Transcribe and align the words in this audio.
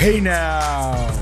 Hey 0.00 0.18
now, 0.18 1.14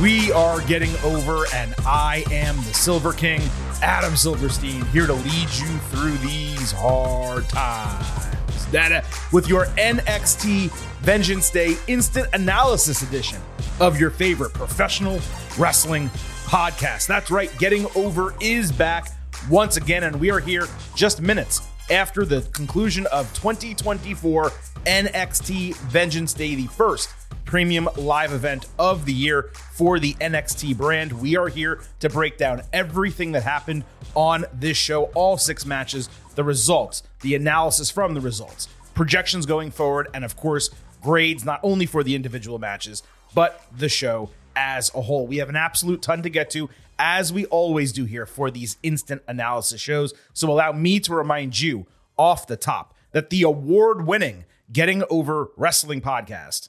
we 0.00 0.30
are 0.30 0.60
getting 0.60 0.94
over, 1.02 1.46
and 1.52 1.74
I 1.84 2.22
am 2.30 2.54
the 2.58 2.72
Silver 2.72 3.12
King, 3.12 3.42
Adam 3.82 4.14
Silverstein, 4.14 4.84
here 4.92 5.08
to 5.08 5.14
lead 5.14 5.48
you 5.50 5.66
through 5.90 6.16
these 6.18 6.70
hard 6.70 7.48
times. 7.48 8.66
That 8.70 9.04
with 9.32 9.48
your 9.48 9.64
NXT 9.76 10.70
Vengeance 11.00 11.50
Day 11.50 11.76
instant 11.88 12.28
analysis 12.32 13.02
edition 13.02 13.40
of 13.80 13.98
your 13.98 14.10
favorite 14.10 14.52
professional 14.52 15.18
wrestling 15.58 16.08
podcast. 16.44 17.08
That's 17.08 17.32
right, 17.32 17.50
Getting 17.58 17.88
Over 17.96 18.36
is 18.40 18.70
back 18.70 19.08
once 19.50 19.76
again, 19.76 20.04
and 20.04 20.20
we 20.20 20.30
are 20.30 20.38
here 20.38 20.68
just 20.94 21.20
minutes 21.20 21.68
after 21.90 22.24
the 22.24 22.42
conclusion 22.52 23.06
of 23.06 23.26
2024 23.34 24.50
NXT 24.86 25.76
Vengeance 25.76 26.32
Day, 26.32 26.54
the 26.54 26.68
first 26.68 27.10
premium 27.44 27.88
live 27.96 28.32
event 28.32 28.66
of 28.78 29.04
the 29.04 29.12
year 29.12 29.50
for 29.72 29.98
the 29.98 30.14
NXT 30.14 30.76
brand. 30.76 31.12
We 31.12 31.36
are 31.36 31.48
here 31.48 31.80
to 31.98 32.08
break 32.08 32.38
down 32.38 32.62
everything 32.72 33.32
that 33.32 33.42
happened 33.42 33.84
on 34.14 34.44
this 34.52 34.76
show, 34.76 35.04
all 35.14 35.36
six 35.36 35.66
matches, 35.66 36.08
the 36.36 36.44
results, 36.44 37.02
the 37.22 37.34
analysis 37.34 37.90
from 37.90 38.14
the 38.14 38.20
results, 38.20 38.68
projections 38.94 39.46
going 39.46 39.72
forward, 39.72 40.08
and 40.14 40.24
of 40.24 40.36
course, 40.36 40.70
grades 41.02 41.44
not 41.44 41.58
only 41.64 41.86
for 41.86 42.04
the 42.04 42.14
individual 42.14 42.60
matches, 42.60 43.02
but 43.34 43.64
the 43.76 43.88
show 43.88 44.30
as 44.54 44.92
a 44.94 45.00
whole. 45.00 45.26
We 45.26 45.38
have 45.38 45.48
an 45.48 45.56
absolute 45.56 46.02
ton 46.02 46.22
to 46.22 46.30
get 46.30 46.50
to, 46.50 46.70
as 47.00 47.32
we 47.32 47.46
always 47.46 47.92
do 47.92 48.04
here 48.04 48.26
for 48.26 48.50
these 48.50 48.76
instant 48.82 49.22
analysis 49.26 49.80
shows. 49.80 50.12
So 50.34 50.50
allow 50.50 50.72
me 50.72 51.00
to 51.00 51.14
remind 51.14 51.58
you 51.58 51.86
off 52.16 52.46
the 52.46 52.56
top 52.56 52.94
that 53.12 53.30
the 53.30 53.42
award 53.42 54.06
winning 54.06 54.44
Getting 54.70 55.02
Over 55.10 55.48
Wrestling 55.56 56.02
podcast 56.02 56.68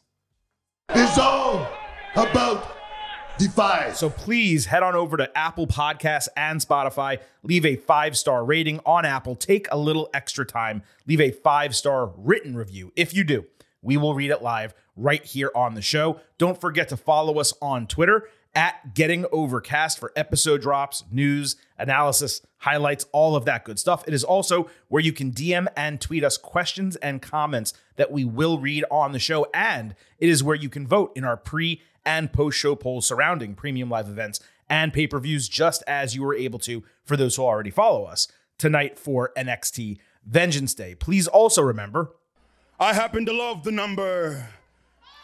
is 0.95 1.17
all 1.19 1.67
about 2.15 2.77
Defy. 3.37 3.91
So 3.93 4.09
please 4.09 4.67
head 4.67 4.83
on 4.83 4.95
over 4.95 5.17
to 5.17 5.37
Apple 5.37 5.67
Podcasts 5.67 6.27
and 6.37 6.59
Spotify. 6.59 7.19
Leave 7.43 7.65
a 7.65 7.75
five 7.75 8.17
star 8.17 8.45
rating 8.45 8.79
on 8.85 9.05
Apple. 9.05 9.35
Take 9.35 9.67
a 9.71 9.77
little 9.77 10.09
extra 10.13 10.45
time. 10.45 10.83
Leave 11.07 11.21
a 11.21 11.31
five 11.31 11.75
star 11.75 12.13
written 12.17 12.55
review. 12.55 12.91
If 12.95 13.13
you 13.13 13.23
do, 13.23 13.45
we 13.81 13.97
will 13.97 14.13
read 14.13 14.31
it 14.31 14.41
live 14.41 14.73
right 14.95 15.23
here 15.23 15.51
on 15.55 15.73
the 15.73 15.81
show. 15.81 16.19
Don't 16.37 16.59
forget 16.59 16.89
to 16.89 16.97
follow 16.97 17.39
us 17.39 17.53
on 17.61 17.87
Twitter 17.87 18.27
at 18.53 18.93
Getting 18.93 19.25
Overcast 19.31 19.99
for 19.99 20.11
episode 20.15 20.61
drops, 20.61 21.03
news, 21.11 21.55
analysis, 21.77 22.41
highlights, 22.57 23.05
all 23.11 23.35
of 23.35 23.45
that 23.45 23.63
good 23.63 23.79
stuff. 23.79 24.03
It 24.07 24.13
is 24.13 24.23
also 24.23 24.69
where 24.87 25.01
you 25.01 25.13
can 25.13 25.31
DM 25.31 25.67
and 25.75 26.01
tweet 26.01 26.23
us 26.23 26.37
questions 26.37 26.95
and 26.97 27.21
comments 27.21 27.73
that 27.95 28.11
we 28.11 28.25
will 28.25 28.59
read 28.59 28.83
on 28.91 29.11
the 29.11 29.19
show. 29.19 29.47
And 29.53 29.95
it 30.19 30.29
is 30.29 30.43
where 30.43 30.55
you 30.55 30.69
can 30.69 30.85
vote 30.85 31.11
in 31.15 31.23
our 31.23 31.37
pre 31.37 31.81
and 32.05 32.33
post 32.33 32.57
show 32.57 32.75
polls 32.75 33.07
surrounding 33.07 33.55
premium 33.55 33.89
live 33.89 34.09
events 34.09 34.39
and 34.69 34.93
pay 34.93 35.07
per 35.07 35.19
views, 35.19 35.47
just 35.47 35.83
as 35.87 36.15
you 36.15 36.23
were 36.23 36.35
able 36.35 36.59
to 36.59 36.83
for 37.03 37.17
those 37.17 37.35
who 37.35 37.43
already 37.43 37.71
follow 37.71 38.05
us 38.05 38.27
tonight 38.57 38.97
for 38.97 39.31
NXT 39.37 39.97
Vengeance 40.25 40.73
Day. 40.73 40.95
Please 40.95 41.27
also 41.27 41.61
remember 41.61 42.15
I 42.79 42.93
happen 42.93 43.25
to 43.25 43.33
love 43.33 43.63
the 43.63 43.71
number 43.71 44.47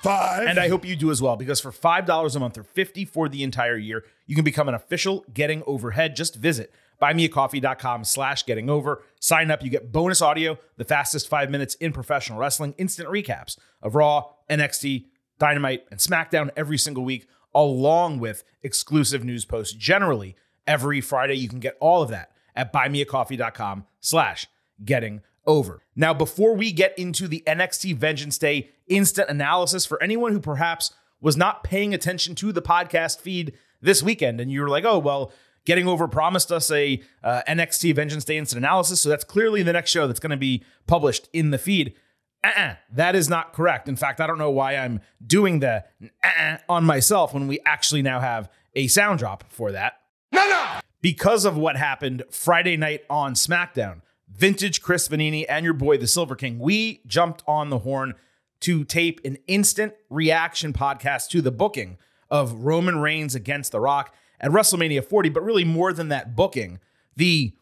five. 0.08 0.48
And 0.48 0.60
I 0.60 0.70
hope 0.70 0.86
you 0.86 0.96
do 0.96 1.12
as 1.12 1.22
well, 1.22 1.36
because 1.36 1.60
for 1.60 1.72
$5 1.72 2.36
a 2.36 2.40
month 2.40 2.58
or 2.58 2.64
50 2.64 3.06
for 3.06 3.30
the 3.30 3.44
entire 3.44 3.78
year, 3.78 4.04
you 4.26 4.36
can 4.36 4.46
become 4.46 4.68
an 4.68 4.74
official 4.76 5.26
Getting 5.34 5.64
Overhead. 5.66 6.16
Just 6.16 6.36
visit 6.36 6.72
buymeacoffee.com 7.02 8.04
slash 8.04 8.46
getting 8.46 8.70
over. 8.70 9.04
Sign 9.20 9.52
up, 9.52 9.64
you 9.64 9.70
get 9.70 9.92
bonus 9.92 10.22
audio, 10.22 10.58
the 10.78 10.86
fastest 10.86 11.28
five 11.28 11.50
minutes 11.50 11.76
in 11.76 11.94
professional 11.94 12.40
wrestling, 12.40 12.74
instant 12.78 13.10
recaps 13.10 13.58
of 13.82 13.96
Raw, 13.96 14.32
NXT, 14.50 15.06
Dynamite, 15.40 15.86
and 15.92 16.00
SmackDown 16.00 16.50
every 16.56 16.78
single 16.78 17.04
week, 17.04 17.28
along 17.54 18.20
with 18.20 18.44
exclusive 18.64 19.24
news 19.24 19.46
posts 19.46 19.74
generally 19.74 20.36
every 20.66 21.02
Friday. 21.02 21.36
You 21.36 21.50
can 21.50 21.60
get 21.60 21.78
all 21.80 22.02
of 22.02 22.10
that 22.10 22.32
at 22.56 22.74
buymeacoffee.com 22.74 23.86
slash 24.00 24.48
getting 24.84 25.22
over. 25.48 25.82
Now, 25.96 26.14
before 26.14 26.54
we 26.56 26.72
get 26.72 26.98
into 27.00 27.28
the 27.28 27.44
NXT 27.48 27.96
Vengeance 27.96 28.38
Day 28.38 28.70
instant 28.88 29.30
analysis 29.30 29.86
for 29.86 30.02
anyone 30.04 30.34
who 30.34 30.40
perhaps 30.40 30.94
was 31.20 31.36
not 31.36 31.64
paying 31.64 31.94
attention 31.94 32.36
to 32.36 32.52
the 32.52 32.62
podcast 32.62 33.20
feed 33.22 33.54
this 33.82 34.04
weekend 34.04 34.40
and 34.40 34.52
you 34.52 34.62
were 34.62 34.70
like, 34.70 34.86
oh, 34.86 35.00
well, 35.00 35.32
Getting 35.66 35.88
Over 35.88 36.08
promised 36.08 36.50
us 36.50 36.72
a 36.72 37.02
uh, 37.22 37.42
NXT 37.46 37.94
Vengeance 37.94 38.24
Day 38.24 38.38
instant 38.38 38.60
analysis, 38.60 39.02
so 39.02 39.10
that's 39.10 39.26
clearly 39.26 39.64
the 39.64 39.74
next 39.74 39.92
show 39.92 40.08
that's 40.08 40.20
going 40.20 40.32
to 40.32 40.38
be 40.38 40.64
published 40.88 41.28
in 41.34 41.50
the 41.50 41.58
feed. 41.58 41.94
Uh-uh, 42.42 42.76
that 42.94 43.18
is 43.18 43.28
not 43.28 43.52
correct. 43.52 43.90
In 43.90 43.98
fact, 43.98 44.22
I 44.22 44.28
don't 44.28 44.38
know 44.38 44.50
why 44.50 44.78
I'm 44.78 45.02
doing 45.26 45.60
the 45.60 45.84
uh-uh 46.24 46.58
on 46.70 46.86
myself 46.86 47.34
when 47.34 47.48
we 47.48 47.60
actually 47.66 48.02
now 48.02 48.22
have 48.22 48.50
a 48.76 48.88
sound 48.88 49.20
drop 49.20 49.44
for 49.50 49.74
that. 49.74 50.00
No, 50.32 50.48
no. 50.48 50.80
Because 51.02 51.44
of 51.44 51.58
what 51.58 51.76
happened 51.76 52.24
Friday 52.32 52.78
night 52.78 53.02
on 53.10 53.34
SmackDown, 53.34 54.02
vintage 54.28 54.82
Chris 54.82 55.08
Vannini 55.08 55.46
and 55.48 55.64
your 55.64 55.74
boy, 55.74 55.98
the 55.98 56.08
Silver 56.08 56.36
King, 56.36 56.60
we 56.60 57.02
jumped 57.06 57.44
on 57.48 57.70
the 57.70 57.80
horn 57.80 58.14
to 58.62 58.84
tape 58.84 59.22
an 59.24 59.38
instant 59.48 59.94
reaction 60.10 60.74
podcast 60.74 61.30
to 61.30 61.42
the 61.42 61.52
booking 61.52 61.98
of 62.30 62.66
Roman 62.66 63.00
Reigns 63.00 63.36
against 63.36 63.72
The 63.72 63.80
Rock 63.80 64.14
at 64.40 64.52
WrestleMania 64.52 65.04
40, 65.04 65.30
but 65.30 65.44
really 65.44 65.64
more 65.64 65.94
than 65.94 66.10
that 66.10 66.36
booking, 66.36 66.80
the 67.16 67.54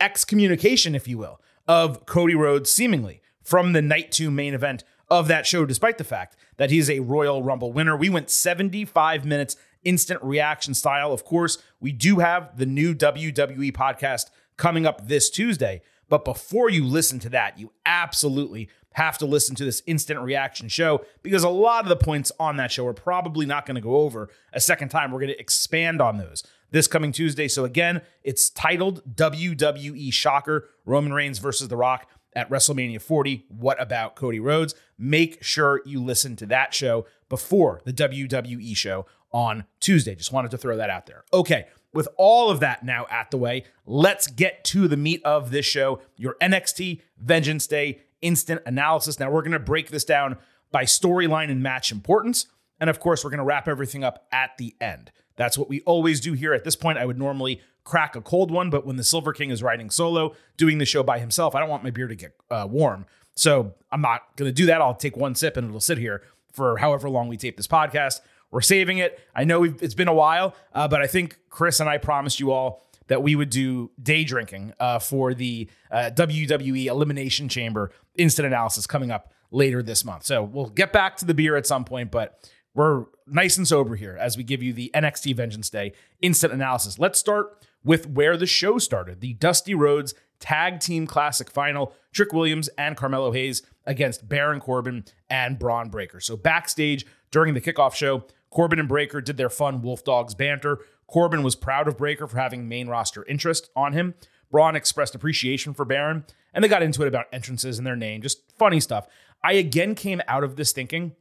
excommunication, 0.00 0.94
if 0.94 1.06
you 1.06 1.18
will, 1.18 1.40
of 1.66 2.06
Cody 2.06 2.34
Rhodes 2.34 2.70
seemingly 2.70 3.20
from 3.42 3.72
the 3.72 3.82
night 3.82 4.12
two 4.12 4.30
main 4.30 4.54
event 4.54 4.84
of 5.10 5.28
that 5.28 5.46
show, 5.46 5.66
despite 5.66 5.98
the 5.98 6.04
fact 6.04 6.36
that 6.56 6.70
he's 6.70 6.88
a 6.88 7.00
Royal 7.00 7.42
Rumble 7.42 7.72
winner. 7.72 7.96
We 7.96 8.08
went 8.08 8.30
75 8.30 9.24
minutes 9.24 9.56
instant 9.84 10.22
reaction 10.22 10.74
style. 10.74 11.12
Of 11.12 11.24
course, 11.24 11.58
we 11.80 11.92
do 11.92 12.20
have 12.20 12.56
the 12.56 12.66
new 12.66 12.94
WWE 12.94 13.72
podcast 13.72 14.30
coming 14.56 14.86
up 14.86 15.08
this 15.08 15.28
Tuesday. 15.28 15.82
But 16.12 16.26
before 16.26 16.68
you 16.68 16.84
listen 16.84 17.20
to 17.20 17.30
that, 17.30 17.58
you 17.58 17.72
absolutely 17.86 18.68
have 18.92 19.16
to 19.16 19.24
listen 19.24 19.56
to 19.56 19.64
this 19.64 19.82
instant 19.86 20.20
reaction 20.20 20.68
show 20.68 21.06
because 21.22 21.42
a 21.42 21.48
lot 21.48 21.84
of 21.84 21.88
the 21.88 21.96
points 21.96 22.30
on 22.38 22.58
that 22.58 22.70
show 22.70 22.86
are 22.86 22.92
probably 22.92 23.46
not 23.46 23.64
going 23.64 23.76
to 23.76 23.80
go 23.80 23.96
over 23.96 24.28
a 24.52 24.60
second 24.60 24.90
time. 24.90 25.10
We're 25.10 25.20
going 25.20 25.32
to 25.32 25.40
expand 25.40 26.02
on 26.02 26.18
those 26.18 26.44
this 26.70 26.86
coming 26.86 27.12
Tuesday. 27.12 27.48
So, 27.48 27.64
again, 27.64 28.02
it's 28.22 28.50
titled 28.50 29.16
WWE 29.16 30.12
Shocker 30.12 30.68
Roman 30.84 31.14
Reigns 31.14 31.38
versus 31.38 31.68
The 31.68 31.78
Rock 31.78 32.06
at 32.36 32.50
WrestleMania 32.50 33.00
40. 33.00 33.46
What 33.48 33.80
about 33.80 34.14
Cody 34.14 34.38
Rhodes? 34.38 34.74
Make 34.98 35.42
sure 35.42 35.80
you 35.86 36.04
listen 36.04 36.36
to 36.36 36.46
that 36.48 36.74
show 36.74 37.06
before 37.30 37.80
the 37.86 37.92
WWE 37.94 38.76
show 38.76 39.06
on 39.32 39.64
Tuesday. 39.80 40.14
Just 40.14 40.30
wanted 40.30 40.50
to 40.50 40.58
throw 40.58 40.76
that 40.76 40.90
out 40.90 41.06
there. 41.06 41.24
Okay. 41.32 41.68
With 41.92 42.08
all 42.16 42.50
of 42.50 42.60
that 42.60 42.84
now 42.84 43.06
at 43.10 43.30
the 43.30 43.36
way, 43.36 43.64
let's 43.84 44.26
get 44.26 44.64
to 44.64 44.88
the 44.88 44.96
meat 44.96 45.22
of 45.24 45.50
this 45.50 45.66
show 45.66 46.00
your 46.16 46.36
NXT 46.40 47.00
Vengeance 47.18 47.66
Day 47.66 48.00
instant 48.22 48.62
analysis. 48.64 49.20
Now, 49.20 49.30
we're 49.30 49.42
going 49.42 49.52
to 49.52 49.58
break 49.58 49.90
this 49.90 50.04
down 50.04 50.38
by 50.70 50.84
storyline 50.84 51.50
and 51.50 51.62
match 51.62 51.92
importance. 51.92 52.46
And 52.80 52.88
of 52.88 52.98
course, 52.98 53.22
we're 53.22 53.30
going 53.30 53.38
to 53.38 53.44
wrap 53.44 53.68
everything 53.68 54.02
up 54.02 54.26
at 54.32 54.56
the 54.58 54.74
end. 54.80 55.12
That's 55.36 55.58
what 55.58 55.68
we 55.68 55.80
always 55.82 56.20
do 56.20 56.32
here. 56.32 56.54
At 56.54 56.64
this 56.64 56.76
point, 56.76 56.98
I 56.98 57.04
would 57.04 57.18
normally 57.18 57.60
crack 57.84 58.16
a 58.16 58.20
cold 58.20 58.50
one, 58.50 58.70
but 58.70 58.86
when 58.86 58.96
the 58.96 59.04
Silver 59.04 59.32
King 59.32 59.50
is 59.50 59.62
riding 59.62 59.90
solo, 59.90 60.34
doing 60.56 60.78
the 60.78 60.84
show 60.86 61.02
by 61.02 61.18
himself, 61.18 61.54
I 61.54 61.60
don't 61.60 61.68
want 61.68 61.84
my 61.84 61.90
beer 61.90 62.06
to 62.08 62.14
get 62.14 62.34
uh, 62.50 62.66
warm. 62.70 63.06
So 63.34 63.74
I'm 63.90 64.00
not 64.00 64.36
going 64.36 64.48
to 64.48 64.52
do 64.52 64.66
that. 64.66 64.80
I'll 64.80 64.94
take 64.94 65.16
one 65.16 65.34
sip 65.34 65.56
and 65.56 65.68
it'll 65.68 65.80
sit 65.80 65.98
here 65.98 66.22
for 66.52 66.78
however 66.78 67.08
long 67.08 67.28
we 67.28 67.36
tape 67.36 67.56
this 67.56 67.66
podcast. 67.66 68.20
We're 68.52 68.60
saving 68.60 68.98
it. 68.98 69.18
I 69.34 69.42
know 69.44 69.64
it's 69.64 69.94
been 69.94 70.08
a 70.08 70.14
while, 70.14 70.54
uh, 70.72 70.86
but 70.86 71.02
I 71.02 71.08
think 71.08 71.38
Chris 71.50 71.80
and 71.80 71.88
I 71.88 71.98
promised 71.98 72.38
you 72.38 72.52
all 72.52 72.82
that 73.08 73.22
we 73.22 73.34
would 73.34 73.50
do 73.50 73.90
day 74.00 74.22
drinking 74.22 74.74
uh, 74.78 75.00
for 75.00 75.34
the 75.34 75.68
uh, 75.90 76.10
WWE 76.14 76.86
Elimination 76.86 77.48
Chamber 77.48 77.90
instant 78.14 78.46
analysis 78.46 78.86
coming 78.86 79.10
up 79.10 79.32
later 79.50 79.82
this 79.82 80.04
month. 80.04 80.24
So 80.24 80.42
we'll 80.42 80.66
get 80.66 80.92
back 80.92 81.16
to 81.16 81.24
the 81.24 81.34
beer 81.34 81.56
at 81.56 81.66
some 81.66 81.84
point, 81.84 82.10
but 82.10 82.48
we're 82.74 83.06
nice 83.26 83.56
and 83.56 83.66
sober 83.66 83.96
here 83.96 84.16
as 84.20 84.36
we 84.36 84.44
give 84.44 84.62
you 84.62 84.72
the 84.72 84.90
NXT 84.94 85.36
Vengeance 85.36 85.68
Day 85.68 85.92
instant 86.20 86.52
analysis. 86.52 86.98
Let's 86.98 87.18
start 87.18 87.66
with 87.84 88.08
where 88.08 88.36
the 88.36 88.46
show 88.46 88.78
started 88.78 89.20
the 89.20 89.34
Dusty 89.34 89.74
Rhodes 89.74 90.14
Tag 90.40 90.80
Team 90.80 91.06
Classic 91.06 91.50
Final. 91.50 91.94
Trick 92.12 92.32
Williams 92.32 92.68
and 92.76 92.96
Carmelo 92.96 93.32
Hayes 93.32 93.62
against 93.86 94.28
Baron 94.28 94.60
Corbin 94.60 95.04
and 95.30 95.58
Bron 95.58 95.88
Breakker. 95.88 96.20
So 96.20 96.36
backstage 96.36 97.06
during 97.30 97.54
the 97.54 97.60
kickoff 97.60 97.94
show, 97.94 98.24
Corbin 98.52 98.78
and 98.78 98.88
Breakker 98.88 99.20
did 99.20 99.36
their 99.38 99.48
fun 99.48 99.82
Wolf 99.82 100.04
Dogs 100.04 100.34
banter. 100.34 100.80
Corbin 101.06 101.42
was 101.42 101.56
proud 101.56 101.88
of 101.88 101.96
Breakker 101.96 102.26
for 102.26 102.38
having 102.38 102.68
main 102.68 102.86
roster 102.86 103.24
interest 103.24 103.70
on 103.74 103.94
him. 103.94 104.14
Bron 104.50 104.76
expressed 104.76 105.14
appreciation 105.14 105.72
for 105.72 105.86
Baron, 105.86 106.24
and 106.52 106.62
they 106.62 106.68
got 106.68 106.82
into 106.82 107.02
it 107.02 107.08
about 107.08 107.26
entrances 107.32 107.78
and 107.78 107.86
their 107.86 107.96
name, 107.96 108.20
just 108.20 108.42
funny 108.58 108.78
stuff. 108.78 109.06
I 109.42 109.54
again 109.54 109.94
came 109.94 110.20
out 110.28 110.44
of 110.44 110.56
this 110.56 110.72
thinking 110.72 111.16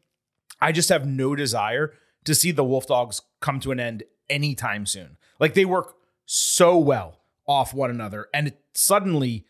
I 0.61 0.71
just 0.71 0.89
have 0.89 1.07
no 1.07 1.33
desire 1.35 1.93
to 2.25 2.35
see 2.35 2.51
the 2.51 2.63
Wolf 2.63 2.85
Dogs 2.85 3.21
come 3.39 3.59
to 3.61 3.71
an 3.71 3.79
end 3.79 4.03
anytime 4.29 4.85
soon. 4.85 5.17
Like 5.39 5.55
they 5.55 5.65
work 5.65 5.95
so 6.25 6.77
well 6.77 7.19
off 7.47 7.73
one 7.73 7.89
another, 7.89 8.27
and 8.33 8.47
it 8.47 8.59
suddenly, 8.73 9.45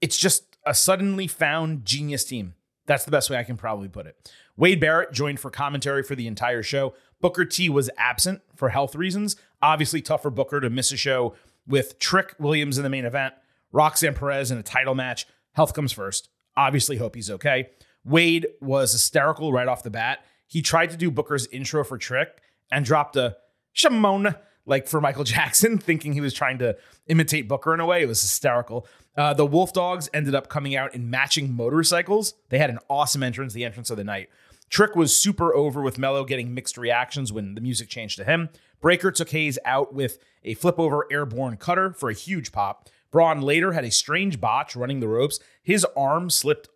it's 0.00 0.16
just 0.16 0.56
a 0.64 0.74
suddenly 0.74 1.26
found 1.26 1.84
genius 1.84 2.24
team 2.24 2.54
That's 2.86 3.04
the 3.04 3.10
best 3.10 3.30
way 3.30 3.36
I 3.36 3.44
can 3.44 3.56
probably 3.56 3.88
put 3.88 4.06
it. 4.06 4.32
Wade 4.56 4.80
Barrett 4.80 5.12
joined 5.12 5.40
for 5.40 5.50
commentary 5.50 6.02
for 6.02 6.14
the 6.14 6.26
entire 6.26 6.62
show. 6.62 6.94
Booker 7.20 7.44
T 7.44 7.68
was 7.68 7.90
absent 7.98 8.42
for 8.54 8.70
health 8.70 8.94
reasons. 8.94 9.36
Obviously, 9.60 10.00
tough 10.00 10.22
for 10.22 10.30
Booker 10.30 10.60
to 10.60 10.70
miss 10.70 10.92
a 10.92 10.96
show 10.96 11.34
with 11.66 11.98
Trick 11.98 12.34
Williams 12.38 12.78
in 12.78 12.84
the 12.84 12.90
main 12.90 13.04
event, 13.04 13.34
Roxanne 13.72 14.14
Perez 14.14 14.50
in 14.50 14.58
a 14.58 14.62
title 14.62 14.94
match. 14.94 15.26
Health 15.52 15.74
comes 15.74 15.92
first. 15.92 16.28
Obviously, 16.56 16.96
hope 16.96 17.14
he's 17.14 17.30
okay. 17.30 17.70
Wade 18.04 18.46
was 18.60 18.92
hysterical 18.92 19.52
right 19.52 19.68
off 19.68 19.82
the 19.82 19.90
bat. 19.90 20.24
He 20.46 20.62
tried 20.62 20.90
to 20.90 20.96
do 20.96 21.10
Booker's 21.10 21.46
intro 21.48 21.84
for 21.84 21.98
Trick 21.98 22.40
and 22.70 22.84
dropped 22.84 23.16
a 23.16 23.36
Shimona 23.74 24.38
like 24.66 24.86
for 24.88 25.00
Michael 25.00 25.24
Jackson, 25.36 25.78
thinking 25.78 26.12
he 26.12 26.20
was 26.20 26.34
trying 26.34 26.58
to 26.58 26.76
imitate 27.06 27.48
Booker 27.48 27.72
in 27.72 27.80
a 27.80 27.86
way. 27.86 28.02
It 28.02 28.08
was 28.08 28.20
hysterical. 28.20 28.86
Uh, 29.16 29.32
the 29.32 29.46
Wolf 29.46 29.72
Dogs 29.72 30.10
ended 30.12 30.34
up 30.34 30.48
coming 30.48 30.76
out 30.76 30.94
in 30.94 31.08
matching 31.08 31.52
motorcycles. 31.52 32.34
They 32.50 32.58
had 32.58 32.70
an 32.70 32.78
awesome 32.90 33.22
entrance, 33.22 33.54
the 33.54 33.64
entrance 33.64 33.90
of 33.90 33.96
the 33.96 34.04
night. 34.04 34.28
Trick 34.68 34.96
was 34.96 35.16
super 35.16 35.54
over 35.54 35.80
with 35.80 35.98
Melo 35.98 36.24
getting 36.24 36.52
mixed 36.52 36.76
reactions 36.76 37.32
when 37.32 37.54
the 37.54 37.60
music 37.60 37.88
changed 37.88 38.16
to 38.18 38.24
him. 38.24 38.48
Breakker 38.80 39.12
took 39.12 39.30
Hayes 39.30 39.58
out 39.64 39.94
with 39.94 40.18
a 40.44 40.54
flip 40.54 40.78
over 40.78 41.06
airborne 41.10 41.56
cutter 41.56 41.92
for 41.92 42.10
a 42.10 42.14
huge 42.14 42.52
pop. 42.52 42.88
Bron 43.10 43.40
later 43.40 43.72
had 43.72 43.84
a 43.84 43.90
strange 43.90 44.40
botch 44.40 44.76
running 44.76 45.00
the 45.00 45.08
ropes. 45.08 45.38
His 45.62 45.86
arm 45.96 46.28
slipped 46.30 46.68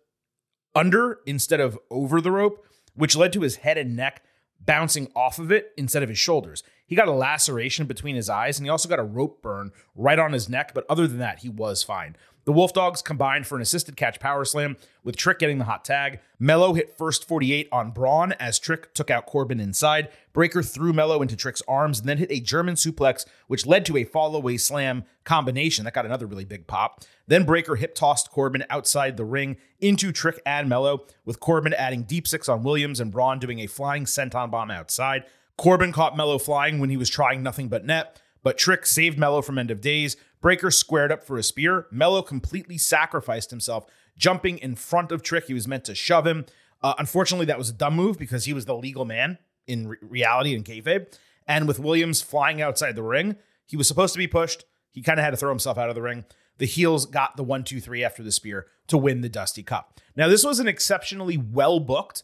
under 0.73 1.19
instead 1.25 1.59
of 1.59 1.77
over 1.89 2.21
the 2.21 2.31
rope, 2.31 2.65
which 2.95 3.15
led 3.15 3.33
to 3.33 3.41
his 3.41 3.57
head 3.57 3.77
and 3.77 3.95
neck 3.95 4.23
bouncing 4.59 5.11
off 5.15 5.39
of 5.39 5.51
it 5.51 5.71
instead 5.77 6.03
of 6.03 6.09
his 6.09 6.17
shoulders. 6.17 6.63
He 6.91 6.97
got 6.97 7.07
a 7.07 7.13
laceration 7.13 7.85
between 7.85 8.17
his 8.17 8.29
eyes 8.29 8.59
and 8.59 8.65
he 8.65 8.69
also 8.69 8.89
got 8.89 8.99
a 8.99 9.03
rope 9.03 9.41
burn 9.41 9.71
right 9.95 10.19
on 10.19 10.33
his 10.33 10.49
neck, 10.49 10.73
but 10.73 10.85
other 10.89 11.07
than 11.07 11.19
that, 11.19 11.39
he 11.39 11.47
was 11.47 11.83
fine. 11.83 12.17
The 12.43 12.51
Wolf 12.51 12.73
Dogs 12.73 13.01
combined 13.01 13.47
for 13.47 13.55
an 13.55 13.61
assisted 13.61 13.95
catch 13.95 14.19
power 14.19 14.43
slam, 14.43 14.75
with 15.01 15.15
Trick 15.15 15.39
getting 15.39 15.57
the 15.57 15.63
hot 15.63 15.85
tag. 15.85 16.19
Melo 16.37 16.73
hit 16.73 16.97
first 16.97 17.25
48 17.25 17.69
on 17.71 17.91
Bron 17.91 18.33
as 18.33 18.59
Trick 18.59 18.93
took 18.93 19.09
out 19.09 19.25
Corbin 19.25 19.61
inside. 19.61 20.09
Breakker 20.33 20.61
threw 20.61 20.91
Melo 20.91 21.21
into 21.21 21.37
Trick's 21.37 21.63
arms 21.65 21.99
and 21.99 22.09
then 22.09 22.17
hit 22.17 22.29
a 22.29 22.41
German 22.41 22.75
suplex, 22.75 23.25
which 23.47 23.65
led 23.65 23.85
to 23.85 23.95
a 23.95 24.03
fall 24.03 24.35
away 24.35 24.57
slam 24.57 25.05
combination 25.23 25.85
that 25.85 25.93
got 25.93 26.05
another 26.05 26.25
really 26.25 26.43
big 26.43 26.67
pop. 26.67 27.05
Then 27.25 27.45
Breakker 27.45 27.77
hip 27.77 27.95
tossed 27.95 28.31
Corbin 28.31 28.65
outside 28.69 29.15
the 29.15 29.23
ring 29.23 29.55
into 29.79 30.11
Trick 30.11 30.41
and 30.45 30.67
Melo, 30.67 31.05
with 31.23 31.39
Corbin 31.39 31.73
adding 31.73 32.03
deep 32.03 32.27
six 32.27 32.49
on 32.49 32.63
Williams 32.63 32.99
and 32.99 33.13
Bron 33.13 33.39
doing 33.39 33.59
a 33.59 33.67
flying 33.67 34.03
senton 34.03 34.51
bomb 34.51 34.71
outside. 34.71 35.23
Corbin 35.61 35.91
caught 35.91 36.17
Melo 36.17 36.39
flying 36.39 36.79
when 36.79 36.89
he 36.89 36.97
was 36.97 37.07
trying 37.07 37.43
nothing 37.43 37.67
but 37.67 37.85
net, 37.85 38.19
but 38.41 38.57
Trick 38.57 38.83
saved 38.87 39.19
Melo 39.19 39.43
from 39.43 39.59
end 39.59 39.69
of 39.69 39.79
days. 39.79 40.17
Breakker 40.41 40.71
squared 40.71 41.11
up 41.11 41.23
for 41.23 41.37
a 41.37 41.43
spear. 41.43 41.85
Melo 41.91 42.23
completely 42.23 42.79
sacrificed 42.79 43.51
himself, 43.51 43.85
jumping 44.17 44.57
in 44.57 44.73
front 44.73 45.11
of 45.11 45.21
Trick. 45.21 45.45
He 45.45 45.53
was 45.53 45.67
meant 45.67 45.85
to 45.85 45.93
shove 45.93 46.25
him. 46.25 46.47
Uh, 46.81 46.95
unfortunately, 46.97 47.45
that 47.45 47.59
was 47.59 47.69
a 47.69 47.73
dumb 47.73 47.95
move 47.95 48.17
because 48.17 48.45
he 48.45 48.53
was 48.53 48.65
the 48.65 48.73
legal 48.73 49.05
man 49.05 49.37
in 49.67 49.89
re- 49.89 49.97
reality 50.01 50.55
in 50.55 50.63
kayfabe. 50.63 51.15
And 51.45 51.67
with 51.67 51.77
Williams 51.77 52.23
flying 52.23 52.59
outside 52.59 52.95
the 52.95 53.03
ring, 53.03 53.35
he 53.67 53.77
was 53.77 53.87
supposed 53.87 54.15
to 54.15 54.17
be 54.17 54.25
pushed. 54.25 54.65
He 54.89 55.03
kind 55.03 55.19
of 55.19 55.23
had 55.23 55.29
to 55.29 55.37
throw 55.37 55.51
himself 55.51 55.77
out 55.77 55.89
of 55.89 55.95
the 55.95 56.01
ring. 56.01 56.25
The 56.57 56.65
heels 56.65 57.05
got 57.05 57.37
the 57.37 57.43
one, 57.43 57.63
two, 57.63 57.79
three 57.79 58.03
after 58.03 58.23
the 58.23 58.31
spear 58.31 58.65
to 58.87 58.97
win 58.97 59.21
the 59.21 59.29
Dusty 59.29 59.61
Cup. 59.61 59.99
Now, 60.15 60.27
this 60.27 60.43
was 60.43 60.59
an 60.59 60.67
exceptionally 60.67 61.37
well 61.37 61.79
booked 61.79 62.23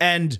and 0.00 0.38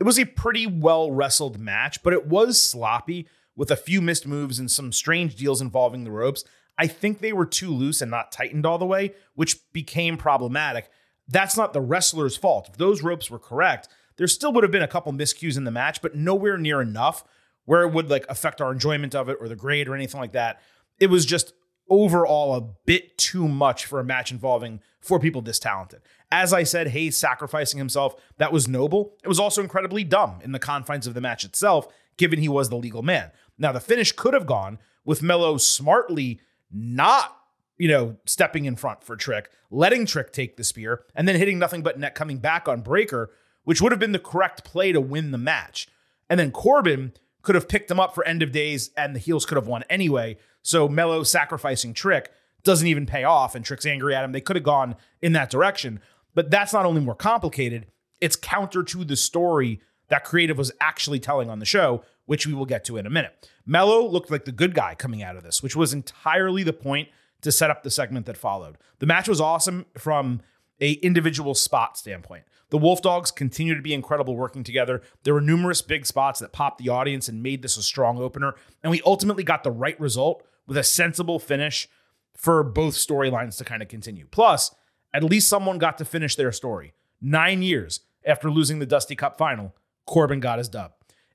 it 0.00 0.04
was 0.04 0.18
a 0.18 0.24
pretty 0.24 0.66
well 0.66 1.10
wrestled 1.10 1.58
match, 1.58 2.02
but 2.02 2.12
it 2.12 2.26
was 2.26 2.60
sloppy 2.60 3.28
with 3.56 3.70
a 3.70 3.76
few 3.76 4.00
missed 4.00 4.26
moves 4.26 4.58
and 4.58 4.70
some 4.70 4.92
strange 4.92 5.34
deals 5.34 5.60
involving 5.60 6.04
the 6.04 6.10
ropes. 6.10 6.44
I 6.78 6.86
think 6.86 7.18
they 7.18 7.32
were 7.32 7.46
too 7.46 7.72
loose 7.72 8.00
and 8.00 8.10
not 8.10 8.30
tightened 8.30 8.64
all 8.64 8.78
the 8.78 8.86
way, 8.86 9.14
which 9.34 9.58
became 9.72 10.16
problematic. 10.16 10.88
That's 11.26 11.56
not 11.56 11.72
the 11.72 11.80
wrestler's 11.80 12.36
fault. 12.36 12.68
If 12.68 12.76
those 12.76 13.02
ropes 13.02 13.30
were 13.30 13.40
correct, 13.40 13.88
there 14.16 14.28
still 14.28 14.52
would 14.52 14.62
have 14.62 14.70
been 14.70 14.82
a 14.82 14.88
couple 14.88 15.12
miscues 15.12 15.56
in 15.56 15.64
the 15.64 15.70
match, 15.72 16.00
but 16.00 16.14
nowhere 16.14 16.56
near 16.56 16.80
enough 16.80 17.24
where 17.64 17.82
it 17.82 17.92
would 17.92 18.08
like 18.08 18.24
affect 18.28 18.60
our 18.60 18.72
enjoyment 18.72 19.14
of 19.14 19.28
it 19.28 19.36
or 19.40 19.48
the 19.48 19.56
grade 19.56 19.88
or 19.88 19.94
anything 19.94 20.20
like 20.20 20.32
that. 20.32 20.60
It 21.00 21.08
was 21.08 21.26
just 21.26 21.52
overall 21.90 22.54
a 22.54 22.60
bit 22.86 23.18
too 23.18 23.48
much 23.48 23.86
for 23.86 23.98
a 23.98 24.04
match 24.04 24.30
involving 24.30 24.80
four 25.00 25.18
people 25.18 25.42
this 25.42 25.58
talented. 25.58 26.00
As 26.30 26.52
I 26.52 26.62
said, 26.62 26.88
Hayes 26.88 27.16
sacrificing 27.16 27.78
himself, 27.78 28.14
that 28.36 28.52
was 28.52 28.68
noble. 28.68 29.14
It 29.24 29.28
was 29.28 29.40
also 29.40 29.62
incredibly 29.62 30.04
dumb 30.04 30.40
in 30.42 30.52
the 30.52 30.58
confines 30.58 31.06
of 31.06 31.14
the 31.14 31.20
match 31.20 31.44
itself, 31.44 31.88
given 32.16 32.38
he 32.38 32.48
was 32.48 32.68
the 32.68 32.76
legal 32.76 33.02
man. 33.02 33.30
Now, 33.58 33.72
the 33.72 33.80
finish 33.80 34.12
could 34.12 34.34
have 34.34 34.46
gone 34.46 34.78
with 35.04 35.22
Melo 35.22 35.56
smartly 35.56 36.40
not, 36.70 37.34
you 37.78 37.88
know, 37.88 38.16
stepping 38.26 38.66
in 38.66 38.76
front 38.76 39.02
for 39.02 39.16
Trick, 39.16 39.50
letting 39.70 40.04
Trick 40.04 40.32
take 40.32 40.56
the 40.56 40.64
spear, 40.64 41.04
and 41.14 41.26
then 41.26 41.36
hitting 41.36 41.58
nothing 41.58 41.82
but 41.82 41.98
net 41.98 42.14
coming 42.14 42.38
back 42.38 42.68
on 42.68 42.82
Breakker, 42.82 43.30
which 43.64 43.80
would 43.80 43.92
have 43.92 44.00
been 44.00 44.12
the 44.12 44.18
correct 44.18 44.64
play 44.64 44.92
to 44.92 45.00
win 45.00 45.30
the 45.30 45.38
match. 45.38 45.88
And 46.28 46.38
then 46.38 46.50
Corbin 46.50 47.14
could 47.40 47.54
have 47.54 47.68
picked 47.68 47.90
him 47.90 47.98
up 47.98 48.14
for 48.14 48.24
end 48.24 48.42
of 48.42 48.52
days, 48.52 48.90
and 48.96 49.14
the 49.14 49.20
heels 49.20 49.46
could 49.46 49.56
have 49.56 49.66
won 49.66 49.84
anyway. 49.88 50.36
So 50.62 50.88
Melo 50.88 51.22
sacrificing 51.22 51.94
Trick 51.94 52.30
doesn't 52.64 52.86
even 52.86 53.06
pay 53.06 53.24
off, 53.24 53.54
and 53.54 53.64
Trick's 53.64 53.86
angry 53.86 54.14
at 54.14 54.24
him. 54.24 54.32
They 54.32 54.40
could 54.42 54.56
have 54.56 54.64
gone 54.64 54.96
in 55.22 55.32
that 55.32 55.48
direction. 55.48 56.00
But 56.38 56.52
that's 56.52 56.72
not 56.72 56.86
only 56.86 57.00
more 57.00 57.16
complicated, 57.16 57.86
it's 58.20 58.36
counter 58.36 58.84
to 58.84 59.02
the 59.02 59.16
story 59.16 59.80
that 60.06 60.22
creative 60.22 60.56
was 60.56 60.70
actually 60.80 61.18
telling 61.18 61.50
on 61.50 61.58
the 61.58 61.66
show, 61.66 62.04
which 62.26 62.46
we 62.46 62.54
will 62.54 62.64
get 62.64 62.84
to 62.84 62.96
in 62.96 63.06
a 63.06 63.10
minute. 63.10 63.50
Melo 63.66 64.06
looked 64.06 64.30
like 64.30 64.44
the 64.44 64.52
good 64.52 64.72
guy 64.72 64.94
coming 64.94 65.20
out 65.20 65.34
of 65.34 65.42
this, 65.42 65.64
which 65.64 65.74
was 65.74 65.92
entirely 65.92 66.62
the 66.62 66.72
point 66.72 67.08
to 67.40 67.50
set 67.50 67.70
up 67.70 67.82
the 67.82 67.90
segment 67.90 68.24
that 68.26 68.36
followed. 68.36 68.78
The 69.00 69.06
match 69.06 69.28
was 69.28 69.40
awesome 69.40 69.86
from 69.98 70.40
a 70.80 70.92
individual 70.92 71.56
spot 71.56 71.98
standpoint. 71.98 72.44
The 72.70 72.78
Wolf 72.78 73.02
Dogs 73.02 73.32
continue 73.32 73.74
to 73.74 73.82
be 73.82 73.92
incredible 73.92 74.36
working 74.36 74.62
together. 74.62 75.02
There 75.24 75.34
were 75.34 75.40
numerous 75.40 75.82
big 75.82 76.06
spots 76.06 76.38
that 76.38 76.52
popped 76.52 76.78
the 76.78 76.88
audience 76.88 77.28
and 77.28 77.42
made 77.42 77.62
this 77.62 77.76
a 77.76 77.82
strong 77.82 78.16
opener, 78.16 78.54
and 78.84 78.92
we 78.92 79.02
ultimately 79.04 79.42
got 79.42 79.64
the 79.64 79.72
right 79.72 79.98
result 79.98 80.46
with 80.68 80.76
a 80.76 80.84
sensible 80.84 81.40
finish 81.40 81.88
for 82.32 82.62
both 82.62 82.94
storylines 82.94 83.58
to 83.58 83.64
kind 83.64 83.82
of 83.82 83.88
continue. 83.88 84.28
Plus, 84.30 84.72
at 85.12 85.24
least 85.24 85.48
someone 85.48 85.78
got 85.78 85.98
to 85.98 86.04
finish 86.04 86.36
their 86.36 86.52
story. 86.52 86.92
9 87.20 87.62
years 87.62 88.00
after 88.26 88.50
losing 88.50 88.78
the 88.78 88.86
Dusty 88.86 89.16
Cup 89.16 89.38
final, 89.38 89.74
Corbin 90.06 90.40
got 90.40 90.58
his 90.58 90.68
dub 90.68 90.92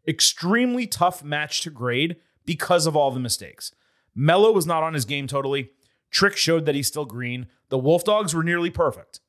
extremely 0.08 0.88
tough 0.88 1.24
match 1.24 1.62
to 1.62 1.70
grade 1.70 2.18
because 2.46 2.86
of 2.86 2.96
all 2.96 3.12
the 3.12 3.20
mistakes. 3.20 3.74
Mello 4.16 4.52
was 4.52 4.68
not 4.68 4.84
on 4.84 4.94
his 4.94 5.06
game 5.06 5.28
totally. 5.28 5.72
Trick 6.12 6.38
showed 6.38 6.66
that 6.66 6.76
he's 6.76 6.88
still 6.88 7.06
green. 7.06 7.48
The 7.70 7.78
Wolf 7.78 8.04
Dogs 8.04 8.34
were 8.34 8.44
nearly 8.44 8.70
perfect. 8.70 9.20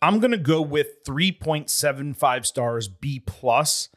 I'm 0.00 0.20
going 0.20 0.30
to 0.30 0.36
go 0.36 0.62
with 0.62 1.02
3.75 1.04 2.46
stars 2.46 2.86
B 2.88 3.18
plus 3.18 3.88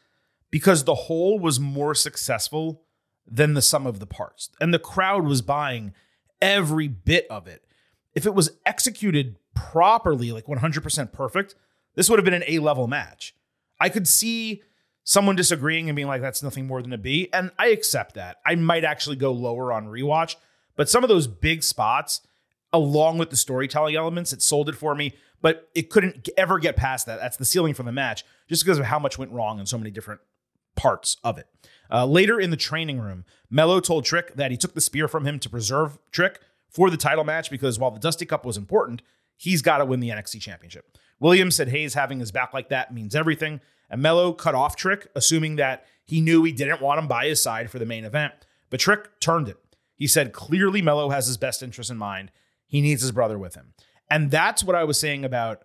because 0.50 0.84
the 0.84 0.94
whole 0.94 1.38
was 1.38 1.60
more 1.60 1.94
successful 1.94 2.82
than 3.26 3.54
the 3.54 3.62
sum 3.62 3.86
of 3.86 4.00
the 4.00 4.06
parts. 4.06 4.50
And 4.60 4.74
the 4.74 4.80
crowd 4.80 5.24
was 5.24 5.42
buying 5.42 5.94
every 6.40 6.88
bit 6.88 7.26
of 7.30 7.46
it. 7.46 7.64
If 8.14 8.26
it 8.26 8.34
was 8.34 8.50
executed 8.66 9.36
properly, 9.54 10.32
like 10.32 10.46
100% 10.46 11.12
perfect, 11.12 11.54
this 11.94 12.08
would 12.08 12.18
have 12.18 12.24
been 12.24 12.34
an 12.34 12.44
A 12.46 12.58
level 12.58 12.86
match. 12.86 13.34
I 13.80 13.88
could 13.88 14.06
see 14.06 14.62
someone 15.04 15.36
disagreeing 15.36 15.88
and 15.88 15.96
being 15.96 16.08
like, 16.08 16.22
that's 16.22 16.42
nothing 16.42 16.66
more 16.66 16.82
than 16.82 16.92
a 16.92 16.98
B. 16.98 17.28
And 17.32 17.50
I 17.58 17.68
accept 17.68 18.14
that. 18.14 18.36
I 18.46 18.54
might 18.54 18.84
actually 18.84 19.16
go 19.16 19.32
lower 19.32 19.72
on 19.72 19.86
rewatch, 19.86 20.36
but 20.76 20.88
some 20.88 21.02
of 21.02 21.08
those 21.08 21.26
big 21.26 21.62
spots, 21.62 22.20
along 22.72 23.18
with 23.18 23.30
the 23.30 23.36
storytelling 23.36 23.96
elements, 23.96 24.32
it 24.32 24.42
sold 24.42 24.68
it 24.68 24.76
for 24.76 24.94
me, 24.94 25.14
but 25.40 25.68
it 25.74 25.90
couldn't 25.90 26.28
ever 26.36 26.58
get 26.58 26.76
past 26.76 27.06
that. 27.06 27.20
That's 27.20 27.36
the 27.36 27.44
ceiling 27.44 27.74
for 27.74 27.82
the 27.82 27.92
match, 27.92 28.24
just 28.48 28.64
because 28.64 28.78
of 28.78 28.84
how 28.84 28.98
much 28.98 29.18
went 29.18 29.32
wrong 29.32 29.58
in 29.58 29.66
so 29.66 29.76
many 29.76 29.90
different 29.90 30.20
parts 30.76 31.16
of 31.24 31.36
it. 31.36 31.48
Uh, 31.90 32.06
later 32.06 32.40
in 32.40 32.50
the 32.50 32.56
training 32.56 33.00
room, 33.00 33.24
Melo 33.50 33.80
told 33.80 34.04
Trick 34.04 34.34
that 34.36 34.50
he 34.50 34.56
took 34.56 34.74
the 34.74 34.80
spear 34.80 35.08
from 35.08 35.26
him 35.26 35.38
to 35.40 35.50
preserve 35.50 35.98
Trick 36.10 36.40
for 36.72 36.90
the 36.90 36.96
title 36.96 37.24
match 37.24 37.50
because 37.50 37.78
while 37.78 37.90
the 37.90 38.00
Dusty 38.00 38.26
Cup 38.26 38.44
was 38.44 38.56
important, 38.56 39.02
he's 39.36 39.62
got 39.62 39.78
to 39.78 39.84
win 39.84 40.00
the 40.00 40.10
NXT 40.10 40.40
Championship. 40.40 40.96
Williams 41.20 41.56
said 41.56 41.68
Hayes 41.68 41.94
having 41.94 42.18
his 42.18 42.32
back 42.32 42.52
like 42.52 42.68
that 42.70 42.92
means 42.92 43.14
everything, 43.14 43.60
and 43.90 44.02
Melo 44.02 44.32
cut 44.32 44.54
off 44.54 44.76
Trick, 44.76 45.08
assuming 45.14 45.56
that 45.56 45.86
he 46.04 46.20
knew 46.20 46.42
he 46.42 46.52
didn't 46.52 46.80
want 46.80 46.98
him 46.98 47.06
by 47.06 47.26
his 47.26 47.40
side 47.40 47.70
for 47.70 47.78
the 47.78 47.86
main 47.86 48.04
event. 48.04 48.32
But 48.70 48.80
Trick 48.80 49.20
turned 49.20 49.48
it. 49.48 49.58
He 49.94 50.06
said 50.06 50.32
clearly 50.32 50.82
Melo 50.82 51.10
has 51.10 51.26
his 51.26 51.36
best 51.36 51.62
interest 51.62 51.90
in 51.90 51.96
mind. 51.96 52.32
He 52.66 52.80
needs 52.80 53.02
his 53.02 53.12
brother 53.12 53.38
with 53.38 53.54
him. 53.54 53.74
And 54.10 54.30
that's 54.30 54.64
what 54.64 54.74
I 54.74 54.84
was 54.84 54.98
saying 54.98 55.24
about 55.24 55.62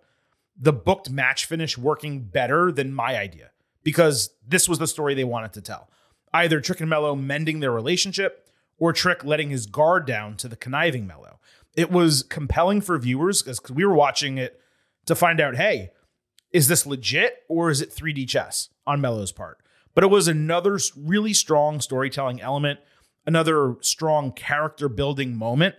the 0.56 0.72
booked 0.72 1.10
match 1.10 1.46
finish 1.46 1.78
working 1.78 2.20
better 2.20 2.70
than 2.70 2.92
my 2.92 3.16
idea 3.16 3.50
because 3.82 4.30
this 4.46 4.68
was 4.68 4.78
the 4.78 4.86
story 4.86 5.14
they 5.14 5.24
wanted 5.24 5.52
to 5.54 5.60
tell. 5.60 5.88
Either 6.32 6.60
Trick 6.60 6.80
and 6.80 6.90
Melo 6.90 7.14
mending 7.14 7.60
their 7.60 7.72
relationship 7.72 8.47
or 8.78 8.92
Trick 8.92 9.24
letting 9.24 9.50
his 9.50 9.66
guard 9.66 10.06
down 10.06 10.36
to 10.36 10.48
the 10.48 10.56
conniving 10.56 11.06
Melo. 11.06 11.40
It 11.76 11.90
was 11.90 12.22
compelling 12.22 12.80
for 12.80 12.98
viewers 12.98 13.42
because 13.42 13.60
we 13.70 13.84
were 13.84 13.94
watching 13.94 14.38
it 14.38 14.60
to 15.06 15.14
find 15.14 15.40
out, 15.40 15.56
hey, 15.56 15.90
is 16.52 16.68
this 16.68 16.86
legit 16.86 17.42
or 17.48 17.70
is 17.70 17.80
it 17.80 17.90
3D 17.90 18.28
chess 18.28 18.70
on 18.86 19.00
Melo's 19.00 19.32
part? 19.32 19.58
But 19.94 20.04
it 20.04 20.08
was 20.08 20.28
another 20.28 20.78
really 20.96 21.32
strong 21.32 21.80
storytelling 21.80 22.40
element, 22.40 22.80
another 23.26 23.76
strong 23.80 24.32
character 24.32 24.88
building 24.88 25.36
moment. 25.36 25.74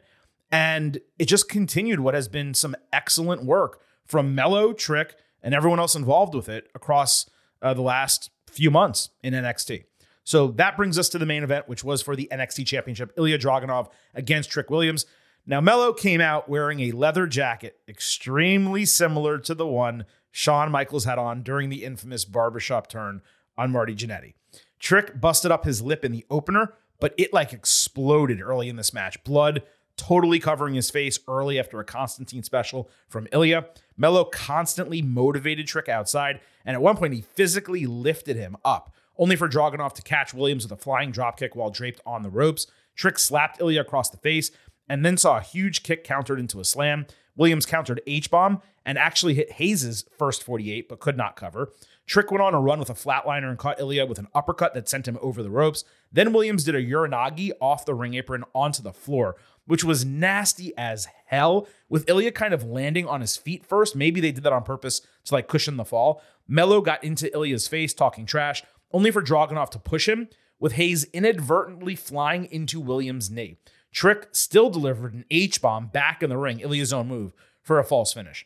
And 0.52 1.00
it 1.18 1.26
just 1.26 1.48
continued 1.48 2.00
what 2.00 2.16
has 2.16 2.28
been 2.28 2.54
some 2.54 2.76
excellent 2.92 3.44
work 3.44 3.82
from 4.06 4.34
Melo, 4.36 4.74
Trick, 4.74 5.16
and 5.42 5.54
everyone 5.54 5.80
else 5.80 5.96
involved 5.96 6.36
with 6.36 6.50
it 6.50 6.70
across 6.76 7.30
uh, 7.62 7.74
the 7.74 7.82
last 7.82 8.32
few 8.50 8.72
months 8.72 9.10
in 9.24 9.34
NXT. 9.34 9.84
So 10.30 10.50
that 10.58 10.78
brings 10.78 11.00
us 11.00 11.10
to 11.10 11.18
the 11.18 11.26
main 11.26 11.42
event, 11.42 11.68
which 11.68 11.84
was 11.84 12.04
for 12.04 12.16
the 12.16 12.30
NXT 12.32 12.68
Championship 12.68 13.16
Ilja 13.16 13.40
Dragunov 13.40 13.90
against 14.14 14.52
Trick 14.52 14.70
Williams. 14.70 15.08
Now, 15.48 15.60
Melo 15.60 15.92
came 15.92 16.22
out 16.22 16.48
wearing 16.48 16.82
a 16.82 16.92
leather 16.92 17.26
jacket 17.26 17.80
extremely 17.88 18.86
similar 18.86 19.40
to 19.40 19.56
the 19.56 19.66
one 19.66 20.06
Shawn 20.30 20.72
Michaels 20.72 21.06
had 21.06 21.18
on 21.18 21.42
during 21.42 21.70
the 21.70 21.84
infamous 21.84 22.26
barbershop 22.26 22.88
turn 22.88 23.24
on 23.58 23.72
Marty 23.72 23.96
Jannetty. 23.96 24.36
Trick 24.78 25.20
busted 25.20 25.50
up 25.50 25.66
his 25.66 25.82
lip 25.82 26.06
in 26.06 26.12
the 26.12 26.28
opener, 26.30 26.76
but 27.00 27.16
it 27.18 27.34
like 27.34 27.52
exploded 27.52 28.40
early 28.40 28.70
in 28.70 28.76
this 28.76 28.94
match. 28.94 29.24
Blood 29.24 29.64
totally 29.98 30.38
covering 30.38 30.76
his 30.76 30.92
face 30.92 31.18
early 31.28 31.58
after 31.58 31.80
a 31.80 31.84
Constantine 31.84 32.44
special 32.44 32.88
from 33.08 33.26
Ilja. 33.34 33.66
Melo 33.98 34.26
constantly 34.26 35.02
motivated 35.02 35.66
Trick 35.66 35.90
outside, 35.90 36.40
and 36.64 36.76
at 36.76 36.84
one 36.84 36.98
point 36.98 37.16
he 37.16 37.22
physically 37.22 37.88
lifted 37.88 38.38
him 38.38 38.56
up, 38.64 38.94
only 39.20 39.36
for 39.36 39.48
Dragunov 39.48 39.94
to 39.94 40.02
catch 40.02 40.34
Williams 40.34 40.64
with 40.64 40.72
a 40.72 40.82
flying 40.82 41.12
dropkick 41.12 41.56
while 41.56 41.70
draped 41.70 42.02
on 42.06 42.24
the 42.24 42.30
ropes. 42.30 42.66
Trick 42.96 43.20
slapped 43.20 43.60
Ilja 43.60 43.82
across 43.82 44.10
the 44.10 44.18
face 44.18 44.50
and 44.88 45.06
then 45.06 45.18
saw 45.18 45.38
a 45.38 45.42
huge 45.42 45.84
kick 45.84 46.04
countered 46.04 46.40
into 46.40 46.60
a 46.60 46.66
slam. 46.66 47.06
Williams 47.36 47.66
countered 47.66 48.02
H 48.08 48.32
bomb 48.32 48.62
and 48.86 48.98
actually 48.98 49.36
hit 49.36 49.54
Hayes' 49.54 50.06
first 50.18 50.44
48, 50.44 50.90
but 50.90 51.00
could 51.00 51.16
not 51.16 51.36
cover. 51.36 51.72
Trick 52.08 52.32
went 52.32 52.42
on 52.42 52.56
a 52.56 52.60
run 52.60 52.80
with 52.80 52.90
a 52.90 52.96
flatliner 52.96 53.50
and 53.50 53.58
caught 53.58 53.78
Ilja 53.78 54.08
with 54.08 54.18
an 54.18 54.28
uppercut 54.34 54.74
that 54.74 54.90
sent 54.90 55.08
him 55.08 55.20
over 55.22 55.44
the 55.44 55.52
ropes. 55.52 55.84
Then 56.12 56.34
Williams 56.34 56.64
did 56.64 56.74
a 56.74 56.84
Uranage 56.84 57.52
off 57.62 57.86
the 57.86 57.94
ring 57.94 58.16
apron 58.16 58.44
onto 58.56 58.82
the 58.82 58.92
floor, 58.92 59.36
which 59.68 59.84
was 59.84 60.04
nasty 60.04 60.74
as 60.76 61.08
hell, 61.28 61.68
with 61.88 62.08
Ilja 62.08 62.34
kind 62.34 62.52
of 62.54 62.64
landing 62.64 63.08
on 63.08 63.22
his 63.22 63.38
feet 63.38 63.64
first. 63.64 63.96
Maybe 63.96 64.20
they 64.20 64.32
did 64.32 64.44
that 64.44 64.54
on 64.54 64.64
purpose 64.64 65.02
to 65.26 65.36
like 65.36 65.48
cushion 65.48 65.78
the 65.78 65.86
fall. 65.86 66.24
Melo 66.48 66.82
got 66.82 67.04
into 67.04 67.28
Ilja's 67.28 67.68
face 67.68 67.94
talking 67.94 68.26
trash, 68.26 68.64
only 68.92 69.12
for 69.12 69.22
Dragunov 69.22 69.70
to 69.72 69.80
push 69.80 70.08
him, 70.08 70.30
with 70.60 70.74
Hayes 70.74 71.06
inadvertently 71.14 71.96
flying 71.96 72.46
into 72.46 72.80
Williams' 72.80 73.30
knee. 73.30 73.58
Trick 73.92 74.28
still 74.32 74.70
delivered 74.70 75.14
an 75.14 75.26
H 75.32 75.62
bomb 75.62 75.88
back 75.88 76.22
in 76.22 76.30
the 76.30 76.38
ring, 76.38 76.60
Ilja's 76.60 76.94
own 76.94 77.08
move, 77.08 77.34
for 77.62 77.80
a 77.80 77.84
false 77.84 78.14
finish. 78.14 78.46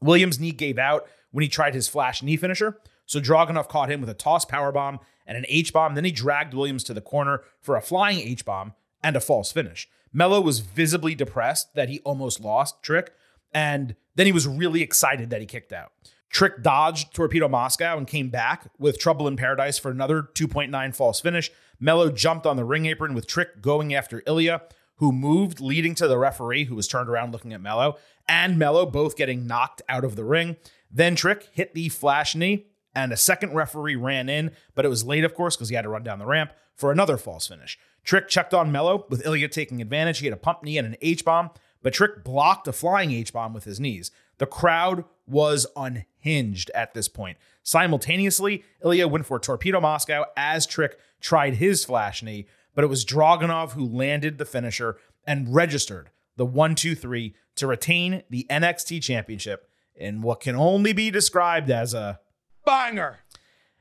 Williams' 0.00 0.40
knee 0.40 0.52
gave 0.52 0.78
out 0.78 1.06
when 1.30 1.42
he 1.42 1.48
tried 1.48 1.74
his 1.74 1.88
flash 1.88 2.22
knee 2.22 2.36
finisher, 2.36 2.80
so 3.06 3.20
Dragunov 3.20 3.68
caught 3.68 3.90
him 3.90 4.00
with 4.00 4.10
a 4.10 4.14
toss 4.14 4.44
power 4.44 4.72
bomb 4.72 5.00
and 5.26 5.38
an 5.38 5.46
H 5.48 5.72
bomb. 5.72 5.94
Then 5.94 6.04
he 6.04 6.10
dragged 6.10 6.54
Williams 6.54 6.84
to 6.84 6.94
the 6.94 7.00
corner 7.00 7.42
for 7.60 7.76
a 7.76 7.82
flying 7.82 8.18
H 8.18 8.44
bomb 8.44 8.74
and 9.02 9.16
a 9.16 9.20
false 9.20 9.52
finish. 9.52 9.88
Melo 10.12 10.40
was 10.40 10.60
visibly 10.60 11.14
depressed 11.14 11.74
that 11.74 11.88
he 11.88 12.00
almost 12.00 12.40
lost 12.40 12.82
Trick, 12.82 13.12
and 13.52 13.96
then 14.14 14.26
he 14.26 14.32
was 14.32 14.46
really 14.46 14.82
excited 14.82 15.30
that 15.30 15.40
he 15.40 15.46
kicked 15.46 15.72
out. 15.72 15.92
Trick 16.34 16.64
dodged 16.64 17.14
Torpedo 17.14 17.46
Moscow 17.46 17.96
and 17.96 18.08
came 18.08 18.28
back 18.28 18.66
with 18.76 18.98
Trouble 18.98 19.28
in 19.28 19.36
Paradise 19.36 19.78
for 19.78 19.92
another 19.92 20.20
2.9 20.20 20.96
false 20.96 21.20
finish. 21.20 21.48
Melo 21.78 22.10
jumped 22.10 22.44
on 22.44 22.56
the 22.56 22.64
ring 22.64 22.86
apron 22.86 23.14
with 23.14 23.28
Trick 23.28 23.62
going 23.62 23.94
after 23.94 24.20
Ilja, 24.22 24.62
who 24.96 25.12
moved, 25.12 25.60
leading 25.60 25.94
to 25.94 26.08
the 26.08 26.18
referee, 26.18 26.64
who 26.64 26.74
was 26.74 26.88
turned 26.88 27.08
around 27.08 27.30
looking 27.30 27.52
at 27.52 27.60
Melo, 27.60 27.98
and 28.26 28.58
Melo 28.58 28.84
both 28.84 29.16
getting 29.16 29.46
knocked 29.46 29.80
out 29.88 30.04
of 30.04 30.16
the 30.16 30.24
ring. 30.24 30.56
Then 30.90 31.14
Trick 31.14 31.50
hit 31.52 31.72
the 31.72 31.88
flash 31.88 32.34
knee, 32.34 32.66
and 32.96 33.12
a 33.12 33.16
second 33.16 33.54
referee 33.54 33.94
ran 33.94 34.28
in, 34.28 34.50
but 34.74 34.84
it 34.84 34.88
was 34.88 35.04
late, 35.04 35.22
of 35.22 35.34
course, 35.34 35.54
because 35.54 35.68
he 35.68 35.76
had 35.76 35.82
to 35.82 35.88
run 35.88 36.02
down 36.02 36.18
the 36.18 36.26
ramp 36.26 36.52
for 36.74 36.90
another 36.90 37.16
false 37.16 37.46
finish. 37.46 37.78
Trick 38.02 38.26
checked 38.26 38.52
on 38.52 38.72
Melo, 38.72 39.06
with 39.08 39.22
Ilja 39.22 39.48
taking 39.52 39.80
advantage. 39.80 40.18
He 40.18 40.26
had 40.26 40.34
a 40.34 40.36
pump 40.36 40.64
knee 40.64 40.78
and 40.78 40.88
an 40.88 40.96
H 41.00 41.24
bomb, 41.24 41.50
but 41.80 41.92
Trick 41.92 42.24
blocked 42.24 42.66
a 42.66 42.72
flying 42.72 43.12
H 43.12 43.32
bomb 43.32 43.54
with 43.54 43.62
his 43.62 43.78
knees. 43.78 44.10
The 44.38 44.46
crowd 44.46 45.04
was 45.26 45.66
unhinged 45.76 46.70
at 46.74 46.94
this 46.94 47.08
point. 47.08 47.38
Simultaneously, 47.62 48.64
Ilja 48.84 49.10
went 49.10 49.26
for 49.26 49.38
Torpedo 49.38 49.80
Moscow 49.80 50.24
as 50.36 50.66
Trick 50.66 50.98
tried 51.20 51.54
his 51.54 51.84
flash 51.84 52.22
knee, 52.22 52.46
but 52.74 52.84
it 52.84 52.88
was 52.88 53.04
Dragunov 53.04 53.72
who 53.72 53.86
landed 53.86 54.38
the 54.38 54.44
finisher 54.44 54.98
and 55.26 55.54
registered 55.54 56.10
the 56.36 56.44
1 56.44 56.74
2 56.74 56.94
3 56.94 57.34
to 57.56 57.66
retain 57.66 58.22
the 58.28 58.46
NXT 58.50 59.02
championship 59.02 59.68
in 59.94 60.22
what 60.22 60.40
can 60.40 60.56
only 60.56 60.92
be 60.92 61.10
described 61.10 61.70
as 61.70 61.94
a 61.94 62.20
Banger. 62.64 63.20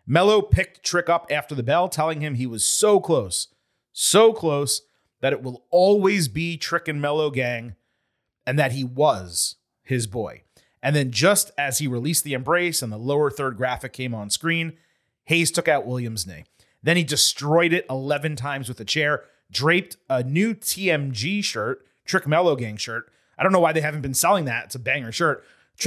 Melo 0.06 0.42
picked 0.42 0.84
Trick 0.84 1.10
up 1.10 1.28
after 1.30 1.56
the 1.56 1.64
bell, 1.64 1.88
telling 1.88 2.22
him 2.22 2.36
he 2.36 2.46
was 2.46 2.66
so 2.66 3.00
close, 3.00 3.48
so 3.92 4.34
close 4.34 4.82
that 5.22 5.34
it 5.34 5.42
will 5.42 5.66
always 5.72 6.28
be 6.28 6.58
Trick 6.58 6.88
and 6.88 7.02
Melo 7.02 7.30
gang, 7.30 7.76
and 8.46 8.60
that 8.60 8.74
he 8.74 8.84
was 8.84 9.56
his 9.82 10.06
boy. 10.08 10.43
And 10.84 10.96
then, 10.96 11.12
just 11.12 11.52
as 11.58 11.80
he 11.80 11.88
released 11.88 12.26
the 12.26 12.34
embrace 12.34 12.82
and 12.82 12.92
the 12.92 12.98
lower 12.98 13.32
third 13.32 13.56
graphic 13.56 13.94
came 13.94 14.14
on 14.14 14.30
screen, 14.30 14.74
Hayes 15.26 15.50
took 15.50 15.70
out 15.70 15.88
Williams' 15.88 16.28
knee. 16.28 16.44
Then 16.84 16.98
he 16.98 17.06
destroyed 17.06 17.72
it 17.72 17.86
11 17.90 18.36
times 18.36 18.68
with 18.68 18.82
a 18.82 18.86
chair, 18.86 19.24
draped 19.50 19.96
a 20.10 20.22
new 20.24 20.54
TMG 20.54 21.42
shirt, 21.42 21.88
Trick 22.04 22.28
Melo 22.28 22.58
Gang 22.58 22.76
shirt. 22.76 23.10
I 23.38 23.44
don't 23.44 23.54
know 23.54 23.62
why 23.62 23.72
they 23.72 23.80
haven't 23.80 24.02
been 24.02 24.14
selling 24.14 24.44
that. 24.46 24.66
It's 24.66 24.76
a 24.76 24.80
banger 24.80 25.14
shirt. 25.14 25.46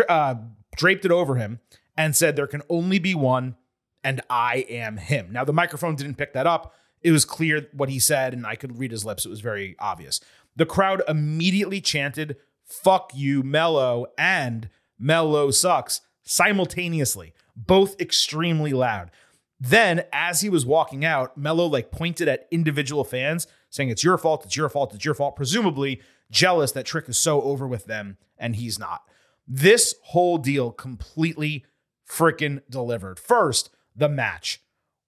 Uh, 0.08 0.36
draped 0.76 1.04
it 1.04 1.10
over 1.10 1.36
him 1.36 1.60
and 1.94 2.16
said, 2.16 2.34
There 2.34 2.46
can 2.46 2.62
only 2.70 2.98
be 2.98 3.14
one, 3.14 3.56
and 4.02 4.22
I 4.30 4.64
am 4.70 4.96
him. 4.96 5.28
Now, 5.30 5.44
the 5.44 5.52
microphone 5.52 5.94
didn't 5.94 6.16
pick 6.16 6.32
that 6.32 6.46
up. 6.46 6.74
It 7.02 7.12
was 7.12 7.26
clear 7.26 7.68
what 7.72 7.90
he 7.90 7.98
said, 7.98 8.32
and 8.32 8.46
I 8.46 8.56
could 8.56 8.78
read 8.78 8.92
his 8.92 9.04
lips. 9.04 9.26
It 9.26 9.30
was 9.30 9.40
very 9.40 9.76
obvious. 9.78 10.20
The 10.56 10.66
crowd 10.66 11.02
immediately 11.06 11.82
chanted, 11.82 12.36
Fuck 12.64 13.12
you, 13.14 13.42
Melo, 13.42 14.06
and 14.18 14.70
Melo 14.98 15.50
sucks 15.50 16.00
simultaneously, 16.22 17.34
both 17.54 18.00
extremely 18.00 18.72
loud. 18.72 19.10
Then, 19.58 20.04
as 20.12 20.42
he 20.42 20.50
was 20.50 20.66
walking 20.66 21.04
out, 21.04 21.36
Melo 21.38 21.66
like 21.66 21.90
pointed 21.90 22.28
at 22.28 22.46
individual 22.50 23.04
fans, 23.04 23.46
saying, 23.70 23.88
It's 23.88 24.04
your 24.04 24.18
fault, 24.18 24.44
it's 24.44 24.56
your 24.56 24.68
fault, 24.68 24.94
it's 24.94 25.04
your 25.04 25.14
fault, 25.14 25.36
presumably 25.36 26.02
jealous 26.30 26.72
that 26.72 26.84
Trick 26.84 27.08
is 27.08 27.18
so 27.18 27.40
over 27.42 27.66
with 27.66 27.86
them 27.86 28.18
and 28.38 28.56
he's 28.56 28.78
not. 28.78 29.02
This 29.46 29.94
whole 30.02 30.38
deal 30.38 30.72
completely 30.72 31.64
freaking 32.08 32.62
delivered. 32.68 33.18
First, 33.18 33.70
the 33.94 34.08
match. 34.08 34.60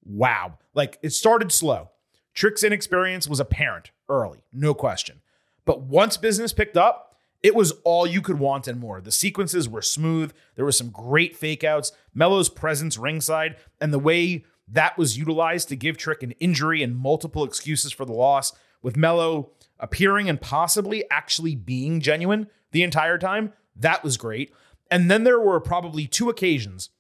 Wow. 0.04 0.58
Like 0.74 0.98
it 1.02 1.10
started 1.10 1.52
slow. 1.52 1.90
Trick's 2.34 2.62
inexperience 2.62 3.28
was 3.28 3.40
apparent 3.40 3.90
early, 4.08 4.44
no 4.52 4.72
question. 4.74 5.20
But 5.64 5.82
once 5.82 6.16
business 6.16 6.52
picked 6.52 6.76
up, 6.76 7.07
it 7.42 7.54
was 7.54 7.72
all 7.84 8.06
you 8.06 8.20
could 8.20 8.38
want 8.38 8.66
and 8.66 8.80
more. 8.80 9.00
The 9.00 9.12
sequences 9.12 9.68
were 9.68 9.82
smooth. 9.82 10.32
There 10.56 10.64
were 10.64 10.72
some 10.72 10.90
great 10.90 11.36
fake 11.36 11.62
outs. 11.62 11.92
Melo's 12.14 12.48
presence 12.48 12.98
ringside 12.98 13.56
and 13.80 13.92
the 13.92 13.98
way 13.98 14.44
that 14.66 14.98
was 14.98 15.16
utilized 15.16 15.68
to 15.68 15.76
give 15.76 15.96
Trick 15.96 16.22
an 16.22 16.32
injury 16.32 16.82
and 16.82 16.96
multiple 16.96 17.44
excuses 17.44 17.92
for 17.92 18.04
the 18.04 18.12
loss, 18.12 18.52
with 18.82 18.96
Melo 18.96 19.50
appearing 19.80 20.28
and 20.28 20.40
possibly 20.40 21.04
actually 21.10 21.54
being 21.54 22.00
genuine 22.00 22.48
the 22.72 22.82
entire 22.82 23.18
time, 23.18 23.52
that 23.74 24.04
was 24.04 24.16
great. 24.16 24.52
And 24.90 25.10
then 25.10 25.24
there 25.24 25.40
were 25.40 25.60
probably 25.60 26.06
two 26.06 26.28
occasions 26.28 26.90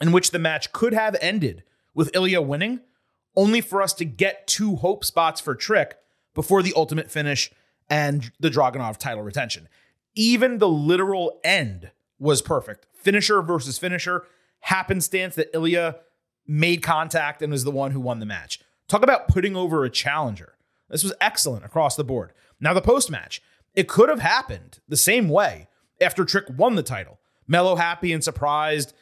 in 0.00 0.12
which 0.12 0.30
the 0.30 0.38
match 0.38 0.72
could 0.72 0.94
have 0.94 1.16
ended 1.20 1.62
with 1.94 2.12
Ilja 2.12 2.44
winning, 2.44 2.80
only 3.36 3.60
for 3.60 3.82
us 3.82 3.92
to 3.94 4.04
get 4.04 4.46
two 4.46 4.76
hope 4.76 5.04
spots 5.04 5.40
for 5.40 5.54
Trick 5.54 5.96
before 6.34 6.62
the 6.62 6.72
ultimate 6.76 7.10
finish 7.10 7.50
and 7.90 8.30
the 8.38 8.48
Dragunov 8.48 8.96
title 8.96 9.22
retention. 9.22 9.68
Even 10.14 10.58
the 10.58 10.68
literal 10.68 11.40
end 11.44 11.90
was 12.18 12.40
perfect. 12.40 12.86
Finisher 12.94 13.42
versus 13.42 13.78
finisher, 13.78 14.24
happenstance 14.60 15.34
that 15.34 15.52
Ilja 15.52 15.96
made 16.46 16.82
contact 16.82 17.42
and 17.42 17.52
was 17.52 17.64
the 17.64 17.70
one 17.70 17.90
who 17.90 18.00
won 18.00 18.20
the 18.20 18.26
match. 18.26 18.60
Talk 18.88 19.02
about 19.02 19.28
putting 19.28 19.56
over 19.56 19.84
a 19.84 19.90
challenger. 19.90 20.54
This 20.88 21.04
was 21.04 21.12
excellent 21.20 21.64
across 21.64 21.96
the 21.96 22.04
board. 22.04 22.32
Now, 22.60 22.74
the 22.74 22.82
post 22.82 23.10
match, 23.10 23.40
it 23.74 23.88
could 23.88 24.08
have 24.08 24.20
happened 24.20 24.80
the 24.88 24.96
same 24.96 25.28
way 25.28 25.68
after 26.00 26.24
Trick 26.24 26.46
won 26.56 26.74
the 26.74 26.82
title. 26.82 27.18
Melo 27.46 27.76
happy 27.76 28.12
and 28.12 28.22
surprised 28.22 28.92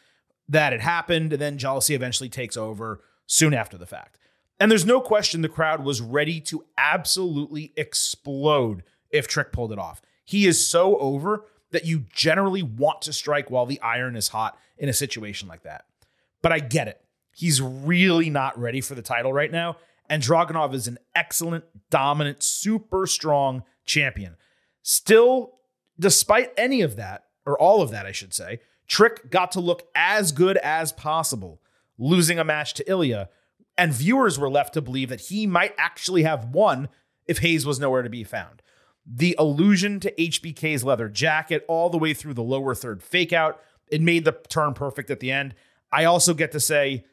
that 0.48 0.72
it 0.72 0.80
happened, 0.80 1.32
and 1.32 1.42
then 1.42 1.58
jealousy 1.58 1.94
eventually 1.94 2.28
takes 2.28 2.56
over 2.56 3.00
soon 3.26 3.52
after 3.54 3.76
the 3.76 3.86
fact. 3.86 4.18
And 4.60 4.70
there's 4.70 4.86
no 4.86 5.00
question 5.00 5.42
the 5.42 5.48
crowd 5.48 5.84
was 5.84 6.00
ready 6.00 6.40
to 6.42 6.64
absolutely 6.76 7.72
explode 7.76 8.82
if 9.10 9.28
Trick 9.28 9.52
pulled 9.52 9.72
it 9.72 9.78
off. 9.78 10.02
He 10.24 10.46
is 10.46 10.66
so 10.66 10.98
over 10.98 11.44
that 11.70 11.84
you 11.84 12.04
generally 12.12 12.62
want 12.62 13.02
to 13.02 13.12
strike 13.12 13.50
while 13.50 13.66
the 13.66 13.80
iron 13.80 14.16
is 14.16 14.28
hot 14.28 14.58
in 14.76 14.88
a 14.88 14.92
situation 14.92 15.48
like 15.48 15.62
that. 15.62 15.84
But 16.42 16.52
I 16.52 16.58
get 16.58 16.88
it. 16.88 17.00
He's 17.34 17.60
really 17.60 18.30
not 18.30 18.58
ready 18.58 18.80
for 18.80 18.94
the 18.94 19.02
title 19.02 19.32
right 19.32 19.52
now. 19.52 19.76
And 20.10 20.22
Dragunov 20.22 20.74
is 20.74 20.88
an 20.88 20.98
excellent, 21.14 21.64
dominant, 21.90 22.42
super 22.42 23.06
strong 23.06 23.62
champion. 23.84 24.36
Still, 24.82 25.54
despite 26.00 26.52
any 26.56 26.80
of 26.80 26.96
that, 26.96 27.24
or 27.44 27.58
all 27.60 27.82
of 27.82 27.90
that, 27.90 28.06
I 28.06 28.12
should 28.12 28.34
say, 28.34 28.60
Trick 28.86 29.30
got 29.30 29.52
to 29.52 29.60
look 29.60 29.86
as 29.94 30.32
good 30.32 30.56
as 30.58 30.92
possible, 30.92 31.60
losing 31.98 32.38
a 32.38 32.44
match 32.44 32.74
to 32.74 32.84
Ilja, 32.84 33.28
and 33.78 33.92
viewers 33.92 34.38
were 34.38 34.50
left 34.50 34.74
to 34.74 34.82
believe 34.82 35.08
that 35.08 35.22
he 35.22 35.46
might 35.46 35.74
actually 35.78 36.24
have 36.24 36.46
won 36.46 36.88
if 37.26 37.38
Hayes 37.38 37.64
was 37.64 37.78
nowhere 37.78 38.02
to 38.02 38.10
be 38.10 38.24
found. 38.24 38.60
The 39.06 39.36
allusion 39.38 40.00
to 40.00 40.12
HBK's 40.12 40.84
leather 40.84 41.08
jacket 41.08 41.64
all 41.68 41.88
the 41.88 41.96
way 41.96 42.12
through 42.12 42.34
the 42.34 42.42
lower 42.42 42.74
third 42.74 43.00
fakeout, 43.00 43.54
it 43.86 44.02
made 44.02 44.24
the 44.24 44.32
turn 44.48 44.74
perfect 44.74 45.10
at 45.10 45.20
the 45.20 45.30
end. 45.30 45.54
I 45.90 46.04
also 46.04 46.34
get 46.34 46.52
to 46.52 46.60
say, 46.60 47.04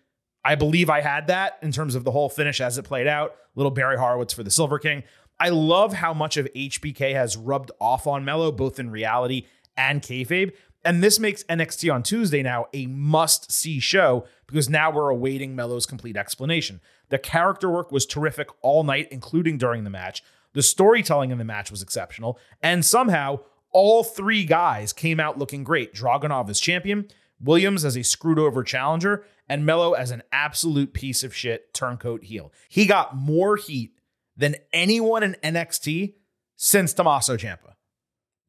I 0.44 0.56
believe 0.56 0.90
I 0.90 1.02
had 1.02 1.28
that 1.28 1.58
in 1.62 1.72
terms 1.72 1.96
of 1.96 2.04
the 2.04 2.12
whole 2.12 2.30
finish 2.30 2.60
as 2.60 2.78
it 2.78 2.84
played 2.84 3.08
out. 3.08 3.36
Little 3.56 3.72
Barry 3.72 3.98
Horowitz 3.98 4.34
for 4.34 4.44
the 4.44 4.52
Silver 4.52 4.80
King. 4.80 5.04
I 5.40 5.50
love 5.50 5.94
how 5.94 6.14
much 6.14 6.38
of 6.38 6.48
HBK 6.54 7.14
has 7.14 7.38
rubbed 7.38 7.72
off 7.80 8.08
on 8.08 8.26
Melo, 8.26 8.52
both 8.52 8.80
in 8.80 8.90
reality 8.90 9.46
and 9.78 10.02
kayfabe. 10.02 10.54
And 10.86 11.04
this 11.04 11.20
makes 11.20 11.44
NXT 11.46 11.92
on 11.92 12.04
Tuesday 12.04 12.44
now 12.44 12.68
a 12.72 12.86
must 12.86 13.52
see 13.52 13.80
show 13.80 14.26
because 14.46 14.70
now 14.70 14.92
we're 14.92 15.10
awaiting 15.10 15.56
Melo's 15.56 15.88
complete 15.88 16.16
explanation. 16.16 16.80
The 17.10 17.18
character 17.18 17.72
work 17.72 17.92
was 17.92 18.06
terrific 18.06 18.50
all 18.62 18.84
night, 18.84 19.08
including 19.10 19.58
during 19.58 19.84
the 19.84 19.90
match. 19.90 20.24
The 20.54 20.62
storytelling 20.62 21.32
in 21.32 21.40
the 21.40 21.44
match 21.44 21.72
was 21.72 21.82
exceptional. 21.82 22.40
And 22.62 22.86
somehow, 22.86 23.40
all 23.72 24.04
three 24.04 24.46
guys 24.46 24.94
came 24.94 25.20
out 25.20 25.40
looking 25.40 25.64
great. 25.64 25.94
Dragunov 25.94 26.50
as 26.50 26.60
champion, 26.60 27.08
Williams 27.42 27.84
as 27.84 27.98
a 27.98 28.04
screwed 28.04 28.40
over 28.40 28.64
challenger, 28.64 29.26
and 29.50 29.66
Melo 29.66 29.94
as 29.94 30.12
an 30.12 30.22
absolute 30.32 30.94
piece 30.94 31.24
of 31.24 31.36
shit 31.36 31.74
turncoat 31.74 32.24
heel. 32.24 32.54
He 32.70 32.86
got 32.86 33.16
more 33.16 33.58
heat 33.58 34.00
than 34.38 34.56
anyone 34.72 35.24
in 35.24 35.36
NXT 35.44 36.14
since 36.56 36.94
Tommaso 36.94 37.38
Ciampa. 37.38 37.75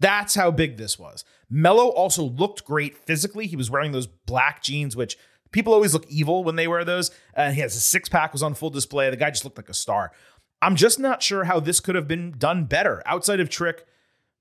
That's 0.00 0.34
how 0.34 0.50
big 0.50 0.76
this 0.76 0.98
was. 0.98 1.24
Melo 1.48 1.88
also 1.88 2.24
looked 2.24 2.64
great 2.64 2.96
physically. 2.96 3.46
He 3.46 3.56
was 3.56 3.70
wearing 3.70 3.92
those 3.92 4.06
black 4.06 4.62
jeans, 4.62 4.94
which 4.94 5.16
people 5.52 5.72
always 5.72 5.94
look 5.94 6.06
evil 6.08 6.44
when 6.44 6.56
they 6.56 6.68
wear 6.68 6.84
those. 6.84 7.10
And 7.34 7.54
he 7.54 7.60
has 7.62 7.76
a 7.76 7.80
six 7.80 8.08
pack 8.08 8.32
was 8.32 8.42
on 8.42 8.54
full 8.54 8.70
display. 8.70 9.08
The 9.08 9.16
guy 9.16 9.30
just 9.30 9.44
looked 9.44 9.56
like 9.56 9.68
a 9.68 9.74
star. 9.74 10.12
I'm 10.60 10.76
just 10.76 10.98
not 10.98 11.22
sure 11.22 11.44
how 11.44 11.60
this 11.60 11.80
could 11.80 11.94
have 11.94 12.08
been 12.08 12.34
done 12.36 12.64
better 12.64 13.02
outside 13.06 13.40
of 13.40 13.48
Trick 13.48 13.86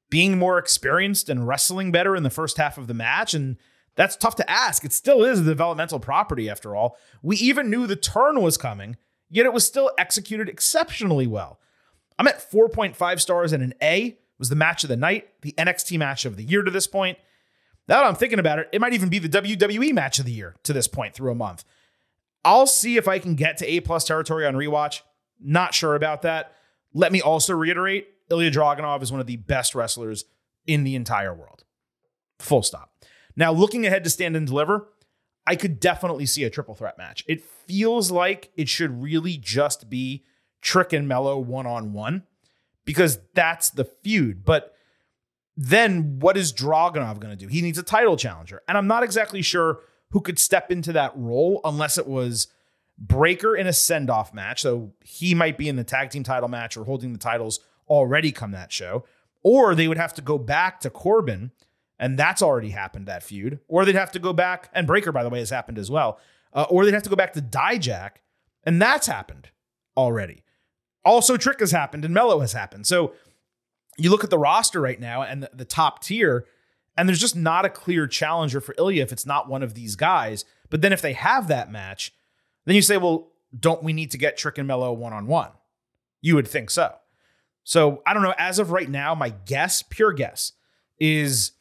being 0.09 0.37
more 0.37 0.57
experienced 0.57 1.29
and 1.29 1.47
wrestling 1.47 1.91
better 1.91 2.15
in 2.15 2.23
the 2.23 2.29
first 2.29 2.57
half 2.57 2.77
of 2.77 2.87
the 2.87 2.93
match. 2.93 3.33
And 3.33 3.57
that's 3.95 4.15
tough 4.15 4.35
to 4.35 4.49
ask. 4.49 4.83
It 4.83 4.93
still 4.93 5.23
is 5.23 5.39
a 5.39 5.43
developmental 5.43 5.99
property 5.99 6.49
after 6.49 6.75
all. 6.75 6.97
We 7.21 7.37
even 7.37 7.69
knew 7.69 7.87
the 7.87 7.95
turn 7.95 8.41
was 8.41 8.57
coming, 8.57 8.97
yet 9.29 9.45
it 9.45 9.53
was 9.53 9.65
still 9.65 9.91
executed 9.97 10.49
exceptionally 10.49 11.27
well. 11.27 11.59
I'm 12.17 12.27
at 12.27 12.49
4.5 12.49 13.19
stars 13.19 13.51
and 13.51 13.63
an 13.63 13.73
A 13.81 14.17
was 14.37 14.49
the 14.49 14.55
match 14.55 14.83
of 14.83 14.89
the 14.89 14.97
night, 14.97 15.29
the 15.41 15.53
NXT 15.57 15.97
match 15.97 16.25
of 16.25 16.37
the 16.37 16.43
year 16.43 16.61
to 16.61 16.71
this 16.71 16.87
point. 16.87 17.17
Now 17.87 18.01
that 18.01 18.07
I'm 18.07 18.15
thinking 18.15 18.39
about 18.39 18.59
it, 18.59 18.69
it 18.71 18.81
might 18.81 18.93
even 18.93 19.09
be 19.09 19.19
the 19.19 19.29
WWE 19.29 19.93
match 19.93 20.19
of 20.19 20.25
the 20.25 20.31
year 20.31 20.55
to 20.63 20.73
this 20.73 20.87
point 20.87 21.13
through 21.13 21.31
a 21.31 21.35
month. 21.35 21.63
I'll 22.43 22.67
see 22.67 22.97
if 22.97 23.07
I 23.07 23.19
can 23.19 23.35
get 23.35 23.57
to 23.57 23.67
A 23.67 23.79
plus 23.79 24.05
territory 24.05 24.45
on 24.45 24.53
rewatch. 24.55 25.01
Not 25.39 25.73
sure 25.73 25.95
about 25.95 26.21
that. 26.23 26.53
Let 26.93 27.11
me 27.11 27.21
also 27.21 27.55
reiterate 27.55 28.07
Ilja 28.29 28.51
Dragunov 28.51 29.01
is 29.01 29.11
one 29.11 29.21
of 29.21 29.27
the 29.27 29.37
best 29.37 29.75
wrestlers 29.75 30.25
in 30.65 30.83
the 30.83 30.95
entire 30.95 31.33
world. 31.33 31.63
Full 32.39 32.63
stop. 32.63 32.91
Now, 33.35 33.51
looking 33.51 33.85
ahead 33.85 34.03
to 34.03 34.09
Stand 34.09 34.35
and 34.35 34.47
Deliver, 34.47 34.87
I 35.45 35.55
could 35.55 35.79
definitely 35.79 36.25
see 36.25 36.43
a 36.43 36.49
triple 36.49 36.75
threat 36.75 36.97
match. 36.97 37.23
It 37.27 37.43
feels 37.43 38.11
like 38.11 38.51
it 38.55 38.69
should 38.69 39.01
really 39.01 39.37
just 39.37 39.89
be 39.89 40.23
Trick 40.61 40.93
and 40.93 41.07
Melo 41.07 41.37
one 41.37 41.67
on 41.67 41.93
one 41.93 42.23
because 42.85 43.19
that's 43.33 43.69
the 43.71 43.85
feud. 43.85 44.45
But 44.45 44.75
then 45.57 46.19
what 46.19 46.37
is 46.37 46.53
Dragunov 46.53 47.19
going 47.19 47.35
to 47.37 47.45
do? 47.45 47.47
He 47.47 47.61
needs 47.61 47.77
a 47.77 47.83
title 47.83 48.17
challenger. 48.17 48.61
And 48.67 48.77
I'm 48.77 48.87
not 48.87 49.03
exactly 49.03 49.41
sure 49.41 49.79
who 50.11 50.21
could 50.21 50.39
step 50.39 50.71
into 50.71 50.93
that 50.93 51.11
role 51.15 51.61
unless 51.63 51.97
it 51.97 52.07
was 52.07 52.47
Breakker 52.97 53.55
in 53.55 53.67
a 53.67 53.73
send 53.73 54.09
off 54.09 54.33
match. 54.33 54.61
So 54.61 54.93
he 55.03 55.35
might 55.35 55.57
be 55.57 55.67
in 55.67 55.75
the 55.75 55.83
tag 55.83 56.09
team 56.09 56.23
title 56.23 56.49
match 56.49 56.77
or 56.77 56.85
holding 56.85 57.11
the 57.11 57.19
titles 57.19 57.59
already 57.87 58.31
come 58.31 58.51
that 58.51 58.71
show. 58.71 59.05
Or 59.43 59.75
they 59.75 59.87
would 59.87 59.97
have 59.97 60.13
to 60.15 60.21
go 60.21 60.37
back 60.37 60.79
to 60.79 60.89
Corbin, 60.89 61.51
and 61.99 62.17
that's 62.17 62.41
already 62.41 62.71
happened, 62.71 63.05
that 63.05 63.21
feud. 63.21 63.59
Or 63.67 63.85
they'd 63.85 63.93
have 63.93 64.11
to 64.13 64.19
go 64.19 64.33
back, 64.33 64.69
and 64.73 64.87
Breakker, 64.87 65.11
by 65.11 65.23
the 65.23 65.29
way, 65.29 65.37
has 65.39 65.51
happened 65.51 65.77
as 65.77 65.91
well. 65.91 66.19
Uh, 66.51 66.65
or 66.69 66.83
they'd 66.83 66.95
have 66.95 67.03
to 67.03 67.09
go 67.09 67.15
back 67.15 67.33
to 67.33 67.41
Dijak, 67.41 68.11
and 68.63 68.81
that's 68.81 69.05
happened 69.05 69.49
already. 69.95 70.44
Also, 71.05 71.37
Trick 71.37 71.59
has 71.59 71.71
happened 71.71 72.03
and 72.03 72.13
Melo 72.13 72.39
has 72.39 72.53
happened. 72.53 72.87
So 72.87 73.13
you 73.97 74.09
look 74.09 74.23
at 74.23 74.29
the 74.29 74.39
roster 74.39 74.81
right 74.81 74.99
now 74.99 75.21
and 75.21 75.43
the, 75.43 75.49
the 75.53 75.65
top 75.65 76.01
tier, 76.03 76.45
and 76.97 77.07
there's 77.07 77.19
just 77.19 77.35
not 77.35 77.65
a 77.65 77.69
clear 77.69 78.07
challenger 78.07 78.59
for 78.59 78.73
Ilja 78.75 78.97
if 78.97 79.11
it's 79.11 79.25
not 79.25 79.47
one 79.47 79.63
of 79.63 79.73
these 79.73 79.95
guys. 79.95 80.43
But 80.69 80.81
then 80.81 80.91
if 80.91 81.01
they 81.01 81.13
have 81.13 81.47
that 81.47 81.71
match, 81.71 82.13
then 82.65 82.75
you 82.75 82.81
say, 82.81 82.97
well, 82.97 83.31
don't 83.57 83.83
we 83.83 83.93
need 83.93 84.11
to 84.11 84.17
get 84.17 84.37
Trick 84.37 84.57
and 84.57 84.67
Melo 84.67 84.91
one 84.91 85.13
on 85.13 85.27
one? 85.27 85.51
You 86.21 86.35
would 86.35 86.47
think 86.47 86.69
so. 86.69 86.95
So 87.63 88.01
I 88.05 88.13
don't 88.13 88.23
know. 88.23 88.33
As 88.37 88.59
of 88.59 88.71
right 88.71 88.89
now, 88.89 89.13
my 89.15 89.29
guess, 89.29 89.83
pure 89.83 90.13
guess, 90.13 90.53
is 90.99 91.51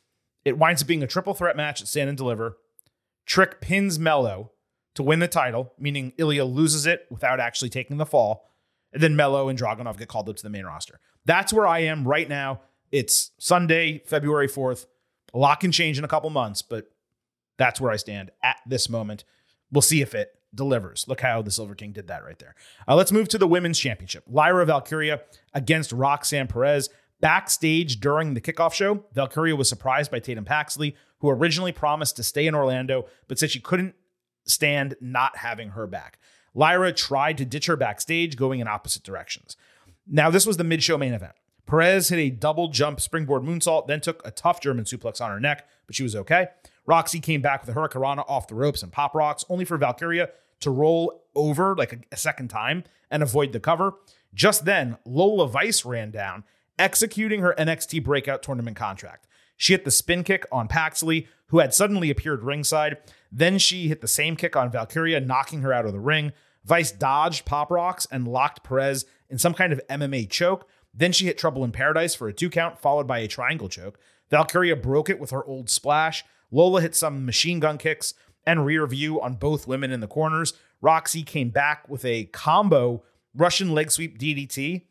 it 0.44 0.58
winds 0.58 0.82
up 0.82 0.88
being 0.88 1.02
a 1.02 1.06
triple 1.06 1.34
threat 1.34 1.56
match 1.56 1.80
at 1.82 1.88
Stand 1.88 2.08
and 2.08 2.18
Deliver. 2.18 2.58
Trick 3.26 3.60
pins 3.60 3.98
Melo 3.98 4.52
to 4.94 5.02
win 5.02 5.18
the 5.18 5.28
title, 5.28 5.72
meaning 5.78 6.12
Ilja 6.18 6.50
loses 6.52 6.86
it 6.86 7.06
without 7.10 7.40
actually 7.40 7.70
taking 7.70 7.96
the 7.96 8.06
fall. 8.06 8.48
And 8.94 9.02
then 9.02 9.16
Melo 9.16 9.48
and 9.48 9.58
Dragunov 9.58 9.98
get 9.98 10.08
called 10.08 10.28
up 10.28 10.36
to 10.36 10.42
the 10.42 10.50
main 10.50 10.64
roster. 10.64 11.00
That's 11.26 11.52
where 11.52 11.66
I 11.66 11.80
am 11.80 12.06
right 12.06 12.28
now. 12.28 12.60
It's 12.92 13.32
Sunday, 13.38 14.02
February 14.06 14.48
4th. 14.48 14.86
A 15.34 15.38
lot 15.38 15.60
can 15.60 15.72
change 15.72 15.98
in 15.98 16.04
a 16.04 16.08
couple 16.08 16.30
months, 16.30 16.62
but 16.62 16.90
that's 17.58 17.80
where 17.80 17.90
I 17.90 17.96
stand 17.96 18.30
at 18.42 18.58
this 18.66 18.88
moment. 18.88 19.24
We'll 19.72 19.82
see 19.82 20.00
if 20.00 20.14
it 20.14 20.30
delivers. 20.54 21.06
Look 21.08 21.20
how 21.20 21.42
the 21.42 21.50
Silver 21.50 21.74
King 21.74 21.92
did 21.92 22.06
that 22.06 22.24
right 22.24 22.38
there. 22.38 22.54
Uh, 22.86 22.94
let's 22.94 23.10
move 23.10 23.28
to 23.28 23.38
the 23.38 23.48
women's 23.48 23.78
championship. 23.78 24.24
Lyra 24.28 24.64
Valkyria 24.64 25.22
against 25.52 25.92
Roxanne 25.92 26.46
Perez. 26.46 26.88
Backstage 27.20 28.00
during 28.00 28.34
the 28.34 28.40
kickoff 28.40 28.74
show, 28.74 29.04
Valkyria 29.12 29.56
was 29.56 29.68
surprised 29.68 30.10
by 30.10 30.18
Tatum 30.18 30.44
Paxley, 30.44 30.94
who 31.18 31.30
originally 31.30 31.72
promised 31.72 32.16
to 32.16 32.22
stay 32.22 32.46
in 32.46 32.54
Orlando, 32.54 33.06
but 33.28 33.38
said 33.38 33.50
she 33.50 33.60
couldn't 33.60 33.94
stand 34.46 34.94
not 35.00 35.38
having 35.38 35.70
her 35.70 35.86
back. 35.86 36.18
Lyra 36.54 36.92
tried 36.92 37.38
to 37.38 37.44
ditch 37.44 37.66
her 37.66 37.76
backstage, 37.76 38.36
going 38.36 38.60
in 38.60 38.68
opposite 38.68 39.02
directions. 39.02 39.56
Now, 40.06 40.30
this 40.30 40.46
was 40.46 40.56
the 40.56 40.64
mid 40.64 40.82
show 40.82 40.96
main 40.96 41.12
event. 41.12 41.32
Perez 41.66 42.10
hit 42.10 42.18
a 42.18 42.30
double 42.30 42.68
jump 42.68 43.00
springboard 43.00 43.42
moonsault, 43.42 43.86
then 43.86 44.00
took 44.00 44.26
a 44.26 44.30
tough 44.30 44.60
German 44.60 44.84
suplex 44.84 45.20
on 45.20 45.30
her 45.30 45.40
neck, 45.40 45.66
but 45.86 45.94
she 45.94 46.02
was 46.02 46.14
okay. 46.14 46.48
Roxy 46.86 47.20
came 47.20 47.40
back 47.40 47.64
with 47.64 47.74
a 47.74 47.78
hurricanrana 47.78 48.24
off 48.28 48.48
the 48.48 48.54
ropes 48.54 48.82
and 48.82 48.92
pop 48.92 49.14
rocks, 49.14 49.44
only 49.48 49.64
for 49.64 49.78
Valkyria 49.78 50.28
to 50.60 50.70
roll 50.70 51.22
over 51.34 51.74
like 51.74 51.92
a, 51.92 51.98
a 52.12 52.16
second 52.16 52.48
time 52.48 52.84
and 53.10 53.22
avoid 53.22 53.52
the 53.52 53.60
cover. 53.60 53.94
Just 54.34 54.64
then, 54.64 54.98
Lola 55.04 55.48
Vice 55.48 55.84
ran 55.84 56.10
down, 56.10 56.44
executing 56.78 57.40
her 57.40 57.54
NXT 57.58 58.04
breakout 58.04 58.42
tournament 58.42 58.76
contract. 58.76 59.26
She 59.56 59.72
hit 59.72 59.84
the 59.84 59.90
spin 59.90 60.24
kick 60.24 60.44
on 60.50 60.68
Paxley, 60.68 61.28
who 61.46 61.60
had 61.60 61.72
suddenly 61.72 62.10
appeared 62.10 62.42
ringside. 62.42 62.98
Then 63.36 63.58
she 63.58 63.88
hit 63.88 64.00
the 64.00 64.06
same 64.06 64.36
kick 64.36 64.54
on 64.54 64.70
Valkyria, 64.70 65.20
knocking 65.20 65.62
her 65.62 65.72
out 65.72 65.86
of 65.86 65.92
the 65.92 65.98
ring. 65.98 66.32
Vice 66.64 66.92
dodged 66.92 67.44
Pop 67.44 67.68
Rocks 67.68 68.06
and 68.10 68.28
locked 68.28 68.62
Perez 68.62 69.04
in 69.28 69.38
some 69.38 69.54
kind 69.54 69.72
of 69.72 69.80
MMA 69.90 70.30
choke. 70.30 70.68
Then 70.94 71.10
she 71.10 71.24
hit 71.26 71.36
Trouble 71.36 71.64
in 71.64 71.72
Paradise 71.72 72.14
for 72.14 72.28
a 72.28 72.32
two 72.32 72.48
count, 72.48 72.78
followed 72.78 73.08
by 73.08 73.18
a 73.18 73.28
triangle 73.28 73.68
choke. 73.68 73.98
Valkyria 74.30 74.76
broke 74.76 75.10
it 75.10 75.18
with 75.18 75.32
her 75.32 75.44
old 75.44 75.68
splash. 75.68 76.24
Lola 76.52 76.80
hit 76.80 76.94
some 76.94 77.26
machine 77.26 77.58
gun 77.58 77.76
kicks 77.76 78.14
and 78.46 78.64
rear 78.64 78.86
view 78.86 79.20
on 79.20 79.34
both 79.34 79.66
women 79.66 79.90
in 79.90 79.98
the 79.98 80.06
corners. 80.06 80.52
Roxy 80.80 81.24
came 81.24 81.50
back 81.50 81.88
with 81.88 82.04
a 82.04 82.26
combo 82.26 83.02
Russian 83.34 83.72
leg 83.72 83.90
sweep 83.90 84.16
DDT, 84.16 84.82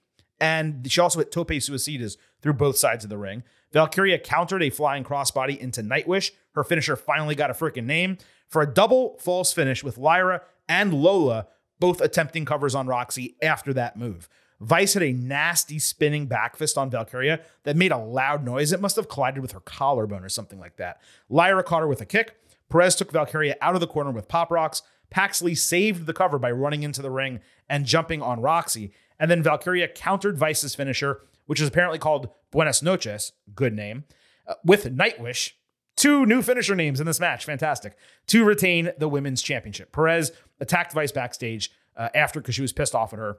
and 0.42 0.92
she 0.92 1.00
also 1.00 1.20
hit 1.20 1.32
tope 1.32 1.48
suicidas 1.48 2.18
through 2.42 2.54
both 2.54 2.78
sides 2.78 3.06
of 3.06 3.10
the 3.10 3.18
ring. 3.18 3.44
Valkyria 3.72 4.20
countered 4.20 4.62
a 4.62 4.70
flying 4.70 5.04
crossbody 5.06 5.58
into 5.58 5.82
Nightwish. 5.82 6.32
Her 6.56 6.64
finisher 6.64 6.98
finally 6.98 7.36
got 7.36 7.50
a 7.50 7.54
freaking 7.54 7.86
name 7.86 8.18
for 8.54 8.62
a 8.62 8.72
double 8.72 9.18
false 9.20 9.52
finish 9.52 9.84
with 9.84 9.98
Lyra 9.98 10.42
and 10.70 10.94
Lola 10.94 11.48
both 11.80 12.00
attempting 12.00 12.46
covers 12.46 12.76
on 12.76 12.88
Roxy 12.88 13.36
after 13.42 13.74
that 13.74 13.98
move. 13.98 14.30
Vice 14.62 14.94
had 14.94 15.04
a 15.04 15.12
nasty 15.12 15.80
spinning 15.80 16.28
back 16.28 16.56
fist 16.56 16.78
on 16.78 16.90
Valkyria 16.90 17.42
that 17.64 17.76
made 17.76 17.92
a 17.92 17.98
loud 17.98 18.46
noise. 18.46 18.72
It 18.72 18.80
must 18.80 18.96
have 18.96 19.10
collided 19.10 19.42
with 19.42 19.52
her 19.52 19.60
collarbone 19.60 20.24
or 20.24 20.30
something 20.30 20.60
like 20.60 20.78
that. 20.78 21.02
Lyra 21.30 21.64
caught 21.64 21.82
her 21.82 21.88
with 21.88 22.00
a 22.00 22.06
kick. 22.06 22.36
Perez 22.70 22.96
took 22.96 23.12
Valkyria 23.12 23.56
out 23.60 23.74
of 23.74 23.82
the 23.82 23.88
corner 23.88 24.12
with 24.12 24.30
pop 24.30 24.52
rocks. 24.52 24.84
Paxley 25.10 25.56
saved 25.56 26.06
the 26.06 26.14
cover 26.14 26.40
by 26.40 26.52
running 26.52 26.84
into 26.84 27.02
the 27.02 27.12
ring 27.12 27.40
and 27.68 27.86
jumping 27.86 28.22
on 28.22 28.40
Roxy. 28.40 28.94
And 29.20 29.30
then 29.30 29.44
Valkyria 29.44 29.88
countered 29.88 30.38
Vice's 30.38 30.76
finisher, 30.76 31.22
which 31.48 31.60
is 31.60 31.68
apparently 31.68 32.00
called 32.00 32.30
Buenas 32.52 32.82
Noches, 32.82 33.34
good 33.54 33.74
name, 33.74 34.06
uh, 34.48 34.54
with 34.64 34.86
Nightwish, 34.86 35.54
Two 35.96 36.26
new 36.26 36.42
finisher 36.42 36.76
names 36.76 37.00
in 37.00 37.06
this 37.06 37.20
match. 37.20 37.46
Fantastic. 37.46 37.96
To 38.28 38.44
retain 38.44 38.92
the 38.98 39.08
women's 39.08 39.42
championship. 39.42 39.92
Perez 39.92 40.32
attacked 40.60 40.94
Vice 40.94 41.12
backstage 41.12 41.72
uh, 41.96 42.10
after 42.16 42.42
because 42.42 42.56
she 42.56 42.62
was 42.62 42.74
pissed 42.74 42.96
off 42.96 43.14
at 43.14 43.20
her, 43.20 43.38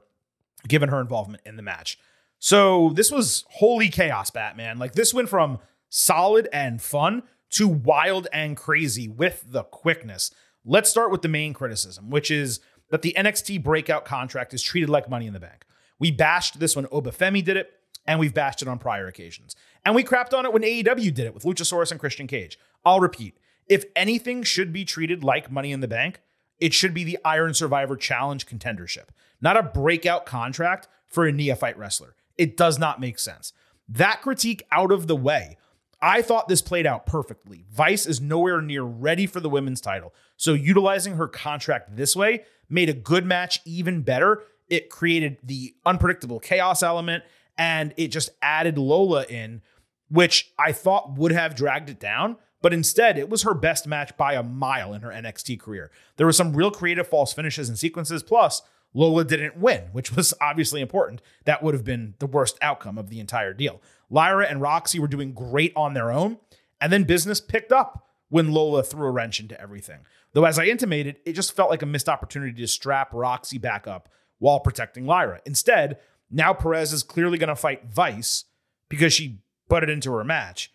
given 0.67 0.89
her 0.89 1.01
involvement 1.01 1.43
in 1.45 1.57
the 1.57 1.61
match. 1.61 1.97
So 2.39 2.91
this 2.95 3.11
was 3.11 3.45
holy 3.49 3.89
chaos, 3.89 4.29
Batman. 4.29 4.77
Like 4.77 4.93
this 4.93 5.13
went 5.13 5.29
from 5.29 5.59
solid 5.89 6.47
and 6.53 6.81
fun 6.81 7.23
to 7.51 7.67
wild 7.67 8.27
and 8.33 8.57
crazy 8.57 9.07
with 9.07 9.45
the 9.47 9.63
quickness. 9.63 10.31
Let's 10.63 10.89
start 10.89 11.11
with 11.11 11.21
the 11.21 11.27
main 11.27 11.53
criticism, 11.53 12.09
which 12.09 12.31
is 12.31 12.59
that 12.89 13.01
the 13.01 13.13
NXT 13.17 13.63
breakout 13.63 14.05
contract 14.05 14.53
is 14.53 14.61
treated 14.61 14.89
like 14.89 15.09
money 15.09 15.27
in 15.27 15.33
the 15.33 15.39
bank. 15.39 15.65
We 15.99 16.11
bashed 16.11 16.59
this 16.59 16.75
when 16.75 16.85
Obafemi 16.87 17.43
did 17.43 17.57
it 17.57 17.71
and 18.05 18.19
we've 18.19 18.33
bashed 18.33 18.61
it 18.61 18.67
on 18.67 18.79
prior 18.79 19.07
occasions. 19.07 19.55
And 19.83 19.95
we 19.95 20.03
crapped 20.03 20.33
on 20.33 20.45
it 20.45 20.53
when 20.53 20.63
AEW 20.63 21.13
did 21.13 21.25
it 21.25 21.33
with 21.33 21.43
Luchasaurus 21.43 21.91
and 21.91 21.99
Christian 21.99 22.27
Cage. 22.27 22.59
I'll 22.83 22.99
repeat 22.99 23.37
If 23.67 23.85
anything 23.95 24.43
should 24.43 24.71
be 24.71 24.85
treated 24.85 25.23
like 25.23 25.51
Money 25.51 25.71
in 25.71 25.79
the 25.79 25.87
Bank, 25.87 26.21
it 26.59 26.73
should 26.73 26.93
be 26.93 27.03
the 27.03 27.19
Iron 27.25 27.53
Survivor 27.53 27.97
Challenge 27.97 28.45
contendership, 28.45 29.09
not 29.41 29.57
a 29.57 29.63
breakout 29.63 30.25
contract 30.25 30.87
for 31.05 31.25
a 31.25 31.31
neophyte 31.31 31.77
wrestler. 31.77 32.15
It 32.37 32.55
does 32.55 32.79
not 32.79 32.99
make 32.99 33.19
sense. 33.19 33.53
That 33.87 34.21
critique 34.21 34.63
out 34.71 34.91
of 34.91 35.07
the 35.07 35.15
way, 35.15 35.57
I 36.01 36.21
thought 36.21 36.47
this 36.47 36.61
played 36.61 36.85
out 36.85 37.05
perfectly. 37.05 37.65
Vice 37.71 38.05
is 38.05 38.21
nowhere 38.21 38.61
near 38.61 38.83
ready 38.83 39.25
for 39.25 39.39
the 39.39 39.49
women's 39.49 39.81
title. 39.81 40.13
So 40.37 40.53
utilizing 40.53 41.15
her 41.15 41.27
contract 41.27 41.95
this 41.95 42.15
way 42.15 42.43
made 42.69 42.89
a 42.89 42.93
good 42.93 43.25
match 43.25 43.61
even 43.65 44.01
better. 44.01 44.43
It 44.69 44.89
created 44.89 45.37
the 45.43 45.75
unpredictable 45.85 46.39
chaos 46.39 46.83
element 46.83 47.23
and 47.57 47.93
it 47.97 48.09
just 48.09 48.29
added 48.41 48.77
Lola 48.77 49.25
in, 49.25 49.61
which 50.09 50.51
I 50.57 50.71
thought 50.71 51.17
would 51.17 51.31
have 51.31 51.55
dragged 51.55 51.89
it 51.89 51.99
down. 51.99 52.37
But 52.61 52.73
instead, 52.73 53.17
it 53.17 53.29
was 53.29 53.43
her 53.43 53.53
best 53.53 53.85
match 53.85 54.17
by 54.17 54.33
a 54.33 54.41
mile 54.41 54.93
in 54.93 55.01
her 55.01 55.11
NXT 55.11 55.59
career. 55.59 55.91
There 56.17 56.25
were 56.25 56.33
some 56.33 56.55
real 56.55 56.71
creative 56.71 57.07
false 57.07 57.31
finishes 57.31 57.69
and 57.69 57.77
sequences. 57.77 58.23
Plus, 58.23 58.63
Lola 58.93 59.23
didn't 59.23 59.57
win, 59.57 59.83
which 59.91 60.15
was 60.15 60.33
obviously 60.41 60.81
important. 60.81 61.21
That 61.43 61.61
would 61.61 61.75
have 61.75 61.83
been 61.83 62.15
the 62.19 62.25
worst 62.25 62.57
outcome 62.61 62.97
of 62.97 63.09
the 63.09 63.19
entire 63.19 63.53
deal. 63.53 63.81
Lyra 64.09 64.47
and 64.47 64.61
Roxy 64.61 64.99
were 64.99 65.07
doing 65.07 65.33
great 65.33 65.73
on 65.75 65.93
their 65.93 66.11
own, 66.11 66.37
and 66.81 66.91
then 66.91 67.03
business 67.03 67.39
picked 67.39 67.71
up 67.71 68.07
when 68.29 68.51
Lola 68.51 68.83
threw 68.83 69.07
a 69.07 69.11
wrench 69.11 69.39
into 69.39 69.59
everything. 69.59 69.99
Though, 70.33 70.45
as 70.45 70.57
I 70.57 70.65
intimated, 70.65 71.17
it 71.25 71.33
just 71.33 71.55
felt 71.55 71.69
like 71.69 71.81
a 71.81 71.85
missed 71.85 72.09
opportunity 72.09 72.53
to 72.61 72.67
strap 72.67 73.13
Roxy 73.13 73.57
back 73.57 73.87
up 73.87 74.09
while 74.39 74.59
protecting 74.59 75.05
Lyra. 75.05 75.41
Instead, 75.45 75.99
now 76.29 76.53
Perez 76.53 76.93
is 76.93 77.03
clearly 77.03 77.37
going 77.37 77.49
to 77.49 77.55
fight 77.55 77.85
Vice 77.85 78.45
because 78.89 79.13
she 79.13 79.39
butted 79.67 79.89
into 79.89 80.11
her 80.13 80.23
match. 80.23 80.71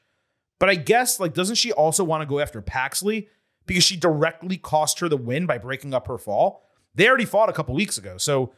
But 0.58 0.68
I 0.68 0.74
guess, 0.74 1.18
like, 1.18 1.34
doesn't 1.34 1.56
she 1.56 1.72
also 1.72 2.04
want 2.04 2.22
to 2.22 2.26
go 2.26 2.40
after 2.40 2.60
Paxley 2.60 3.28
because 3.66 3.84
she 3.84 3.96
directly 3.96 4.56
cost 4.56 5.00
her 5.00 5.08
the 5.08 5.16
win 5.16 5.46
by 5.46 5.58
breaking 5.58 5.94
up 5.94 6.06
her 6.06 6.18
fall? 6.18 6.62
They 6.94 7.08
already 7.08 7.24
fought 7.24 7.48
a 7.48 7.54
couple 7.54 7.74
weeks 7.74 7.98
ago. 7.98 8.18
So 8.18 8.52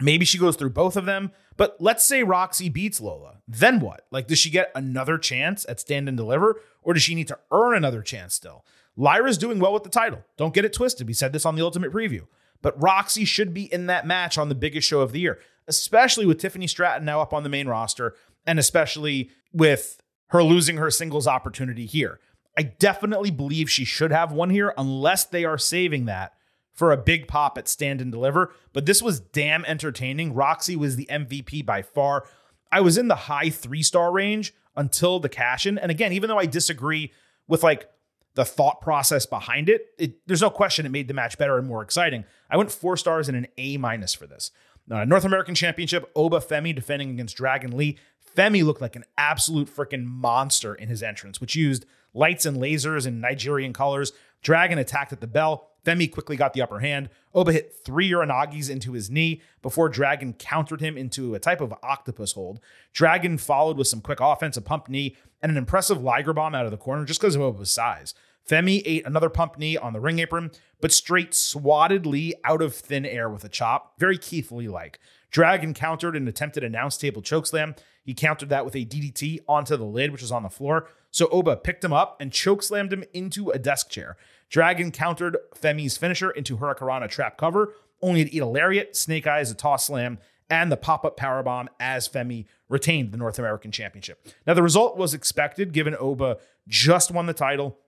maybe 0.00 0.24
she 0.24 0.38
goes 0.38 0.56
through 0.56 0.70
both 0.70 0.96
of 0.96 1.06
them. 1.06 1.32
But 1.56 1.76
let's 1.80 2.04
say 2.04 2.22
Roxy 2.22 2.68
beats 2.68 3.00
Lola. 3.00 3.38
Then 3.48 3.80
what? 3.80 4.06
Like, 4.10 4.28
does 4.28 4.38
she 4.38 4.50
get 4.50 4.70
another 4.74 5.18
chance 5.18 5.66
at 5.68 5.80
stand 5.80 6.08
and 6.08 6.16
deliver? 6.16 6.60
Or 6.82 6.94
does 6.94 7.02
she 7.02 7.14
need 7.14 7.28
to 7.28 7.38
earn 7.50 7.74
another 7.74 8.02
chance 8.02 8.34
still? 8.34 8.64
Lyra's 8.96 9.38
doing 9.38 9.58
well 9.58 9.72
with 9.72 9.82
the 9.82 9.88
title. 9.88 10.24
Don't 10.36 10.54
get 10.54 10.64
it 10.64 10.72
twisted. 10.72 11.06
We 11.06 11.12
said 11.12 11.32
this 11.32 11.46
on 11.46 11.56
the 11.56 11.62
Ultimate 11.62 11.92
Preview. 11.92 12.26
But 12.62 12.80
Roxy 12.80 13.24
should 13.24 13.54
be 13.54 13.72
in 13.72 13.86
that 13.86 14.06
match 14.06 14.36
on 14.38 14.48
the 14.48 14.54
biggest 14.54 14.86
show 14.86 15.00
of 15.00 15.12
the 15.12 15.20
year, 15.20 15.38
especially 15.68 16.26
with 16.26 16.38
Tiffany 16.38 16.66
Stratton 16.66 17.04
now 17.04 17.20
up 17.20 17.32
on 17.32 17.42
the 17.42 17.48
main 17.48 17.68
roster, 17.68 18.14
and 18.46 18.58
especially 18.58 19.30
with 19.52 20.00
her 20.28 20.42
losing 20.42 20.76
her 20.76 20.90
singles 20.90 21.26
opportunity 21.26 21.86
here. 21.86 22.20
I 22.56 22.62
definitely 22.62 23.30
believe 23.30 23.70
she 23.70 23.84
should 23.84 24.12
have 24.12 24.32
one 24.32 24.50
here, 24.50 24.74
unless 24.76 25.24
they 25.24 25.44
are 25.44 25.58
saving 25.58 26.06
that 26.06 26.34
for 26.72 26.92
a 26.92 26.96
big 26.96 27.28
pop 27.28 27.58
at 27.58 27.68
Stand 27.68 28.00
and 28.00 28.10
Deliver. 28.10 28.52
But 28.72 28.86
this 28.86 29.02
was 29.02 29.20
damn 29.20 29.64
entertaining. 29.64 30.34
Roxy 30.34 30.76
was 30.76 30.96
the 30.96 31.08
MVP 31.10 31.64
by 31.64 31.82
far. 31.82 32.26
I 32.72 32.80
was 32.80 32.96
in 32.96 33.08
the 33.08 33.14
high 33.14 33.50
three 33.50 33.82
star 33.82 34.12
range 34.12 34.54
until 34.76 35.20
the 35.20 35.28
cash 35.28 35.66
in. 35.66 35.78
And 35.78 35.90
again, 35.90 36.12
even 36.12 36.28
though 36.28 36.38
I 36.38 36.46
disagree 36.46 37.12
with 37.48 37.62
like 37.62 37.90
the 38.34 38.44
thought 38.44 38.80
process 38.80 39.26
behind 39.26 39.68
it, 39.68 39.88
it, 39.98 40.26
there's 40.26 40.42
no 40.42 40.50
question 40.50 40.86
it 40.86 40.90
made 40.90 41.08
the 41.08 41.14
match 41.14 41.36
better 41.36 41.58
and 41.58 41.66
more 41.66 41.82
exciting. 41.82 42.24
I 42.48 42.56
went 42.56 42.70
four 42.70 42.96
stars 42.96 43.28
and 43.28 43.36
an 43.36 43.48
A 43.58 43.76
minus 43.76 44.14
for 44.14 44.26
this. 44.26 44.50
Uh, 44.90 45.04
North 45.04 45.24
American 45.24 45.54
Championship, 45.54 46.10
Oba 46.16 46.38
Femi 46.38 46.74
defending 46.74 47.10
against 47.10 47.36
Dragon 47.36 47.76
Lee. 47.76 47.96
Femi 48.36 48.64
looked 48.64 48.80
like 48.80 48.96
an 48.96 49.04
absolute 49.16 49.74
freaking 49.74 50.04
monster 50.04 50.74
in 50.74 50.88
his 50.88 51.02
entrance, 51.02 51.40
which 51.40 51.54
used 51.54 51.86
lights 52.12 52.44
and 52.44 52.56
lasers 52.56 53.06
and 53.06 53.20
Nigerian 53.20 53.72
colors. 53.72 54.12
Dragon 54.42 54.78
attacked 54.78 55.12
at 55.12 55.20
the 55.20 55.26
bell. 55.26 55.68
Femi 55.84 56.10
quickly 56.10 56.36
got 56.36 56.52
the 56.52 56.62
upper 56.62 56.80
hand. 56.80 57.08
Oba 57.34 57.52
hit 57.52 57.74
three 57.84 58.10
Uranagis 58.10 58.68
into 58.68 58.92
his 58.92 59.10
knee 59.10 59.40
before 59.62 59.88
Dragon 59.88 60.34
countered 60.34 60.80
him 60.80 60.96
into 60.98 61.34
a 61.34 61.38
type 61.38 61.60
of 61.60 61.74
octopus 61.82 62.32
hold. 62.32 62.60
Dragon 62.92 63.38
followed 63.38 63.78
with 63.78 63.88
some 63.88 64.00
quick 64.00 64.20
offense, 64.20 64.56
a 64.56 64.62
pump 64.62 64.88
knee, 64.88 65.16
and 65.40 65.50
an 65.50 65.56
impressive 65.56 66.02
Liger 66.02 66.32
bomb 66.32 66.54
out 66.54 66.66
of 66.66 66.70
the 66.70 66.76
corner 66.76 67.04
just 67.04 67.20
because 67.20 67.34
of 67.34 67.40
Oba's 67.40 67.70
size. 67.70 68.14
Femi 68.48 68.82
ate 68.84 69.06
another 69.06 69.28
pump 69.28 69.58
knee 69.58 69.76
on 69.76 69.92
the 69.92 70.00
ring 70.00 70.18
apron, 70.18 70.50
but 70.80 70.92
straight 70.92 71.34
swatted 71.34 72.06
Lee 72.06 72.34
out 72.44 72.62
of 72.62 72.74
thin 72.74 73.06
air 73.06 73.28
with 73.28 73.44
a 73.44 73.48
chop, 73.48 73.98
very 73.98 74.18
Keith 74.18 74.50
Lee 74.50 74.68
like. 74.68 74.98
Dragon 75.30 75.74
countered 75.74 76.16
an 76.16 76.26
attempted 76.26 76.64
a 76.64 76.66
announce 76.66 76.96
table 76.96 77.22
chokeslam. 77.22 77.76
He 78.02 78.14
countered 78.14 78.48
that 78.48 78.64
with 78.64 78.74
a 78.74 78.84
DDT 78.84 79.40
onto 79.48 79.76
the 79.76 79.84
lid, 79.84 80.10
which 80.10 80.22
was 80.22 80.32
on 80.32 80.42
the 80.42 80.48
floor. 80.48 80.88
So 81.10 81.28
Oba 81.28 81.56
picked 81.56 81.84
him 81.84 81.92
up 81.92 82.20
and 82.20 82.30
chokeslammed 82.30 82.92
him 82.92 83.04
into 83.12 83.50
a 83.50 83.58
desk 83.58 83.90
chair. 83.90 84.16
Dragon 84.48 84.90
countered 84.90 85.36
Femi's 85.54 85.96
finisher 85.96 86.30
into 86.30 86.56
Hurricanrana 86.56 87.08
trap 87.08 87.36
cover, 87.36 87.74
only 88.02 88.24
to 88.24 88.34
eat 88.34 88.40
a 88.40 88.46
lariat, 88.46 88.96
snake 88.96 89.26
eyes, 89.26 89.50
a 89.50 89.54
toss 89.54 89.86
slam, 89.86 90.18
and 90.48 90.72
the 90.72 90.76
pop 90.76 91.04
up 91.04 91.16
powerbomb 91.16 91.68
as 91.78 92.08
Femi 92.08 92.46
retained 92.68 93.12
the 93.12 93.16
North 93.16 93.38
American 93.38 93.70
Championship. 93.70 94.26
Now, 94.46 94.54
the 94.54 94.62
result 94.62 94.96
was 94.96 95.14
expected 95.14 95.72
given 95.72 95.94
Oba 95.98 96.38
just 96.66 97.12
won 97.12 97.26
the 97.26 97.32
title 97.32 97.78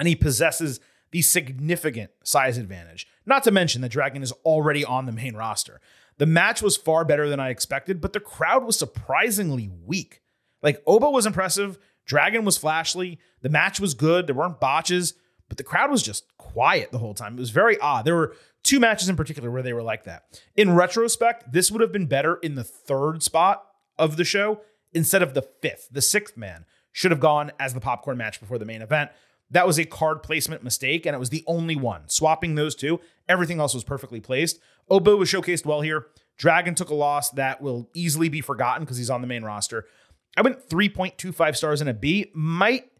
and 0.00 0.08
he 0.08 0.16
possesses 0.16 0.80
the 1.12 1.22
significant 1.22 2.10
size 2.24 2.58
advantage. 2.58 3.06
Not 3.24 3.44
to 3.44 3.52
mention 3.52 3.82
that 3.82 3.90
Dragon 3.90 4.24
is 4.24 4.32
already 4.44 4.84
on 4.84 5.06
the 5.06 5.12
main 5.12 5.36
roster. 5.36 5.80
The 6.18 6.26
match 6.26 6.60
was 6.60 6.76
far 6.76 7.04
better 7.04 7.28
than 7.28 7.38
I 7.38 7.50
expected, 7.50 8.00
but 8.00 8.12
the 8.12 8.18
crowd 8.18 8.64
was 8.64 8.76
surprisingly 8.76 9.70
weak. 9.86 10.22
Like, 10.60 10.82
Oba 10.84 11.08
was 11.08 11.24
impressive, 11.24 11.78
Dragon 12.04 12.44
was 12.44 12.58
flashy, 12.58 13.20
the 13.40 13.48
match 13.48 13.78
was 13.78 13.94
good, 13.94 14.26
there 14.26 14.34
weren't 14.34 14.58
botches 14.58 15.14
but 15.50 15.58
the 15.58 15.64
crowd 15.64 15.90
was 15.90 16.02
just 16.02 16.24
quiet 16.38 16.92
the 16.92 16.98
whole 16.98 17.12
time. 17.12 17.36
It 17.36 17.40
was 17.40 17.50
very 17.50 17.76
odd. 17.80 18.06
There 18.06 18.14
were 18.14 18.34
two 18.62 18.80
matches 18.80 19.10
in 19.10 19.16
particular 19.16 19.50
where 19.50 19.62
they 19.62 19.72
were 19.74 19.82
like 19.82 20.04
that. 20.04 20.40
In 20.56 20.74
retrospect, 20.74 21.52
this 21.52 21.70
would 21.70 21.82
have 21.82 21.92
been 21.92 22.06
better 22.06 22.36
in 22.36 22.54
the 22.54 22.64
third 22.64 23.22
spot 23.22 23.66
of 23.98 24.16
the 24.16 24.24
show 24.24 24.60
instead 24.92 25.22
of 25.22 25.34
the 25.34 25.42
fifth. 25.42 25.88
The 25.90 26.00
sixth 26.00 26.36
man 26.36 26.64
should 26.92 27.10
have 27.10 27.20
gone 27.20 27.50
as 27.58 27.74
the 27.74 27.80
popcorn 27.80 28.16
match 28.16 28.40
before 28.40 28.58
the 28.58 28.64
main 28.64 28.80
event. 28.80 29.10
That 29.50 29.66
was 29.66 29.78
a 29.78 29.84
card 29.84 30.22
placement 30.22 30.62
mistake, 30.62 31.06
and 31.06 31.14
it 31.14 31.18
was 31.18 31.30
the 31.30 31.44
only 31.46 31.76
one. 31.76 32.08
Swapping 32.08 32.54
those 32.54 32.74
two, 32.74 33.00
everything 33.28 33.58
else 33.60 33.74
was 33.74 33.84
perfectly 33.84 34.20
placed. 34.20 34.60
Oba 34.88 35.16
was 35.16 35.30
showcased 35.30 35.66
well 35.66 35.80
here. 35.80 36.06
Dragon 36.36 36.74
took 36.74 36.90
a 36.90 36.94
loss 36.94 37.30
that 37.30 37.60
will 37.60 37.90
easily 37.94 38.28
be 38.28 38.40
forgotten 38.40 38.84
because 38.84 38.96
he's 38.96 39.10
on 39.10 39.20
the 39.20 39.26
main 39.26 39.42
roster. 39.42 39.86
I 40.36 40.42
went 40.42 40.68
3.25 40.68 41.56
stars 41.56 41.80
and 41.80 41.90
a 41.90 41.94
B. 41.94 42.30
Might 42.32 42.90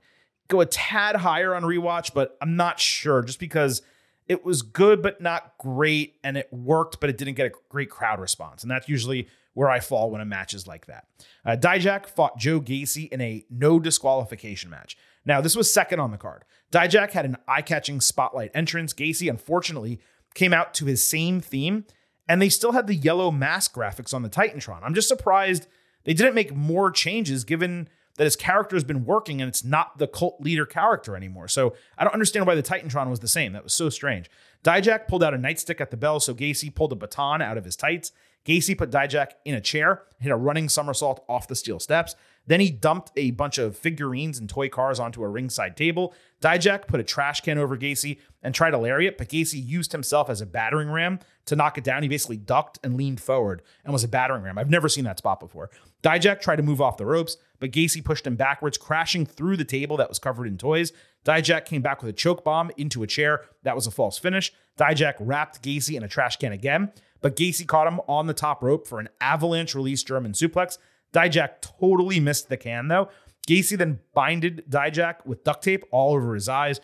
go 0.49 0.61
a 0.61 0.67
tad 0.67 1.17
higher 1.17 1.55
on 1.55 1.63
rewatch, 1.63 2.13
but 2.13 2.37
I'm 2.43 2.57
not 2.57 2.81
sure 2.81 3.23
just 3.23 3.39
because 3.39 3.83
it 4.29 4.45
was 4.45 4.63
good 4.63 5.03
but 5.03 5.21
not 5.21 5.55
great 5.59 6.17
and 6.23 6.37
it 6.37 6.53
worked, 6.53 7.01
but 7.01 7.09
it 7.09 7.17
didn't 7.17 7.35
get 7.35 7.47
a 7.47 7.53
great 7.69 7.91
crowd 7.91 8.21
response. 8.21 8.63
And 8.63 8.71
that's 8.71 8.89
usually 8.89 9.29
where 9.55 9.71
I 9.71 9.81
fall 9.81 10.11
when 10.11 10.21
a 10.21 10.25
match 10.25 10.55
is 10.55 10.67
like 10.67 10.87
that. 10.87 11.07
Uh, 11.45 11.57
Dijak 11.57 12.07
fought 12.07 12.39
Joe 12.39 12.61
Gacy 12.61 13.09
in 13.09 13.21
a 13.21 13.45
no 13.51 13.81
disqualification 13.81 14.71
match. 14.71 14.97
Now, 15.25 15.41
this 15.41 15.57
was 15.57 15.73
second 15.73 16.01
on 16.01 16.11
the 16.11 16.19
card. 16.19 16.45
Dijak 16.73 17.11
had 17.11 17.25
an 17.25 17.37
eye 17.47 17.63
catching 17.63 18.01
spotlight 18.01 18.51
entrance. 18.55 18.93
Gacy, 18.93 19.29
unfortunately, 19.29 20.01
came 20.35 20.53
out 20.53 20.75
to 20.75 20.87
his 20.87 21.03
same 21.03 21.41
theme, 21.41 21.85
and 22.29 22.41
they 22.41 22.49
still 22.49 22.73
had 22.73 22.87
the 22.87 22.95
yellow 22.95 23.31
mask 23.31 23.75
graphics 23.75 24.15
on 24.15 24.23
the 24.23 24.31
Titantron. 24.31 24.81
I'm 24.83 24.95
just 24.95 25.09
surprised 25.09 25.67
they 26.05 26.15
didn't 26.15 26.35
make 26.35 26.55
more 26.55 26.91
changes 26.91 27.45
given 27.45 27.89
that 28.17 28.25
his 28.25 28.37
character 28.37 28.77
has 28.77 28.85
been 28.85 29.05
working 29.05 29.41
and 29.41 29.49
it's 29.49 29.65
not 29.65 29.99
the 29.99 30.07
cult 30.07 30.41
leader 30.41 30.67
character 30.67 31.17
anymore. 31.17 31.49
So 31.49 31.75
I 31.97 32.05
don't 32.05 32.13
understand 32.13 32.47
why 32.47 32.55
the 32.55 32.63
Titantron 32.63 33.09
was 33.09 33.21
the 33.21 33.29
same. 33.29 33.53
That 33.53 33.65
was 33.65 33.73
so 33.73 33.89
strange. 33.89 34.31
Dijak 34.63 35.09
pulled 35.09 35.23
out 35.23 35.33
a 35.33 35.39
nightstick 35.39 35.81
at 35.81 35.91
the 35.91 35.97
bell, 35.97 36.21
so 36.21 36.35
Gacy 36.35 36.75
pulled 36.75 36.93
a 36.93 36.97
baton 36.97 37.41
out 37.41 37.57
of 37.57 37.65
his 37.65 37.77
tights. 37.77 38.13
Gacy 38.45 38.77
put 38.77 38.91
Dijak 38.91 39.33
in 39.45 39.55
a 39.55 39.61
chair, 39.61 40.03
hit 40.19 40.31
a 40.31 40.37
running 40.37 40.69
somersault 40.69 41.25
off 41.29 41.49
the 41.49 41.57
steel 41.57 41.79
steps. 41.79 42.15
Then 42.47 42.61
he 42.61 42.71
dumped 42.71 43.13
a 43.17 43.31
bunch 43.31 43.59
of 43.59 43.77
figurines 43.77 44.39
and 44.39 44.49
toy 44.49 44.69
cars 44.69 44.99
onto 44.99 45.23
a 45.23 45.29
ringside 45.29 45.77
table. 45.77 46.15
Dijak 46.41 46.89
put 46.89 46.99
a 46.99 47.05
trash 47.05 47.43
can 47.43 47.59
over 47.59 47.77
Gacy 47.77 48.19
and 48.43 48.55
tried 48.55 48.75
a 48.75 48.79
lariat, 48.79 49.19
but 49.19 49.29
Gacy 49.29 49.65
used 49.65 49.93
himself 49.93 50.29
as 50.29 50.41
a 50.41 50.47
battering 50.47 50.91
ram 50.91 51.21
to 51.47 51.55
knock 51.55 51.79
it 51.79 51.85
down. 51.85 52.03
He 52.03 52.09
basically 52.09 52.39
ducked 52.39 52.79
and 52.83 52.97
leaned 52.97 53.21
forward 53.21 53.63
and 53.85 53.93
was 53.93 54.05
a 54.05 54.09
battering 54.09 54.43
ram. 54.43 54.59
I've 54.59 54.71
never 54.71 54.89
seen 54.89 55.05
that 55.05 55.19
spot 55.19 55.39
before. 55.39 55.71
Dijak 56.03 56.41
tried 56.41 56.57
to 56.57 56.63
move 56.63 56.81
off 56.81 56.97
the 56.97 57.07
ropes, 57.07 57.37
but 57.59 57.73
Gacy 57.73 58.03
pushed 58.03 58.27
him 58.27 58.37
backwards, 58.37 58.79
crashing 58.79 59.27
through 59.27 59.57
the 59.57 59.65
table 59.65 59.97
that 59.99 60.09
was 60.09 60.19
covered 60.19 60.47
in 60.47 60.57
toys. 60.57 60.93
Dijak 61.25 61.67
came 61.67 61.83
back 61.83 62.03
with 62.03 62.09
a 62.11 62.17
choke 62.17 62.43
bomb 62.43 62.71
into 62.77 63.03
a 63.03 63.07
chair. 63.07 63.45
That 63.63 63.77
was 63.77 63.87
a 63.87 63.91
false 63.91 64.19
finish. 64.19 64.53
Dijak 64.79 65.15
wrapped 65.21 65.63
Gacy 65.63 65.95
in 65.95 66.03
a 66.03 66.09
trash 66.09 66.37
can 66.37 66.53
again, 66.53 66.91
but 67.21 67.37
Gacy 67.37 67.67
caught 67.67 67.87
him 67.87 68.01
on 68.09 68.27
the 68.27 68.35
top 68.35 68.63
rope 68.63 68.87
for 68.87 68.99
an 68.99 69.11
avalanche 69.21 69.75
release 69.75 70.03
German 70.03 70.33
suplex. 70.33 70.79
Dijak 71.13 71.61
totally 71.61 72.21
missed 72.21 72.49
the 72.49 72.57
can 72.57 72.89
though. 72.89 73.09
Gacy 73.49 73.77
then 73.77 74.01
binded 74.15 74.65
Dijak 74.69 75.27
with 75.27 75.45
duct 75.45 75.65
tape 75.65 75.85
all 75.91 76.15
over 76.15 76.35
his 76.35 76.49
eyes. 76.49 76.81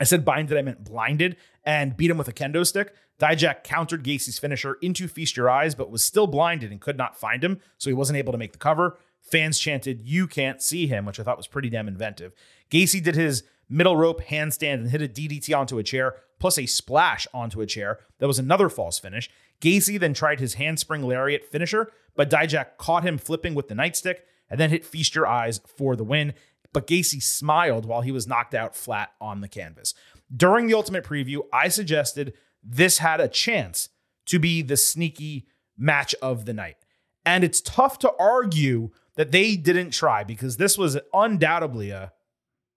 I 0.00 0.04
said 0.04 0.24
binded, 0.24 0.56
I 0.56 0.62
meant 0.62 0.84
blinded, 0.84 1.36
and 1.64 1.96
beat 1.96 2.10
him 2.10 2.18
with 2.18 2.28
a 2.28 2.32
kendo 2.32 2.66
stick. 2.66 2.94
Dijak 3.18 3.64
countered 3.64 4.04
Gacy's 4.04 4.38
finisher 4.38 4.74
into 4.80 5.08
Feast 5.08 5.36
Your 5.36 5.50
Eyes, 5.50 5.74
but 5.74 5.90
was 5.90 6.04
still 6.04 6.28
blinded 6.28 6.70
and 6.70 6.80
could 6.80 6.96
not 6.96 7.18
find 7.18 7.42
him, 7.42 7.60
so 7.76 7.90
he 7.90 7.94
wasn't 7.94 8.16
able 8.16 8.32
to 8.32 8.38
make 8.38 8.52
the 8.52 8.58
cover. 8.58 8.98
Fans 9.20 9.58
chanted, 9.58 10.00
You 10.02 10.26
can't 10.26 10.62
see 10.62 10.86
him, 10.86 11.04
which 11.04 11.18
I 11.18 11.24
thought 11.24 11.36
was 11.36 11.48
pretty 11.48 11.68
damn 11.68 11.88
inventive. 11.88 12.32
Gacy 12.70 13.02
did 13.02 13.16
his 13.16 13.42
middle 13.68 13.96
rope 13.96 14.22
handstand 14.22 14.74
and 14.74 14.90
hit 14.90 15.02
a 15.02 15.08
DDT 15.08 15.56
onto 15.56 15.78
a 15.78 15.82
chair, 15.82 16.16
plus 16.38 16.58
a 16.58 16.66
splash 16.66 17.26
onto 17.34 17.60
a 17.60 17.66
chair. 17.66 17.98
That 18.18 18.26
was 18.26 18.38
another 18.38 18.68
false 18.68 18.98
finish. 18.98 19.30
Gacy 19.60 19.98
then 19.98 20.14
tried 20.14 20.40
his 20.40 20.54
handspring 20.54 21.02
lariat 21.02 21.44
finisher, 21.44 21.90
but 22.14 22.30
Dijak 22.30 22.76
caught 22.78 23.04
him 23.04 23.18
flipping 23.18 23.54
with 23.54 23.68
the 23.68 23.74
nightstick 23.74 24.18
and 24.48 24.58
then 24.58 24.70
hit 24.70 24.84
Feast 24.84 25.14
Your 25.14 25.26
Eyes 25.26 25.60
for 25.66 25.96
the 25.96 26.04
win. 26.04 26.34
But 26.72 26.86
Gacy 26.86 27.22
smiled 27.22 27.86
while 27.86 28.02
he 28.02 28.12
was 28.12 28.26
knocked 28.26 28.54
out 28.54 28.76
flat 28.76 29.12
on 29.20 29.40
the 29.40 29.48
canvas. 29.48 29.94
During 30.34 30.66
the 30.66 30.74
Ultimate 30.74 31.04
Preview, 31.04 31.40
I 31.52 31.68
suggested 31.68 32.34
this 32.62 32.98
had 32.98 33.20
a 33.20 33.28
chance 33.28 33.88
to 34.26 34.38
be 34.38 34.62
the 34.62 34.76
sneaky 34.76 35.46
match 35.76 36.14
of 36.20 36.44
the 36.44 36.52
night. 36.52 36.76
And 37.24 37.44
it's 37.44 37.60
tough 37.60 37.98
to 38.00 38.12
argue 38.18 38.90
that 39.16 39.32
they 39.32 39.56
didn't 39.56 39.90
try 39.90 40.24
because 40.24 40.56
this 40.56 40.78
was 40.78 40.98
undoubtedly 41.12 41.90
a 41.90 42.12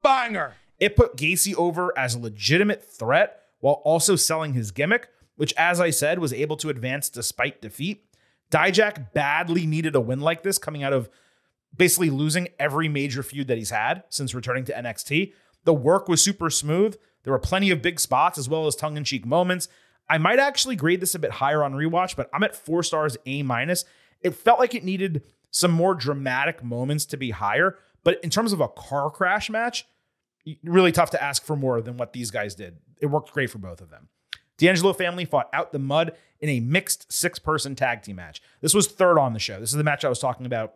banger. 0.02 0.56
It 0.82 0.96
put 0.96 1.16
Gacy 1.16 1.56
over 1.56 1.98
as 1.98 2.16
a 2.16 2.20
legitimate 2.20 2.84
threat 2.84 3.44
while 3.60 3.76
also 3.86 4.16
selling 4.16 4.54
his 4.54 4.72
gimmick, 4.72 5.08
which, 5.36 5.54
as 5.56 5.80
I 5.80 5.92
said, 5.92 6.18
was 6.20 6.34
able 6.34 6.58
to 6.58 6.70
advance 6.70 7.08
despite 7.08 7.62
defeat. 7.62 8.04
Dijak 8.50 9.14
badly 9.14 9.68
needed 9.68 9.96
a 9.96 10.02
win 10.02 10.20
like 10.20 10.42
this 10.42 10.58
coming 10.58 10.84
out 10.84 10.92
of 10.92 11.10
basically 11.78 12.10
losing 12.10 12.50
every 12.60 12.90
major 12.90 13.22
feud 13.22 13.48
that 13.48 13.60
he's 13.60 13.70
had 13.70 14.04
since 14.10 14.34
returning 14.34 14.66
to 14.66 14.74
NXT. 14.74 15.34
The 15.64 15.74
work 15.74 16.10
was 16.10 16.22
super 16.22 16.50
smooth. 16.50 16.98
There 17.24 17.32
were 17.32 17.40
plenty 17.40 17.70
of 17.70 17.84
big 17.84 18.00
spots 18.00 18.40
as 18.40 18.50
well 18.50 18.66
as 18.66 18.76
tongue 18.76 18.98
in 18.98 19.04
cheek 19.04 19.26
moments. 19.26 19.70
I 20.10 20.18
might 20.18 20.40
actually 20.40 20.76
grade 20.76 21.00
this 21.00 21.16
a 21.16 21.20
bit 21.20 21.32
higher 21.32 21.64
on 21.64 21.74
rewatch, 21.74 22.16
but 22.16 22.30
I'm 22.34 22.44
at 22.44 22.56
four 22.56 22.82
stars 22.82 23.16
A 23.28 23.44
minus. 23.44 23.86
It 24.22 24.36
felt 24.36 24.60
like 24.60 24.74
it 24.74 24.84
needed 24.84 25.24
some 25.52 25.72
more 25.72 25.94
dramatic 25.94 26.64
moments 26.64 27.06
to 27.06 27.18
be 27.18 27.30
higher, 27.30 27.78
but 28.04 28.22
in 28.24 28.32
terms 28.32 28.52
of 28.52 28.60
a 28.60 28.68
car 28.68 29.12
crash 29.12 29.50
match, 29.50 29.86
really 30.64 30.92
tough 30.92 31.12
to 31.12 31.24
ask 31.24 31.44
for 31.44 31.56
more 31.56 31.82
than 31.82 31.98
what 31.98 32.14
these 32.14 32.32
guys 32.32 32.56
did. 32.56 32.78
It 33.00 33.08
worked 33.08 33.32
great 33.32 33.50
for 33.50 33.58
both 33.58 33.82
of 33.82 33.90
them. 33.90 34.10
D'Angelo 34.58 34.94
family 34.94 35.26
fought 35.26 35.50
out 35.54 35.72
the 35.72 35.80
mud 35.80 36.14
in 36.40 36.50
a 36.50 36.60
mixed 36.60 37.12
six 37.12 37.40
person 37.40 37.76
tag 37.76 38.04
team 38.04 38.18
match. 38.18 38.42
This 38.62 38.74
was 38.74 38.88
third 38.88 39.18
on 39.18 39.34
the 39.34 39.40
show. 39.40 39.60
This 39.60 39.72
is 39.72 39.78
the 39.78 39.84
match 39.84 40.06
I 40.06 40.10
was 40.10 40.20
talking 40.20 40.46
about 40.46 40.76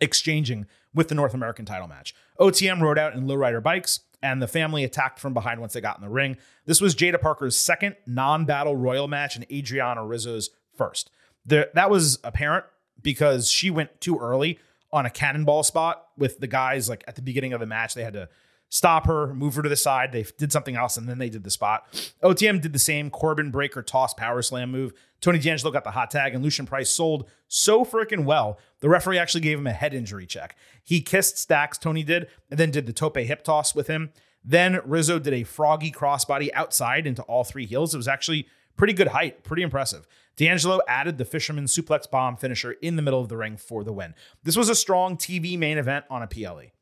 exchanging 0.00 0.66
with 0.94 1.08
the 1.08 1.14
North 1.14 1.34
American 1.34 1.64
title 1.64 1.88
match. 1.88 2.14
OTM 2.38 2.80
rode 2.80 2.98
out 2.98 3.14
in 3.14 3.26
lowrider 3.26 3.62
bikes, 3.62 4.00
and 4.22 4.40
the 4.40 4.48
family 4.48 4.84
attacked 4.84 5.18
from 5.18 5.34
behind 5.34 5.60
once 5.60 5.72
they 5.72 5.80
got 5.80 5.96
in 5.96 6.02
the 6.02 6.08
ring. 6.08 6.36
This 6.64 6.80
was 6.80 6.94
Jaida 6.94 7.20
Parker's 7.20 7.56
second 7.56 7.96
non 8.06 8.44
battle 8.44 8.76
royal 8.76 9.08
match 9.08 9.36
and 9.36 9.46
Adriana 9.50 10.04
Rizzo's 10.04 10.50
first. 10.76 11.10
The, 11.44 11.70
that 11.74 11.90
was 11.90 12.18
apparent 12.24 12.64
because 13.02 13.50
she 13.50 13.70
went 13.70 14.00
too 14.00 14.18
early 14.18 14.58
on 14.92 15.06
a 15.06 15.10
cannonball 15.10 15.62
spot 15.62 16.06
with 16.16 16.38
the 16.38 16.46
guys 16.46 16.88
like 16.88 17.04
at 17.06 17.16
the 17.16 17.22
beginning 17.22 17.52
of 17.52 17.60
the 17.60 17.66
match. 17.66 17.94
They 17.94 18.04
had 18.04 18.14
to 18.14 18.28
stop 18.68 19.06
her, 19.06 19.32
move 19.34 19.54
her 19.54 19.62
to 19.62 19.68
the 19.68 19.76
side. 19.76 20.12
They 20.12 20.24
did 20.38 20.52
something 20.52 20.76
else, 20.76 20.96
and 20.96 21.08
then 21.08 21.18
they 21.18 21.28
did 21.28 21.44
the 21.44 21.50
spot. 21.50 21.86
OTM 22.22 22.60
did 22.60 22.72
the 22.72 22.78
same 22.78 23.10
Corbin 23.10 23.50
Breakker 23.50 23.82
toss 23.82 24.14
power 24.14 24.42
slam 24.42 24.70
move. 24.70 24.92
Tony 25.20 25.38
D'Angelo 25.38 25.72
got 25.72 25.84
the 25.84 25.92
hot 25.92 26.10
tag, 26.10 26.34
and 26.34 26.42
Lucian 26.42 26.66
Price 26.66 26.90
sold 26.90 27.28
so 27.48 27.84
freaking 27.84 28.24
well. 28.24 28.58
The 28.80 28.88
referee 28.88 29.18
actually 29.18 29.40
gave 29.40 29.58
him 29.58 29.66
a 29.66 29.72
head 29.72 29.94
injury 29.94 30.26
check. 30.26 30.56
He 30.82 31.00
kissed 31.00 31.38
Stacks, 31.38 31.78
Tony 31.78 32.02
did, 32.02 32.28
and 32.50 32.58
then 32.60 32.70
did 32.70 32.86
the 32.86 32.92
tope 32.92 33.16
hip 33.16 33.44
toss 33.44 33.74
with 33.74 33.86
him. 33.86 34.10
Then 34.44 34.80
Rizzo 34.84 35.18
did 35.18 35.34
a 35.34 35.42
froggy 35.42 35.90
crossbody 35.90 36.50
outside 36.54 37.06
into 37.06 37.22
all 37.22 37.44
three 37.44 37.66
heels. 37.66 37.94
It 37.94 37.96
was 37.96 38.08
actually 38.08 38.46
pretty 38.76 38.92
good 38.92 39.08
height, 39.08 39.42
pretty 39.42 39.62
impressive. 39.62 40.06
D'Angelo 40.36 40.80
added 40.86 41.18
the 41.18 41.24
Fisherman 41.24 41.64
suplex 41.64 42.08
bomb 42.08 42.36
finisher 42.36 42.72
in 42.72 42.96
the 42.96 43.02
middle 43.02 43.20
of 43.20 43.28
the 43.28 43.36
ring 43.36 43.56
for 43.56 43.82
the 43.82 43.92
win. 43.92 44.14
This 44.44 44.56
was 44.56 44.68
a 44.68 44.74
strong 44.74 45.16
TV 45.16 45.58
main 45.58 45.78
event 45.78 46.04
on 46.10 46.22
a 46.22 46.26
PLE. 46.26 46.72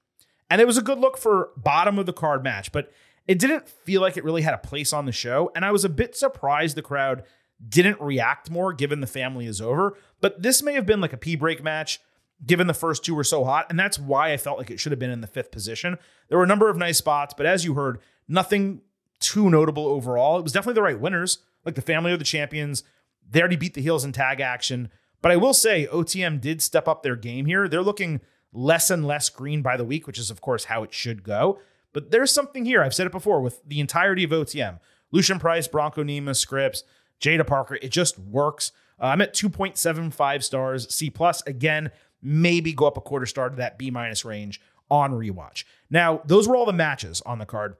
And 0.54 0.60
it 0.60 0.68
was 0.68 0.78
a 0.78 0.82
good 0.82 1.00
look 1.00 1.18
for 1.18 1.50
bottom 1.56 1.98
of 1.98 2.06
the 2.06 2.12
card 2.12 2.44
match, 2.44 2.70
but 2.70 2.92
it 3.26 3.40
didn't 3.40 3.68
feel 3.68 4.00
like 4.00 4.16
it 4.16 4.22
really 4.22 4.42
had 4.42 4.54
a 4.54 4.58
place 4.58 4.92
on 4.92 5.04
the 5.04 5.10
show. 5.10 5.50
And 5.56 5.64
I 5.64 5.72
was 5.72 5.84
a 5.84 5.88
bit 5.88 6.14
surprised 6.14 6.76
the 6.76 6.80
crowd 6.80 7.24
didn't 7.68 8.00
react 8.00 8.52
more 8.52 8.72
given 8.72 9.00
the 9.00 9.08
family 9.08 9.46
is 9.46 9.60
over. 9.60 9.98
But 10.20 10.44
this 10.44 10.62
may 10.62 10.74
have 10.74 10.86
been 10.86 11.00
like 11.00 11.12
a 11.12 11.16
P 11.16 11.34
break 11.34 11.60
match 11.64 11.98
given 12.46 12.68
the 12.68 12.72
first 12.72 13.04
two 13.04 13.16
were 13.16 13.24
so 13.24 13.42
hot. 13.42 13.66
And 13.68 13.76
that's 13.76 13.98
why 13.98 14.32
I 14.32 14.36
felt 14.36 14.58
like 14.58 14.70
it 14.70 14.78
should 14.78 14.92
have 14.92 15.00
been 15.00 15.10
in 15.10 15.22
the 15.22 15.26
fifth 15.26 15.50
position. 15.50 15.98
There 16.28 16.38
were 16.38 16.44
a 16.44 16.46
number 16.46 16.70
of 16.70 16.76
nice 16.76 16.98
spots, 16.98 17.34
but 17.36 17.46
as 17.46 17.64
you 17.64 17.74
heard, 17.74 17.98
nothing 18.28 18.82
too 19.18 19.50
notable 19.50 19.88
overall. 19.88 20.38
It 20.38 20.44
was 20.44 20.52
definitely 20.52 20.74
the 20.74 20.82
right 20.82 21.00
winners, 21.00 21.38
like 21.64 21.74
the 21.74 21.82
family 21.82 22.12
of 22.12 22.20
the 22.20 22.24
champions. 22.24 22.84
They 23.28 23.40
already 23.40 23.56
beat 23.56 23.74
the 23.74 23.82
heels 23.82 24.04
in 24.04 24.12
tag 24.12 24.38
action. 24.40 24.88
But 25.20 25.32
I 25.32 25.36
will 25.36 25.52
say, 25.52 25.88
OTM 25.88 26.40
did 26.40 26.62
step 26.62 26.86
up 26.86 27.02
their 27.02 27.16
game 27.16 27.46
here. 27.46 27.66
They're 27.66 27.82
looking 27.82 28.20
less 28.54 28.90
and 28.90 29.06
less 29.06 29.28
green 29.28 29.60
by 29.60 29.76
the 29.76 29.84
week, 29.84 30.06
which 30.06 30.18
is, 30.18 30.30
of 30.30 30.40
course, 30.40 30.64
how 30.64 30.82
it 30.82 30.94
should 30.94 31.22
go. 31.22 31.58
But 31.92 32.10
there's 32.10 32.32
something 32.32 32.64
here. 32.64 32.82
I've 32.82 32.94
said 32.94 33.06
it 33.06 33.12
before 33.12 33.40
with 33.40 33.60
the 33.66 33.80
entirety 33.80 34.24
of 34.24 34.30
OTM 34.30 34.78
Lucian 35.10 35.38
Price, 35.38 35.68
Bronco 35.68 36.02
Nima, 36.02 36.30
Scrypts, 36.30 36.82
Jaida 37.20 37.46
Parker. 37.46 37.78
It 37.82 37.90
just 37.90 38.18
works. 38.18 38.72
Uh, 39.00 39.06
I'm 39.06 39.20
at 39.20 39.34
2.75 39.34 40.42
stars. 40.42 40.92
C 40.92 41.10
plus 41.10 41.42
again, 41.42 41.90
maybe 42.22 42.72
go 42.72 42.86
up 42.86 42.96
a 42.96 43.00
quarter 43.00 43.26
star 43.26 43.50
to 43.50 43.56
that 43.56 43.78
B 43.78 43.90
minus 43.90 44.24
range 44.24 44.60
on 44.90 45.12
rewatch. 45.12 45.64
Now, 45.90 46.22
those 46.24 46.48
were 46.48 46.56
all 46.56 46.66
the 46.66 46.72
matches 46.72 47.22
on 47.24 47.38
the 47.38 47.46
card. 47.46 47.76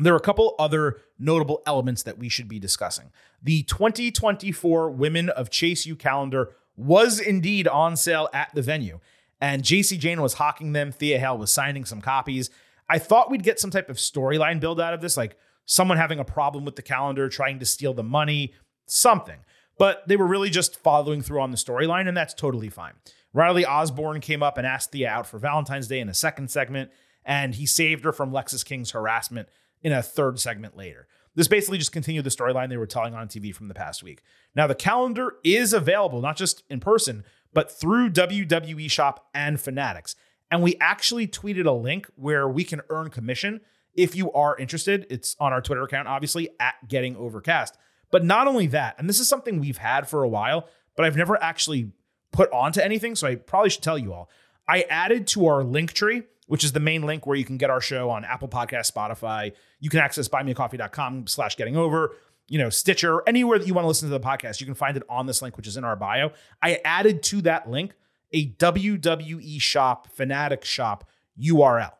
There 0.00 0.12
are 0.12 0.18
a 0.18 0.20
couple 0.20 0.56
other 0.58 1.00
notable 1.18 1.62
elements 1.66 2.02
that 2.02 2.18
we 2.18 2.28
should 2.28 2.48
be 2.48 2.58
discussing. 2.58 3.12
The 3.42 3.62
2024 3.62 4.90
Women 4.90 5.28
of 5.28 5.50
Chase 5.50 5.86
U 5.86 5.94
calendar 5.94 6.50
was 6.76 7.20
indeed 7.20 7.68
on 7.68 7.96
sale 7.96 8.28
at 8.32 8.50
the 8.54 8.62
venue, 8.62 8.98
and 9.40 9.62
Jacy 9.62 9.98
Jayne 9.98 10.22
was 10.22 10.34
hawking 10.34 10.72
them. 10.72 10.92
Thea 10.92 11.18
Hale 11.18 11.38
was 11.38 11.52
signing 11.52 11.84
some 11.84 12.00
copies. 12.00 12.50
I 12.88 12.98
thought 12.98 13.30
we'd 13.30 13.42
get 13.42 13.60
some 13.60 13.70
type 13.70 13.88
of 13.88 13.96
storyline 13.96 14.60
build 14.60 14.80
out 14.80 14.94
of 14.94 15.00
this, 15.00 15.16
like 15.16 15.36
someone 15.66 15.96
having 15.96 16.18
a 16.18 16.24
problem 16.24 16.64
with 16.64 16.76
the 16.76 16.82
calendar, 16.82 17.28
trying 17.28 17.58
to 17.58 17.66
steal 17.66 17.94
the 17.94 18.02
money, 18.02 18.54
something. 18.86 19.38
But 19.78 20.06
they 20.06 20.16
were 20.16 20.26
really 20.26 20.50
just 20.50 20.76
following 20.76 21.22
through 21.22 21.40
on 21.40 21.50
the 21.50 21.56
storyline, 21.56 22.06
and 22.06 22.16
that's 22.16 22.34
totally 22.34 22.68
fine. 22.68 22.92
Riley 23.32 23.66
Osborne 23.66 24.20
came 24.20 24.42
up 24.42 24.56
and 24.56 24.66
asked 24.66 24.92
Thea 24.92 25.08
out 25.08 25.26
for 25.26 25.38
Valentine's 25.38 25.88
Day 25.88 25.98
in 25.98 26.08
a 26.08 26.14
second 26.14 26.50
segment, 26.50 26.90
and 27.24 27.54
he 27.54 27.66
saved 27.66 28.04
her 28.04 28.12
from 28.12 28.30
Lexis 28.30 28.64
King's 28.64 28.92
harassment 28.92 29.48
in 29.82 29.92
a 29.92 30.02
third 30.02 30.38
segment 30.38 30.76
later. 30.76 31.08
This 31.34 31.48
basically 31.48 31.78
just 31.78 31.90
continued 31.90 32.24
the 32.24 32.30
storyline 32.30 32.68
they 32.68 32.76
were 32.76 32.86
telling 32.86 33.14
on 33.14 33.26
TV 33.26 33.52
from 33.52 33.66
the 33.66 33.74
past 33.74 34.04
week. 34.04 34.22
Now, 34.54 34.68
the 34.68 34.74
calendar 34.74 35.34
is 35.42 35.72
available, 35.72 36.20
not 36.20 36.36
just 36.36 36.62
in 36.70 36.78
person, 36.78 37.24
but 37.54 37.70
through 37.70 38.10
WWE 38.10 38.90
Shop 38.90 39.28
and 39.32 39.60
Fanatics. 39.60 40.16
And 40.50 40.62
we 40.62 40.76
actually 40.80 41.26
tweeted 41.26 41.66
a 41.66 41.72
link 41.72 42.08
where 42.16 42.48
we 42.48 42.64
can 42.64 42.82
earn 42.90 43.10
commission 43.10 43.60
if 43.94 44.14
you 44.14 44.30
are 44.32 44.56
interested. 44.58 45.06
It's 45.08 45.36
on 45.40 45.52
our 45.52 45.62
Twitter 45.62 45.82
account, 45.82 46.08
obviously, 46.08 46.50
at 46.60 46.74
Getting 46.86 47.16
Overcast. 47.16 47.76
But 48.10 48.24
not 48.24 48.46
only 48.46 48.66
that, 48.68 48.96
and 48.98 49.08
this 49.08 49.18
is 49.18 49.28
something 49.28 49.58
we've 49.58 49.78
had 49.78 50.08
for 50.08 50.22
a 50.22 50.28
while, 50.28 50.68
but 50.96 51.04
I've 51.06 51.16
never 51.16 51.42
actually 51.42 51.92
put 52.32 52.52
onto 52.52 52.80
anything, 52.80 53.14
so 53.14 53.26
I 53.26 53.36
probably 53.36 53.70
should 53.70 53.82
tell 53.82 53.98
you 53.98 54.12
all. 54.12 54.28
I 54.68 54.82
added 54.82 55.26
to 55.28 55.46
our 55.46 55.64
link 55.64 55.92
tree, 55.92 56.22
which 56.46 56.64
is 56.64 56.72
the 56.72 56.80
main 56.80 57.02
link 57.02 57.26
where 57.26 57.36
you 57.36 57.44
can 57.44 57.56
get 57.56 57.70
our 57.70 57.80
show 57.80 58.10
on 58.10 58.24
Apple 58.24 58.48
Podcast, 58.48 58.92
Spotify. 58.92 59.52
You 59.80 59.90
can 59.90 60.00
access 60.00 60.28
buymeacoffee.com 60.28 61.26
slash 61.26 61.56
getting 61.56 61.76
over, 61.76 62.14
you 62.48 62.58
know, 62.58 62.70
Stitcher, 62.70 63.22
anywhere 63.26 63.58
that 63.58 63.66
you 63.66 63.74
want 63.74 63.84
to 63.84 63.88
listen 63.88 64.08
to 64.08 64.12
the 64.12 64.24
podcast. 64.24 64.60
You 64.60 64.66
can 64.66 64.74
find 64.74 64.96
it 64.96 65.02
on 65.08 65.26
this 65.26 65.42
link, 65.42 65.56
which 65.56 65.66
is 65.66 65.76
in 65.76 65.84
our 65.84 65.96
bio. 65.96 66.32
I 66.62 66.80
added 66.84 67.22
to 67.24 67.42
that 67.42 67.70
link 67.70 67.94
a 68.32 68.50
WWE 68.52 69.60
shop, 69.60 70.08
Fanatic 70.08 70.64
shop 70.64 71.08
URL. 71.40 71.92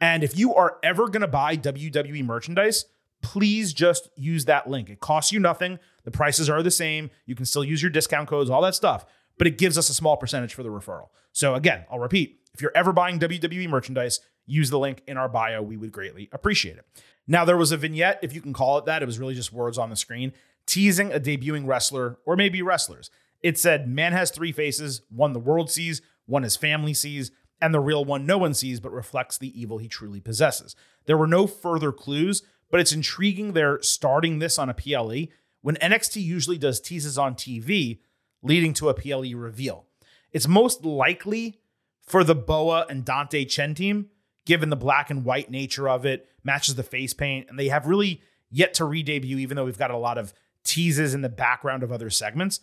And 0.00 0.22
if 0.22 0.38
you 0.38 0.54
are 0.54 0.78
ever 0.82 1.08
going 1.08 1.22
to 1.22 1.28
buy 1.28 1.56
WWE 1.56 2.24
merchandise, 2.24 2.86
please 3.22 3.72
just 3.72 4.08
use 4.16 4.44
that 4.46 4.68
link. 4.68 4.88
It 4.88 5.00
costs 5.00 5.32
you 5.32 5.40
nothing. 5.40 5.78
The 6.04 6.10
prices 6.10 6.48
are 6.48 6.62
the 6.62 6.70
same. 6.70 7.10
You 7.26 7.34
can 7.34 7.44
still 7.44 7.64
use 7.64 7.82
your 7.82 7.90
discount 7.90 8.28
codes, 8.28 8.50
all 8.50 8.62
that 8.62 8.74
stuff, 8.74 9.04
but 9.38 9.46
it 9.46 9.58
gives 9.58 9.76
us 9.76 9.88
a 9.88 9.94
small 9.94 10.16
percentage 10.16 10.54
for 10.54 10.62
the 10.62 10.70
referral. 10.70 11.08
So 11.32 11.54
again, 11.54 11.84
I'll 11.90 11.98
repeat 11.98 12.40
if 12.54 12.62
you're 12.62 12.72
ever 12.74 12.92
buying 12.92 13.18
WWE 13.18 13.68
merchandise, 13.68 14.20
use 14.46 14.70
the 14.70 14.78
link 14.78 15.02
in 15.06 15.16
our 15.16 15.28
bio. 15.28 15.62
We 15.62 15.76
would 15.76 15.92
greatly 15.92 16.28
appreciate 16.32 16.76
it. 16.78 16.84
Now, 17.30 17.44
there 17.44 17.56
was 17.56 17.70
a 17.70 17.76
vignette, 17.76 18.18
if 18.22 18.34
you 18.34 18.40
can 18.40 18.52
call 18.52 18.76
it 18.78 18.86
that. 18.86 19.04
It 19.04 19.06
was 19.06 19.20
really 19.20 19.36
just 19.36 19.52
words 19.52 19.78
on 19.78 19.88
the 19.88 19.94
screen 19.94 20.32
teasing 20.66 21.12
a 21.12 21.20
debuting 21.20 21.64
wrestler 21.64 22.18
or 22.26 22.34
maybe 22.34 22.60
wrestlers. 22.60 23.08
It 23.40 23.56
said, 23.56 23.88
Man 23.88 24.12
has 24.12 24.32
three 24.32 24.50
faces 24.50 25.02
one 25.10 25.32
the 25.32 25.38
world 25.38 25.70
sees, 25.70 26.02
one 26.26 26.42
his 26.42 26.56
family 26.56 26.92
sees, 26.92 27.30
and 27.60 27.72
the 27.72 27.78
real 27.78 28.04
one 28.04 28.26
no 28.26 28.36
one 28.36 28.52
sees 28.52 28.80
but 28.80 28.92
reflects 28.92 29.38
the 29.38 29.58
evil 29.58 29.78
he 29.78 29.86
truly 29.86 30.18
possesses. 30.18 30.74
There 31.06 31.16
were 31.16 31.28
no 31.28 31.46
further 31.46 31.92
clues, 31.92 32.42
but 32.68 32.80
it's 32.80 32.92
intriguing 32.92 33.52
they're 33.52 33.80
starting 33.80 34.40
this 34.40 34.58
on 34.58 34.68
a 34.68 34.74
PLE 34.74 35.28
when 35.62 35.76
NXT 35.76 36.20
usually 36.20 36.58
does 36.58 36.80
teases 36.80 37.16
on 37.16 37.36
TV, 37.36 38.00
leading 38.42 38.72
to 38.74 38.88
a 38.88 38.94
PLE 38.94 39.36
reveal. 39.36 39.86
It's 40.32 40.48
most 40.48 40.84
likely 40.84 41.60
for 42.02 42.24
the 42.24 42.34
Boa 42.34 42.86
and 42.88 43.04
Dante 43.04 43.44
Chen 43.44 43.74
team, 43.74 44.06
given 44.46 44.70
the 44.70 44.76
black 44.76 45.10
and 45.10 45.24
white 45.24 45.48
nature 45.48 45.88
of 45.88 46.04
it, 46.04 46.28
matches 46.44 46.74
the 46.74 46.82
face 46.82 47.12
paint, 47.12 47.48
and 47.48 47.58
they 47.58 47.68
have 47.68 47.86
really 47.86 48.22
yet 48.50 48.74
to 48.74 48.84
re 48.84 49.02
debut, 49.02 49.38
even 49.38 49.56
though 49.56 49.64
we've 49.64 49.78
got 49.78 49.90
a 49.90 49.96
lot 49.96 50.18
of 50.18 50.34
teases 50.64 51.14
in 51.14 51.22
the 51.22 51.28
background 51.28 51.82
of 51.82 51.92
other 51.92 52.10
segments. 52.10 52.60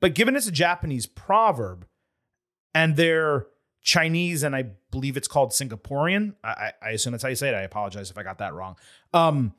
But 0.00 0.14
given 0.14 0.36
it's 0.36 0.46
a 0.46 0.52
Japanese 0.52 1.06
proverb 1.06 1.86
and 2.74 2.96
they're 2.96 3.46
Chinese 3.82 4.42
and 4.42 4.56
I 4.56 4.64
believe 4.90 5.16
it's 5.16 5.28
called 5.28 5.50
Singaporean. 5.50 6.34
I, 6.42 6.72
I, 6.82 6.90
assume 6.90 7.12
that's 7.12 7.22
how 7.22 7.28
you 7.28 7.36
say 7.36 7.50
it. 7.50 7.54
I 7.54 7.62
apologize 7.62 8.10
if 8.10 8.18
I 8.18 8.22
got 8.22 8.38
that 8.38 8.54
wrong. 8.54 8.76
Um, 9.12 9.54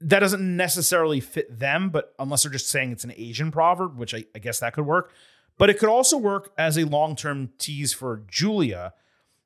that 0.00 0.20
doesn't 0.20 0.56
necessarily 0.56 1.18
fit 1.18 1.58
them, 1.58 1.90
but 1.90 2.14
unless 2.20 2.44
they're 2.44 2.52
just 2.52 2.68
saying 2.68 2.92
it's 2.92 3.02
an 3.02 3.12
Asian 3.16 3.50
proverb, 3.50 3.98
which 3.98 4.14
I, 4.14 4.24
I 4.34 4.38
guess 4.38 4.60
that 4.60 4.72
could 4.72 4.86
work. 4.86 5.12
But 5.58 5.68
it 5.70 5.80
could 5.80 5.88
also 5.88 6.16
work 6.16 6.52
as 6.56 6.78
a 6.78 6.84
long 6.84 7.16
term 7.16 7.50
tease 7.58 7.92
for 7.92 8.22
Giulia, 8.28 8.94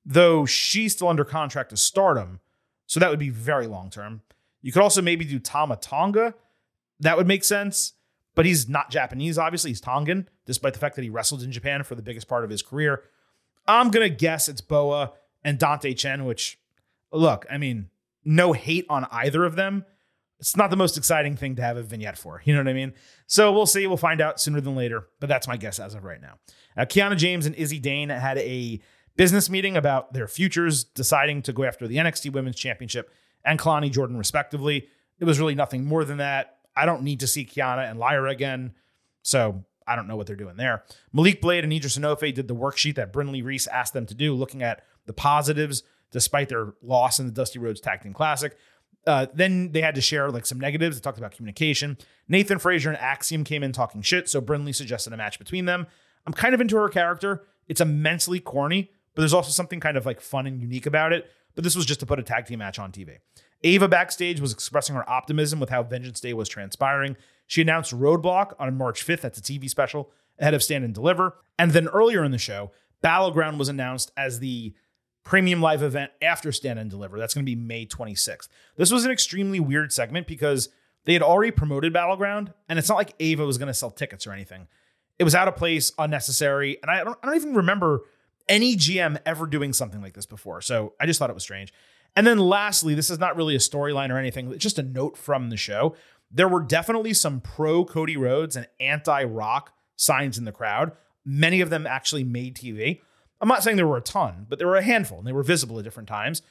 though 0.05 0.45
she's 0.45 0.93
still 0.93 1.09
under 1.09 1.25
contract 1.25 1.71
to 1.71 1.77
stardom. 1.79 2.41
So 2.93 3.01
that 3.01 3.09
would 3.09 3.19
be 3.19 3.31
very 3.31 3.67
long 3.67 3.89
term. 3.89 4.21
You 4.61 4.71
could 4.71 4.83
also 4.83 5.01
maybe 5.01 5.25
do 5.25 5.39
Tama 5.39 5.77
Tonga. 5.77 6.35
That 7.01 7.17
would 7.17 7.27
make 7.27 7.43
sense. 7.43 7.95
But 8.35 8.45
he's 8.45 8.69
not 8.69 8.91
Japanese, 8.91 9.39
obviously. 9.39 9.71
He's 9.71 9.81
Tongan, 9.81 10.29
despite 10.45 10.75
the 10.75 10.79
fact 10.79 10.97
that 10.97 11.03
he 11.03 11.09
wrestled 11.09 11.43
in 11.43 11.53
Japan 11.53 11.85
for 11.85 11.95
the 11.95 12.03
biggest 12.03 12.29
part 12.29 12.45
of 12.45 12.51
his 12.51 12.61
career. 12.61 13.05
I'm 13.67 13.91
going 13.91 14.07
to 14.07 14.15
guess 14.15 14.47
it's 14.47 14.61
Boa 14.61 15.13
and 15.43 15.59
Dante 15.59 15.95
Chen, 15.95 16.27
which, 16.27 16.59
look, 17.11 17.47
I 17.51 17.57
mean, 17.57 17.89
no 18.27 18.53
hate 18.53 18.85
on 18.91 19.07
either 19.11 19.47
of 19.47 19.57
them 19.57 19.87
it's 20.43 20.57
not 20.57 20.71
the 20.71 20.77
most 20.77 20.97
exciting 20.97 21.37
thing 21.37 21.55
to 21.55 21.63
have 21.63 21.77
a 21.77 21.85
vignette 21.85 22.19
for. 22.19 22.43
You 22.45 22.53
know 22.53 22.59
what 22.59 22.69
I 22.69 22.73
mean? 22.73 22.95
So 23.29 23.53
we'll 23.53 23.65
see. 23.65 23.87
We'll 23.87 23.97
find 23.97 24.21
out 24.21 24.41
sooner 24.41 24.61
than 24.61 24.75
later. 24.75 25.07
But 25.21 25.29
that's 25.29 25.47
my 25.47 25.57
guess 25.57 25.79
as 25.79 25.95
of 25.95 26.03
right 26.03 26.21
now. 26.21 26.35
Uh, 26.77 26.85
Kiana 26.85 27.17
James 27.17 27.47
and 27.47 27.55
Izzy 27.55 27.79
Dane 27.79 28.09
had 28.09 28.39
a 28.39 28.81
business 29.17 29.51
meeting 29.51 29.77
about 29.77 30.13
their 30.13 30.29
futures, 30.29 30.85
deciding 30.85 31.43
to 31.43 31.53
go 31.53 31.65
after 31.65 31.87
the 31.87 31.97
NXT 31.97 32.33
Women's 32.33 32.57
Championship 32.57 33.11
and 33.45 33.59
Kelani 33.59 33.91
Jordan, 33.91 34.17
respectively. 34.17 34.89
It 35.19 35.25
was 35.25 35.39
really 35.39 35.55
nothing 35.55 35.85
more 35.85 36.05
than 36.05 36.19
that. 36.19 36.59
I 36.75 36.87
don't 36.87 37.03
need 37.03 37.21
to 37.21 37.27
see 37.27 37.45
Kiana 37.45 37.89
and 37.91 37.99
Lyra 37.99 38.31
again. 38.31 38.73
So 39.23 39.65
I 39.87 39.97
don't 39.97 40.09
know 40.09 40.17
what 40.17 40.27
they're 40.27 40.37
doing 40.37 40.57
there. 40.57 40.85
Malik 41.13 41.41
Blade 41.41 41.65
and 41.65 41.73
Edris 41.73 41.99
Enofe 41.99 42.35
did 42.35 42.49
the 42.49 42.55
worksheet 42.55 42.95
that 42.97 43.13
Brinley 43.13 43.45
Reese 43.45 43.67
asked 43.67 43.93
them 43.93 44.07
to 44.07 44.15
do, 44.15 44.35
looking 44.35 44.63
at 44.63 44.85
the 45.07 45.13
positives 45.13 45.83
despite 46.11 46.49
their 46.49 46.75
loss 46.83 47.19
in 47.19 47.27
the 47.27 47.33
Dusty 47.33 47.59
Rhodes 47.59 47.81
Tag 47.81 48.03
Team 48.03 48.13
Classic. 48.13 48.57
Uh, 49.07 49.27
then 49.35 49.73
they 49.73 49.81
had 49.81 49.97
to 49.97 50.01
share 50.01 50.31
like 50.31 50.47
some 50.47 50.61
negatives. 50.61 50.97
They 50.97 51.01
talked 51.01 51.19
about 51.19 51.33
communication. 51.33 51.99
Nathan 52.29 52.59
Frazer 52.59 52.91
and 52.91 52.99
Axiom 52.99 53.43
came 53.45 53.63
in 53.63 53.73
talking 53.73 54.03
shit, 54.03 54.29
so 54.29 54.41
Brinley 54.41 54.75
suggested 54.75 55.13
a 55.13 55.17
match 55.17 55.39
between 55.39 55.65
them. 55.65 55.87
I'm 56.27 56.33
kind 56.33 56.55
of 56.55 56.61
into 56.61 56.77
her 56.77 56.89
character. 56.89 57.45
It's 57.67 57.81
immensely 57.81 58.39
corny, 58.39 58.93
but 59.15 59.23
there's 59.23 59.35
also 59.35 59.51
something 59.51 59.81
kind 59.81 59.97
of 59.97 60.07
like 60.07 60.21
fun 60.21 60.47
and 60.47 60.61
unique 60.61 60.87
about 60.87 61.13
it. 61.13 61.31
But 61.55 61.65
this 61.65 61.77
was 61.77 61.85
just 61.85 62.01
to 62.01 62.07
put 62.07 62.19
a 62.19 62.23
tag 62.23 62.47
team 62.47 62.61
match 62.61 62.79
on 62.79 62.93
TV. 62.93 63.19
Ava 63.63 63.89
backstage 63.89 64.41
was 64.41 64.53
expressing 64.53 64.97
her 64.97 65.09
optimism 65.09 65.61
with 65.61 65.69
how 65.69 65.83
Vengeance 65.83 66.21
Day 66.21 66.33
was 66.33 66.49
transpiring. 66.49 67.17
She 67.47 67.61
announced 67.61 67.93
Roadblock 67.93 68.55
on 68.59 68.77
March 68.77 69.07
5th. 69.07 69.21
That's 69.21 69.39
a 69.39 69.43
TV 69.43 69.69
special 69.69 70.11
ahead 70.39 70.55
of 70.55 70.63
Stand 70.63 70.85
and 70.85 70.95
Deliver. 70.95 71.37
And 71.59 71.73
then 71.73 71.89
earlier 71.89 72.25
in 72.25 72.33
the 72.33 72.39
show, 72.39 72.73
Battleground 73.03 73.59
was 73.59 73.69
announced 73.69 74.11
as 74.17 74.39
the 74.39 74.75
premium 75.25 75.61
live 75.61 75.83
event 75.83 76.11
after 76.21 76.51
Stand 76.51 76.79
and 76.79 76.91
Deliver. 76.91 77.19
That's 77.19 77.35
going 77.35 77.45
to 77.45 77.51
be 77.51 77.57
May 77.57 77.87
26th. 77.87 78.49
This 78.77 78.91
was 78.91 79.05
an 79.05 79.11
extremely 79.11 79.61
weird 79.61 79.93
segment 79.93 80.27
because 80.27 80.69
they 81.05 81.13
had 81.13 81.23
already 81.23 81.51
promoted 81.51 81.93
Battleground, 81.93 82.53
and 82.69 82.79
it's 82.79 82.89
not 82.89 82.97
like 82.97 83.15
Ava 83.21 83.45
was 83.45 83.59
going 83.59 83.69
to 83.69 83.75
sell 83.75 83.91
tickets 83.91 84.27
or 84.27 84.33
anything. 84.33 84.69
It 85.19 85.25
was 85.25 85.35
out 85.35 85.49
of 85.49 85.57
place, 85.57 85.93
unnecessary, 85.99 86.79
and 86.81 86.91
I 86.91 87.05
don't, 87.05 87.19
I 87.23 87.27
don't 87.27 87.37
even 87.37 87.55
remember 87.55 88.03
any 88.49 88.77
GM 88.77 89.19
ever 89.25 89.47
doing 89.47 89.73
something 89.73 90.01
like 90.01 90.15
this 90.15 90.27
before. 90.27 90.61
So 90.61 90.95
I 91.01 91.07
just 91.07 91.19
thought 91.19 91.31
it 91.31 91.35
was 91.35 91.43
strange. 91.43 91.73
And 92.15 92.27
then 92.27 92.39
lastly, 92.39 92.95
this 92.95 93.11
is 93.11 93.19
not 93.19 93.37
really 93.37 93.55
a 93.55 93.59
storyline 93.59 94.11
or 94.11 94.19
anything, 94.19 94.57
just 94.59 94.79
a 94.79 94.83
note 94.83 95.17
from 95.17 95.51
the 95.51 95.57
show. 95.57 95.95
There 96.31 96.49
were 96.49 96.63
definitely 96.63 97.15
some 97.15 97.41
pro 97.41 97.85
Cody 97.85 98.17
Rhodes 98.17 98.57
and 98.57 98.67
anti 98.81 99.25
Rock 99.25 99.73
signs 99.97 100.39
in 100.39 100.45
the 100.45 100.53
crowd. 100.53 100.93
Many 101.25 101.61
of 101.61 101.71
them 101.71 101.87
actually 101.87 102.25
made 102.25 102.57
TV. 102.57 103.01
I'm 103.41 103.49
not 103.49 103.63
saying 103.63 103.77
there 103.77 103.87
were 103.87 103.97
a 103.97 104.03
ton, 104.03 104.47
but 104.49 104.59
there 104.59 104.69
were 104.69 104.77
a 104.77 104.83
handful 104.83 105.19
and 105.19 105.27
they 105.27 105.33
were 105.33 105.43
visible 105.43 105.79
at 105.79 105.85
different 105.85 106.09
times. 106.09 106.43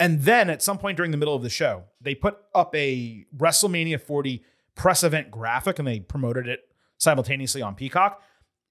And 0.00 0.22
then 0.22 0.50
at 0.50 0.62
some 0.62 0.78
point 0.78 0.96
during 0.96 1.12
the 1.12 1.16
middle 1.16 1.34
of 1.34 1.42
the 1.42 1.50
show, 1.50 1.84
they 2.00 2.14
put 2.14 2.38
up 2.54 2.74
a 2.74 3.24
WrestleMania 3.36 4.00
40 4.00 4.42
press 4.74 5.04
event 5.04 5.30
graphic 5.30 5.78
and 5.78 5.86
they 5.86 6.00
promoted 6.00 6.48
it 6.48 6.60
simultaneously 6.98 7.62
on 7.62 7.74
Peacock. 7.74 8.20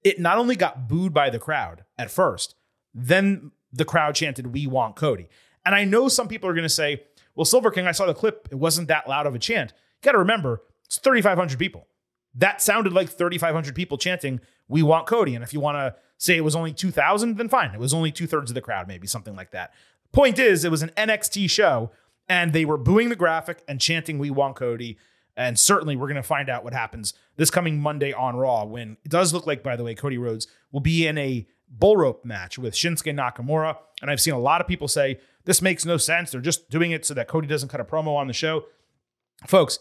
It 0.04 0.20
not 0.20 0.38
only 0.38 0.56
got 0.56 0.88
booed 0.88 1.14
by 1.14 1.30
the 1.30 1.38
crowd 1.38 1.84
at 1.96 2.10
first, 2.10 2.54
then 2.94 3.52
the 3.72 3.84
crowd 3.84 4.14
chanted, 4.14 4.48
We 4.48 4.66
want 4.66 4.96
Cody. 4.96 5.28
And 5.64 5.74
I 5.74 5.84
know 5.84 6.08
some 6.08 6.28
people 6.28 6.48
are 6.50 6.54
going 6.54 6.64
to 6.64 6.68
say, 6.68 7.02
Well, 7.34 7.44
Silver 7.44 7.70
King, 7.70 7.86
I 7.86 7.92
saw 7.92 8.06
the 8.06 8.14
clip. 8.14 8.48
It 8.50 8.56
wasn't 8.56 8.88
that 8.88 9.08
loud 9.08 9.26
of 9.26 9.34
a 9.34 9.38
chant. 9.38 9.72
You 9.72 10.06
got 10.06 10.12
to 10.12 10.18
remember, 10.18 10.62
it's 10.84 10.98
3,500 10.98 11.58
people. 11.58 11.86
That 12.34 12.62
sounded 12.62 12.92
like 12.92 13.08
3,500 13.08 13.74
people 13.74 13.98
chanting, 13.98 14.40
We 14.68 14.82
want 14.82 15.06
Cody. 15.06 15.34
And 15.34 15.44
if 15.44 15.52
you 15.52 15.60
want 15.60 15.76
to 15.76 15.94
say 16.18 16.36
it 16.36 16.44
was 16.44 16.56
only 16.56 16.72
2,000, 16.72 17.36
then 17.36 17.48
fine. 17.48 17.74
It 17.74 17.80
was 17.80 17.94
only 17.94 18.12
two 18.12 18.26
thirds 18.26 18.50
of 18.50 18.54
the 18.54 18.60
crowd, 18.60 18.88
maybe 18.88 19.06
something 19.06 19.34
like 19.34 19.50
that. 19.52 19.72
Point 20.12 20.38
is, 20.38 20.64
it 20.64 20.70
was 20.70 20.82
an 20.82 20.92
NXT 20.96 21.50
show 21.50 21.90
and 22.28 22.52
they 22.52 22.64
were 22.64 22.76
booing 22.76 23.08
the 23.08 23.16
graphic 23.16 23.62
and 23.66 23.80
chanting, 23.80 24.18
We 24.18 24.30
want 24.30 24.56
Cody. 24.56 24.98
And 25.36 25.58
certainly 25.58 25.96
we're 25.96 26.08
going 26.08 26.16
to 26.16 26.22
find 26.22 26.50
out 26.50 26.62
what 26.64 26.74
happens 26.74 27.14
this 27.36 27.50
coming 27.50 27.80
Monday 27.80 28.12
on 28.12 28.36
Raw 28.36 28.64
when 28.64 28.98
it 29.04 29.10
does 29.10 29.32
look 29.32 29.46
like, 29.46 29.62
by 29.62 29.76
the 29.76 29.84
way, 29.84 29.94
Cody 29.94 30.18
Rhodes 30.18 30.46
will 30.70 30.80
be 30.80 31.06
in 31.06 31.16
a 31.16 31.46
bull 31.68 31.96
rope 31.96 32.24
match 32.24 32.58
with 32.58 32.74
Shinsuke 32.74 33.14
Nakamura. 33.14 33.76
And 34.02 34.10
I've 34.10 34.20
seen 34.20 34.34
a 34.34 34.38
lot 34.38 34.60
of 34.60 34.66
people 34.66 34.88
say 34.88 35.20
this 35.44 35.62
makes 35.62 35.84
no 35.84 35.96
sense. 35.96 36.30
They're 36.30 36.40
just 36.40 36.70
doing 36.70 36.90
it 36.90 37.04
so 37.04 37.14
that 37.14 37.28
Cody 37.28 37.46
doesn't 37.46 37.70
cut 37.70 37.80
a 37.80 37.84
promo 37.84 38.16
on 38.16 38.26
the 38.26 38.32
show. 38.32 38.64
Folks, 39.46 39.78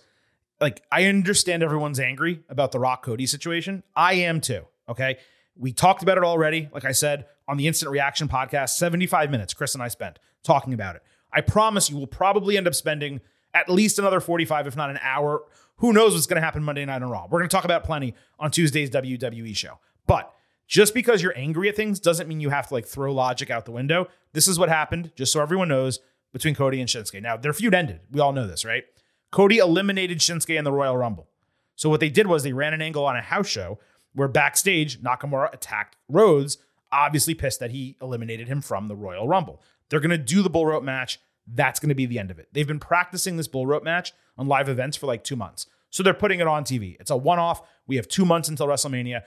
like 0.59 0.81
I 0.91 1.05
understand 1.05 1.63
everyone's 1.63 1.99
angry 1.99 2.43
about 2.49 2.71
the 2.71 2.79
Rock 2.79 3.03
Cody 3.03 3.25
situation. 3.25 3.83
I 3.95 4.13
am 4.13 4.39
too. 4.41 4.65
Okay. 4.87 5.17
We 5.57 5.73
talked 5.73 6.01
about 6.01 6.17
it 6.17 6.23
already. 6.23 6.69
Like 6.73 6.85
I 6.85 6.93
said 6.93 7.25
on 7.47 7.57
the 7.57 7.67
Instant 7.67 7.91
Reaction 7.91 8.27
podcast, 8.27 8.69
75 8.69 9.29
minutes 9.29 9.53
Chris 9.53 9.73
and 9.73 9.83
I 9.83 9.89
spent 9.89 10.17
talking 10.43 10.73
about 10.73 10.95
it. 10.95 11.03
I 11.33 11.41
promise 11.41 11.89
you, 11.89 11.97
we'll 11.97 12.07
probably 12.07 12.57
end 12.57 12.67
up 12.67 12.75
spending 12.75 13.21
at 13.53 13.69
least 13.69 13.99
another 13.99 14.19
45, 14.19 14.67
if 14.67 14.75
not 14.75 14.89
an 14.89 14.99
hour. 15.01 15.43
Who 15.77 15.93
knows 15.93 16.13
what's 16.13 16.27
going 16.27 16.39
to 16.39 16.45
happen 16.45 16.63
Monday 16.63 16.85
Night 16.85 17.01
on 17.01 17.09
Raw? 17.09 17.27
We're 17.29 17.39
going 17.39 17.49
to 17.49 17.55
talk 17.55 17.65
about 17.65 17.83
plenty 17.83 18.13
on 18.39 18.51
Tuesday's 18.51 18.89
WWE 18.89 19.55
show. 19.55 19.79
But 20.07 20.33
just 20.67 20.93
because 20.93 21.21
you're 21.21 21.37
angry 21.37 21.69
at 21.69 21.75
things 21.75 21.99
doesn't 21.99 22.27
mean 22.27 22.39
you 22.39 22.49
have 22.49 22.67
to 22.67 22.73
like 22.73 22.85
throw 22.85 23.13
logic 23.13 23.49
out 23.49 23.65
the 23.65 23.71
window. 23.71 24.07
This 24.33 24.47
is 24.47 24.57
what 24.57 24.69
happened, 24.69 25.11
just 25.15 25.33
so 25.33 25.41
everyone 25.41 25.67
knows, 25.67 25.99
between 26.31 26.55
Cody 26.55 26.79
and 26.79 26.87
Shinsuke. 26.87 27.21
Now, 27.21 27.35
their 27.35 27.53
feud 27.53 27.73
ended. 27.73 28.01
We 28.11 28.21
all 28.21 28.31
know 28.31 28.47
this, 28.47 28.63
right? 28.63 28.85
Cody 29.31 29.57
eliminated 29.57 30.19
Shinsuke 30.19 30.57
in 30.57 30.63
the 30.63 30.71
Royal 30.71 30.97
Rumble. 30.97 31.27
So 31.75 31.89
what 31.89 31.99
they 31.99 32.09
did 32.09 32.27
was 32.27 32.43
they 32.43 32.53
ran 32.53 32.73
an 32.73 32.81
angle 32.81 33.05
on 33.05 33.15
a 33.15 33.21
house 33.21 33.47
show 33.47 33.79
where 34.13 34.27
backstage 34.27 35.01
Nakamura 35.01 35.53
attacked 35.53 35.95
Rhodes, 36.07 36.57
obviously 36.91 37.33
pissed 37.33 37.59
that 37.59 37.71
he 37.71 37.97
eliminated 38.01 38.47
him 38.47 38.61
from 38.61 38.87
the 38.87 38.95
Royal 38.95 39.27
Rumble. 39.27 39.61
They're 39.89 39.99
going 39.99 40.11
to 40.11 40.17
do 40.17 40.41
the 40.41 40.49
bull 40.49 40.65
rope 40.65 40.83
match. 40.83 41.19
That's 41.47 41.79
going 41.79 41.89
to 41.89 41.95
be 41.95 42.05
the 42.05 42.19
end 42.19 42.31
of 42.31 42.39
it. 42.39 42.47
They've 42.53 42.67
been 42.67 42.79
practicing 42.79 43.37
this 43.37 43.47
bull 43.47 43.65
rope 43.65 43.83
match 43.83 44.13
on 44.37 44.47
live 44.47 44.69
events 44.69 44.97
for 44.97 45.07
like 45.07 45.23
two 45.23 45.35
months. 45.35 45.65
So 45.89 46.03
they're 46.03 46.13
putting 46.13 46.39
it 46.39 46.47
on 46.47 46.63
TV. 46.63 46.97
It's 46.99 47.11
a 47.11 47.17
one 47.17 47.39
off. 47.39 47.61
We 47.87 47.97
have 47.97 48.07
two 48.07 48.25
months 48.25 48.47
until 48.47 48.67
WrestleMania. 48.67 49.23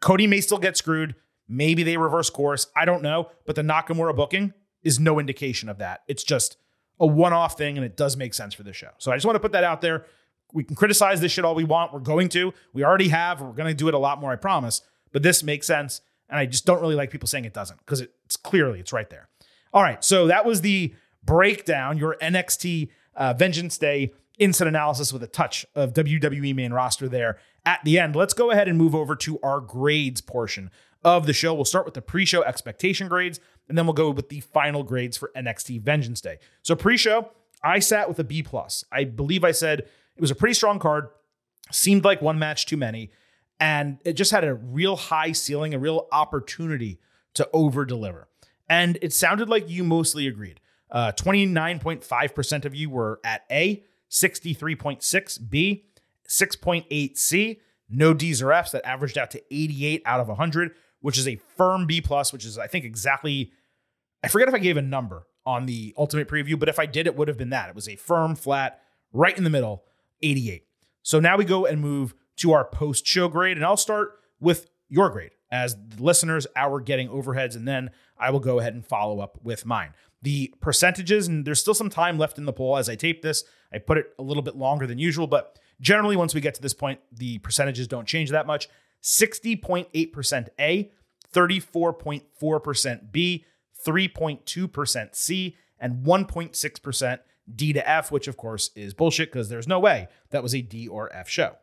Cody 0.00 0.26
may 0.26 0.40
still 0.40 0.58
get 0.58 0.76
screwed. 0.76 1.14
Maybe 1.48 1.82
they 1.82 1.96
reverse 1.96 2.30
course. 2.30 2.66
I 2.76 2.84
don't 2.84 3.02
know. 3.02 3.30
But 3.46 3.56
the 3.56 3.62
Nakamura 3.62 4.16
booking 4.16 4.54
is 4.82 4.98
no 4.98 5.18
indication 5.18 5.68
of 5.68 5.78
that. 5.78 6.02
It's 6.08 6.24
just 6.24 6.56
a 6.98 7.06
one 7.06 7.32
off 7.32 7.56
thing 7.56 7.76
and 7.76 7.84
it 7.84 7.96
does 7.96 8.16
make 8.16 8.34
sense 8.34 8.54
for 8.54 8.62
the 8.62 8.72
show. 8.72 8.90
So 8.98 9.12
I 9.12 9.16
just 9.16 9.26
want 9.26 9.36
to 9.36 9.40
put 9.40 9.52
that 9.52 9.64
out 9.64 9.80
there. 9.80 10.06
We 10.52 10.64
can 10.64 10.76
criticize 10.76 11.20
this 11.20 11.32
shit 11.32 11.44
all 11.44 11.54
we 11.54 11.64
want. 11.64 11.92
We're 11.92 12.00
going 12.00 12.28
to. 12.30 12.52
We 12.72 12.84
already 12.84 13.08
have. 13.08 13.40
We're 13.40 13.52
going 13.52 13.68
to 13.68 13.74
do 13.74 13.88
it 13.88 13.94
a 13.94 13.98
lot 13.98 14.20
more, 14.20 14.32
I 14.32 14.36
promise. 14.36 14.82
But 15.12 15.22
this 15.22 15.42
makes 15.42 15.66
sense. 15.66 16.00
And 16.28 16.38
I 16.38 16.46
just 16.46 16.66
don't 16.66 16.80
really 16.80 16.94
like 16.94 17.10
people 17.10 17.28
saying 17.28 17.44
it 17.44 17.54
doesn't 17.54 17.78
because 17.78 18.00
it's 18.00 18.36
clearly 18.36 18.80
it's 18.80 18.92
right 18.92 19.08
there. 19.10 19.28
All 19.72 19.82
right. 19.82 20.02
So 20.04 20.26
that 20.26 20.44
was 20.44 20.60
the 20.60 20.94
breakdown, 21.24 21.98
your 21.98 22.16
NXT 22.20 22.88
uh, 23.14 23.34
Vengeance 23.34 23.78
Day 23.78 24.12
instant 24.38 24.68
analysis 24.68 25.12
with 25.12 25.22
a 25.22 25.26
touch 25.26 25.66
of 25.74 25.92
WWE 25.92 26.54
main 26.54 26.72
roster 26.72 27.08
there 27.08 27.38
at 27.64 27.80
the 27.84 27.98
end. 27.98 28.16
Let's 28.16 28.34
go 28.34 28.50
ahead 28.50 28.68
and 28.68 28.76
move 28.78 28.94
over 28.94 29.14
to 29.16 29.38
our 29.42 29.60
grades 29.60 30.20
portion 30.20 30.70
of 31.04 31.26
the 31.26 31.32
show. 31.32 31.54
We'll 31.54 31.64
start 31.64 31.84
with 31.84 31.94
the 31.94 32.02
pre 32.02 32.24
show 32.24 32.42
expectation 32.42 33.08
grades, 33.08 33.40
and 33.68 33.76
then 33.76 33.86
we'll 33.86 33.94
go 33.94 34.10
with 34.10 34.28
the 34.28 34.40
final 34.40 34.82
grades 34.82 35.16
for 35.16 35.30
NXT 35.36 35.82
Vengeance 35.82 36.20
Day. 36.20 36.38
So, 36.62 36.74
pre 36.74 36.96
show, 36.96 37.30
I 37.62 37.78
sat 37.78 38.08
with 38.08 38.18
a 38.18 38.24
B. 38.24 38.42
plus. 38.42 38.84
I 38.90 39.04
believe 39.04 39.44
I 39.44 39.52
said 39.52 39.80
it 39.80 40.20
was 40.20 40.30
a 40.30 40.34
pretty 40.34 40.54
strong 40.54 40.78
card, 40.78 41.08
seemed 41.70 42.04
like 42.04 42.22
one 42.22 42.38
match 42.38 42.66
too 42.66 42.76
many, 42.76 43.10
and 43.60 43.98
it 44.04 44.14
just 44.14 44.30
had 44.30 44.44
a 44.44 44.54
real 44.54 44.96
high 44.96 45.32
ceiling, 45.32 45.74
a 45.74 45.78
real 45.78 46.08
opportunity 46.10 46.98
to 47.34 47.48
over 47.52 47.84
deliver. 47.84 48.28
And 48.72 48.96
it 49.02 49.12
sounded 49.12 49.50
like 49.50 49.68
you 49.68 49.84
mostly 49.84 50.26
agreed. 50.26 50.58
Uh, 50.90 51.12
29.5% 51.12 52.64
of 52.64 52.74
you 52.74 52.88
were 52.88 53.20
at 53.22 53.44
A, 53.50 53.84
63.6 54.10 55.50
B, 55.50 55.84
6.8 56.26 57.18
C, 57.18 57.60
no 57.90 58.14
D's 58.14 58.40
or 58.40 58.50
F's 58.50 58.72
that 58.72 58.86
averaged 58.86 59.18
out 59.18 59.30
to 59.32 59.42
88 59.54 60.00
out 60.06 60.20
of 60.20 60.28
100, 60.28 60.70
which 61.00 61.18
is 61.18 61.28
a 61.28 61.36
firm 61.36 61.86
B 61.86 62.00
plus, 62.00 62.32
which 62.32 62.46
is 62.46 62.56
I 62.56 62.66
think 62.66 62.86
exactly 62.86 63.52
I 64.24 64.28
forget 64.28 64.48
if 64.48 64.54
I 64.54 64.58
gave 64.58 64.78
a 64.78 64.82
number 64.82 65.26
on 65.44 65.66
the 65.66 65.92
ultimate 65.98 66.26
preview, 66.26 66.58
but 66.58 66.70
if 66.70 66.78
I 66.78 66.86
did, 66.86 67.06
it 67.06 67.14
would 67.14 67.28
have 67.28 67.36
been 67.36 67.50
that. 67.50 67.68
It 67.68 67.74
was 67.74 67.90
a 67.90 67.96
firm, 67.96 68.34
flat, 68.34 68.80
right 69.12 69.36
in 69.36 69.44
the 69.44 69.50
middle, 69.50 69.84
88. 70.22 70.64
So 71.02 71.20
now 71.20 71.36
we 71.36 71.44
go 71.44 71.66
and 71.66 71.78
move 71.78 72.14
to 72.36 72.52
our 72.52 72.64
post 72.64 73.06
show 73.06 73.28
grade, 73.28 73.58
and 73.58 73.66
I'll 73.66 73.76
start 73.76 74.12
with 74.40 74.70
your 74.88 75.10
grade 75.10 75.32
as 75.52 75.76
listeners, 75.98 76.46
our 76.56 76.80
getting 76.80 77.08
overheads, 77.08 77.54
and 77.54 77.68
then 77.68 77.90
I 78.18 78.30
will 78.30 78.40
go 78.40 78.58
ahead 78.58 78.74
and 78.74 78.84
follow 78.84 79.20
up 79.20 79.38
with 79.44 79.66
mine. 79.66 79.90
The 80.22 80.52
percentages, 80.60 81.28
and 81.28 81.44
there's 81.44 81.60
still 81.60 81.74
some 81.74 81.90
time 81.90 82.18
left 82.18 82.38
in 82.38 82.46
the 82.46 82.52
poll 82.52 82.78
as 82.78 82.88
I 82.88 82.96
tape 82.96 83.20
this. 83.20 83.44
I 83.72 83.78
put 83.78 83.98
it 83.98 84.06
a 84.18 84.22
little 84.22 84.42
bit 84.42 84.56
longer 84.56 84.86
than 84.86 84.98
usual, 84.98 85.26
but 85.26 85.58
generally, 85.80 86.16
once 86.16 86.34
we 86.34 86.40
get 86.40 86.54
to 86.54 86.62
this 86.62 86.72
point, 86.72 87.00
the 87.12 87.38
percentages 87.38 87.86
don't 87.86 88.08
change 88.08 88.30
that 88.30 88.46
much. 88.46 88.68
60.8% 89.02 90.48
A, 90.58 90.90
34.4% 91.34 93.12
B, 93.12 93.44
3.2% 93.86 95.14
C, 95.14 95.56
and 95.78 96.06
1.6% 96.06 97.18
D 97.54 97.72
to 97.72 97.88
F, 97.88 98.10
which 98.10 98.28
of 98.28 98.36
course 98.36 98.70
is 98.76 98.94
bullshit 98.94 99.30
because 99.30 99.48
there's 99.48 99.68
no 99.68 99.80
way 99.80 100.08
that 100.30 100.42
was 100.42 100.54
a 100.54 100.62
D 100.62 100.88
or 100.88 101.14
F 101.14 101.28
show. 101.28 101.56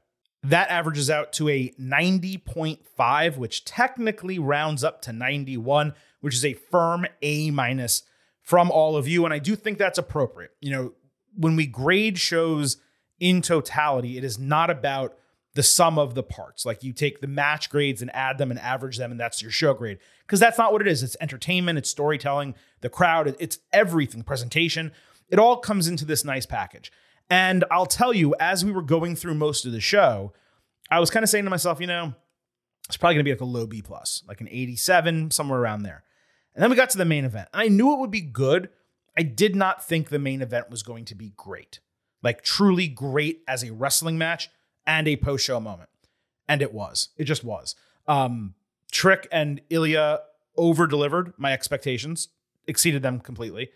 That 0.44 0.70
averages 0.70 1.10
out 1.10 1.34
to 1.34 1.50
a 1.50 1.70
90.5, 1.80 3.38
which 3.38 3.66
technically 3.66 4.40
rounds 4.40 4.84
up 4.84 5.02
to 5.04 5.12
91, 5.12 5.94
which 6.22 6.34
is 6.34 6.46
a 6.46 6.54
firm 6.54 7.06
A 7.22 7.52
minus 7.52 8.04
from 8.42 8.72
all 8.72 8.96
of 8.96 9.08
you. 9.08 9.26
And 9.26 9.34
I 9.34 9.40
do 9.40 9.56
think 9.56 9.78
that's 9.78 9.98
appropriate. 9.98 10.52
You 10.62 10.72
know, 10.72 10.94
when 11.36 11.56
we 11.56 11.66
grade 11.68 12.18
shows 12.18 12.78
in 13.20 13.42
totality, 13.42 14.18
it 14.18 14.24
is 14.24 14.40
not 14.40 14.70
about 14.70 15.16
the 15.56 15.64
sum 15.64 16.00
of 16.00 16.16
the 16.16 16.24
parts. 16.24 16.66
Like 16.66 16.84
you 16.84 16.94
take 16.94 17.20
the 17.20 17.28
match 17.28 17.70
grades 17.70 18.02
and 18.02 18.14
add 18.16 18.38
them 18.38 18.50
and 18.50 18.60
average 18.60 18.98
them, 18.98 19.12
and 19.12 19.20
that's 19.20 19.42
your 19.42 19.52
show 19.52 19.74
grade. 19.74 19.98
Because 20.26 20.40
that's 20.40 20.58
not 20.58 20.72
what 20.72 20.82
it 20.82 20.88
is. 20.88 21.04
It's 21.04 21.18
entertainment, 21.20 21.78
it's 21.78 21.90
storytelling, 21.90 22.56
the 22.82 22.90
crowd, 22.90 23.36
it's 23.40 23.60
everything, 23.74 24.24
presentation. 24.24 24.92
It 25.30 25.38
all 25.38 25.58
comes 25.58 25.88
into 25.88 26.06
this 26.06 26.24
nice 26.24 26.46
package. 26.46 26.92
And 27.30 27.64
I'll 27.70 27.86
tell 27.86 28.14
you, 28.14 28.36
as 28.40 28.66
we 28.66 28.72
were 28.72 28.82
going 28.82 29.16
through 29.16 29.36
most 29.36 29.66
of 29.66 29.72
the 29.72 29.80
show, 29.80 30.34
I 30.90 31.00
was 31.00 31.10
kind 31.10 31.24
of 31.24 31.30
saying 31.30 31.44
to 31.44 31.50
myself, 31.50 31.80
you 31.80 31.88
know, 31.88 32.14
it's 32.88 32.98
probably 32.98 33.16
going 33.16 33.26
to 33.26 33.30
be 33.30 33.34
like 33.34 33.42
a 33.42 33.46
low 33.46 33.68
B 33.68 33.82
plus, 33.82 34.24
like 34.28 34.42
an 34.42 34.48
87, 34.50 35.32
somewhere 35.32 35.60
around 35.60 35.84
there. 35.84 36.04
And 36.56 36.64
then 36.64 36.72
we 36.72 36.76
got 36.76 36.90
to 36.92 36.98
the 36.98 37.06
main 37.06 37.26
event. 37.26 37.50
I 37.54 37.68
knew 37.68 37.94
it 37.94 38.00
would 38.00 38.12
be 38.12 38.22
good. 38.22 38.70
I 39.16 39.22
did 39.22 39.56
not 39.56 39.84
think 39.84 40.10
the 40.10 40.18
main 40.18 40.42
event 40.42 40.72
was 40.72 40.82
going 40.82 41.06
to 41.06 41.16
be 41.16 41.34
great, 41.38 41.80
like 42.24 42.42
truly 42.42 42.88
great 42.88 43.42
as 43.48 43.64
a 43.64 43.72
wrestling 43.72 44.18
match 44.18 44.50
and 44.88 45.08
a 45.08 45.18
post 45.18 45.46
show 45.46 45.60
moment. 45.60 45.90
And 46.48 46.64
it 46.64 46.74
was. 46.74 47.10
It 47.16 47.26
just 47.26 47.44
was. 47.44 47.76
Um, 48.08 48.56
Trick 48.92 49.28
and 49.32 49.62
Ilja 49.70 50.20
over 50.58 50.88
delivered 50.88 51.34
my 51.38 51.54
expectations, 51.54 52.30
exceeded 52.66 53.04
them 53.04 53.20
completely. 53.20 53.70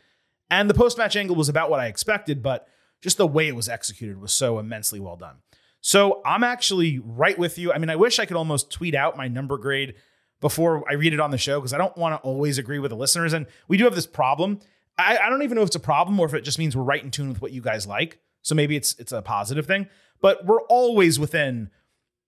And 0.49 0.70
the 0.70 0.74
post 0.74 0.97
match 0.97 1.16
angle 1.16 1.36
was 1.36 1.49
about 1.49 1.70
what 1.70 1.80
I 1.80 1.86
expected, 1.86 2.41
but 2.41 2.68
just 3.04 3.18
the 3.18 3.28
way 3.28 3.47
it 3.47 3.56
was 3.56 3.70
executed 3.70 4.20
was 4.20 4.34
so 4.34 4.58
immensely 4.58 4.99
well 4.99 5.18
done. 5.18 5.36
So 5.82 6.22
I'm 6.26 6.43
actually 6.43 6.99
right 6.99 7.38
with 7.38 7.58
you. 7.60 7.74
I 7.74 7.78
mean, 7.78 7.89
I 7.89 7.97
wish 7.97 8.18
I 8.18 8.26
could 8.26 8.38
almost 8.38 8.72
tweet 8.72 8.95
out 8.95 9.18
my 9.18 9.28
number 9.28 9.58
grade 9.58 9.95
before 10.39 10.89
I 10.89 10.93
read 10.93 11.14
it 11.14 11.20
on 11.20 11.30
the 11.30 11.38
show 11.38 11.60
because 11.60 11.74
I 11.74 11.78
don't 11.78 11.95
want 11.97 12.16
to 12.16 12.26
always 12.26 12.58
agree 12.58 12.80
with 12.80 12.91
the 12.91 12.97
listeners. 12.97 13.34
And 13.34 13.45
we 13.68 13.76
do 13.78 13.84
have 13.84 13.93
this 13.93 14.08
problem. 14.08 14.60
I, 14.97 15.18
I, 15.18 15.30
don't 15.30 15.43
even 15.43 15.56
know 15.56 15.62
if 15.62 15.68
it's 15.68 15.76
a 15.76 15.82
problem 15.82 16.20
or 16.20 16.26
if 16.26 16.34
it 16.34 16.45
just 16.45 16.58
means 16.58 16.76
we're 16.76 16.84
right 16.84 17.04
in 17.04 17.12
tune 17.12 17.28
with 17.28 17.41
what 17.41 17.51
you 17.51 17.62
guys 17.62 17.86
like. 17.86 18.20
So 18.43 18.56
maybe 18.56 18.76
it's 18.78 18.95
it's 18.99 19.12
a 19.12 19.22
positive 19.22 19.66
thing. 19.66 19.88
But 20.22 20.45
we're 20.45 20.62
always 20.64 21.20
within 21.20 21.70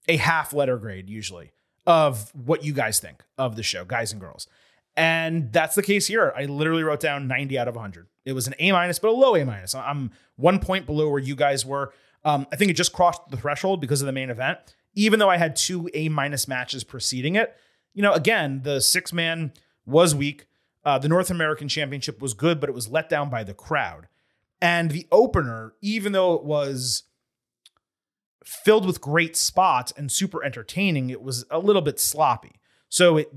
a 0.09 0.17
half 0.17 0.53
letter 0.53 0.77
grade 0.77 1.09
usually 1.09 1.53
of 1.87 2.33
what 2.35 2.63
you 2.63 2.73
guys 2.73 2.99
think 2.99 3.23
of 3.37 3.55
the 3.55 3.63
show, 3.63 3.85
guys 3.85 4.11
and 4.11 4.19
girls. 4.19 4.47
And 4.97 5.51
that's 5.51 5.75
the 5.75 5.83
case 5.83 6.07
here. 6.07 6.33
I 6.37 6.45
literally 6.45 6.83
wrote 6.83 7.01
down 7.01 7.27
90 7.27 7.59
out 7.59 7.67
of 7.67 7.75
100. 7.75 8.07
It 8.23 8.33
was 8.33 8.47
an 8.47 8.55
A 8.59 8.71
minus, 8.71 8.99
but 8.99 9.09
a 9.09 9.11
low 9.11 9.35
A 9.35 9.45
minus. 9.45 9.75
I'm 9.75 10.11
one 10.35 10.59
point 10.59 10.85
below 10.85 11.09
where 11.09 11.19
you 11.19 11.35
guys 11.35 11.65
were. 11.65 11.93
Um, 12.23 12.47
I 12.51 12.55
think 12.55 12.71
it 12.71 12.75
just 12.75 12.93
crossed 12.93 13.21
the 13.29 13.37
threshold 13.37 13.81
because 13.81 14.01
of 14.01 14.05
the 14.05 14.13
main 14.13 14.29
event. 14.29 14.59
Even 14.95 15.19
though 15.19 15.29
I 15.29 15.37
had 15.37 15.55
two 15.55 15.89
A 15.93 16.09
minus 16.09 16.47
matches 16.47 16.83
preceding 16.83 17.35
it, 17.35 17.55
you 17.93 18.01
know, 18.01 18.13
again, 18.13 18.61
the 18.63 18.81
six 18.81 19.11
man 19.11 19.53
was 19.85 20.15
weak. 20.15 20.47
Uh, 20.83 20.97
the 20.97 21.09
North 21.09 21.29
American 21.29 21.67
Championship 21.67 22.21
was 22.21 22.33
good, 22.33 22.59
but 22.59 22.69
it 22.69 22.73
was 22.73 22.87
let 22.87 23.09
down 23.09 23.29
by 23.29 23.43
the 23.43 23.53
crowd. 23.53 24.07
And 24.61 24.91
the 24.91 25.07
opener, 25.11 25.73
even 25.81 26.13
though 26.13 26.33
it 26.35 26.43
was 26.43 27.03
filled 28.45 28.85
with 28.85 29.01
great 29.01 29.35
spots 29.35 29.91
and 29.97 30.11
super 30.11 30.43
entertaining, 30.43 31.09
it 31.09 31.21
was 31.21 31.45
a 31.49 31.59
little 31.59 31.81
bit 31.81 31.99
sloppy. 31.99 32.59
So 32.87 33.17
it 33.17 33.29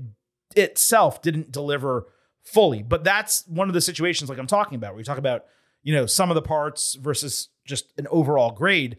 itself 0.55 1.21
didn't 1.21 1.51
deliver 1.51 2.07
fully. 2.43 2.83
But 2.83 3.03
that's 3.03 3.47
one 3.47 3.67
of 3.67 3.73
the 3.73 3.81
situations 3.81 4.29
like 4.29 4.39
I'm 4.39 4.47
talking 4.47 4.75
about, 4.75 4.93
where 4.93 4.99
you 4.99 5.05
talk 5.05 5.17
about, 5.17 5.45
you 5.83 5.93
know, 5.93 6.05
some 6.05 6.31
of 6.31 6.35
the 6.35 6.41
parts 6.41 6.95
versus 6.95 7.49
just 7.65 7.93
an 7.97 8.07
overall 8.09 8.51
grade. 8.51 8.97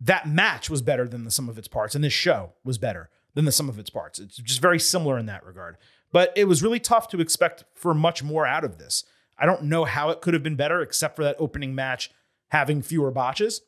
That 0.00 0.28
match 0.28 0.70
was 0.70 0.82
better 0.82 1.08
than 1.08 1.24
the 1.24 1.30
sum 1.30 1.48
of 1.48 1.58
its 1.58 1.68
parts, 1.68 1.94
and 1.94 2.04
this 2.04 2.12
show 2.12 2.52
was 2.64 2.78
better 2.78 3.10
than 3.34 3.44
the 3.44 3.52
sum 3.52 3.68
of 3.68 3.78
its 3.78 3.90
parts. 3.90 4.18
It's 4.18 4.36
just 4.36 4.60
very 4.60 4.78
similar 4.78 5.18
in 5.18 5.26
that 5.26 5.44
regard. 5.44 5.76
But 6.12 6.32
it 6.36 6.44
was 6.44 6.62
really 6.62 6.80
tough 6.80 7.08
to 7.08 7.20
expect 7.20 7.64
for 7.74 7.94
much 7.94 8.22
more 8.22 8.46
out 8.46 8.64
of 8.64 8.78
this. 8.78 9.04
I 9.38 9.46
don't 9.46 9.64
know 9.64 9.84
how 9.84 10.10
it 10.10 10.20
could 10.20 10.34
have 10.34 10.42
been 10.42 10.56
better, 10.56 10.80
except 10.80 11.16
for 11.16 11.24
that 11.24 11.36
opening 11.38 11.74
match 11.74 12.10
having 12.48 12.80
fewer 12.82 13.10
botches. 13.10 13.60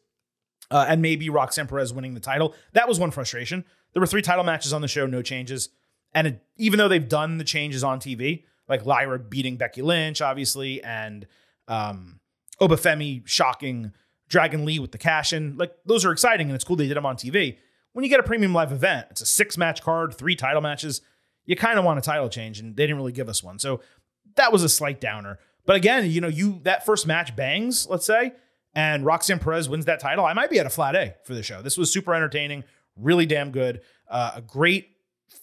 Uh, 0.71 0.87
and 0.89 1.03
maybe 1.03 1.29
Roxanne 1.29 1.67
Perez 1.67 1.93
winning 1.93 2.15
the 2.15 2.21
title. 2.21 2.55
That 2.75 2.89
was 2.89 3.01
one 3.01 3.11
frustration. 3.11 3.65
There 3.93 4.01
were 4.01 4.07
three 4.07 4.23
title 4.23 4.45
matches 4.45 4.73
on 4.73 4.83
the 4.83 4.89
show, 4.89 5.07
no 5.07 5.21
changes. 5.21 5.69
And 6.15 6.27
it, 6.27 6.43
even 6.57 6.79
though 6.79 6.89
they've 6.89 7.09
done 7.09 7.39
the 7.39 7.45
changes 7.45 7.85
on 7.85 8.01
TV, 8.01 8.45
like 8.69 8.87
Lyra 8.87 9.19
beating 9.19 9.57
Becky 9.57 9.83
Lynch, 9.83 10.21
obviously, 10.21 10.83
and 10.83 11.27
um, 11.69 12.21
Oba 12.61 12.77
Femi 12.77 13.27
shocking 13.27 13.93
Dragon 14.29 14.65
Lee 14.65 14.79
with 14.79 14.93
the 14.93 14.99
cash 14.99 15.33
in, 15.33 15.57
like 15.57 15.73
those 15.85 16.05
are 16.05 16.13
exciting 16.13 16.49
and 16.49 16.55
it's 16.55 16.65
cool 16.65 16.77
they 16.77 16.87
did 16.87 16.97
them 16.97 17.07
on 17.07 17.17
TV. 17.17 17.59
When 17.93 18.05
you 18.05 18.09
get 18.09 18.21
a 18.21 18.25
premium 18.25 18.55
live 18.55 18.71
event, 18.71 19.09
it's 19.11 19.21
a 19.21 19.27
six 19.27 19.59
match 19.59 19.83
card, 19.83 20.15
three 20.15 20.37
title 20.37 20.61
matches. 20.61 21.01
You 21.47 21.57
kind 21.57 21.79
of 21.79 21.85
want 21.85 21.99
a 21.99 22.03
title 22.03 22.29
change, 22.29 22.61
and 22.61 22.77
they 22.77 22.85
didn't 22.85 22.99
really 22.99 23.13
give 23.13 23.29
us 23.29 23.43
one. 23.43 23.59
So 23.59 23.81
that 24.37 24.53
was 24.53 24.63
a 24.63 24.69
slight 24.69 25.01
downer. 25.01 25.41
But 25.67 25.77
again, 25.77 26.09
you 26.09 26.21
know, 26.21 26.29
you 26.29 26.61
that 26.63 26.87
first 26.87 27.07
match 27.07 27.35
bangs, 27.35 27.89
let's 27.89 28.07
say, 28.07 28.33
and 28.75 29.05
Roxanne 29.05 29.41
Perez 29.41 29.69
wins 29.69 29.87
that 29.87 29.99
title. 29.99 30.25
I 30.25 30.33
might 30.33 30.51
be 30.51 30.61
at 30.61 30.67
a 30.67 30.71
flat 30.71 30.95
A 30.95 31.17
for 31.25 31.35
the 31.35 31.43
show. 31.43 31.63
This 31.63 31.77
was 31.77 31.93
super 31.93 32.15
entertaining, 32.15 32.63
really 32.97 33.27
damn 33.27 33.51
good. 33.51 33.81
Uh, 34.09 34.33
a 34.37 34.41
great 34.41 34.91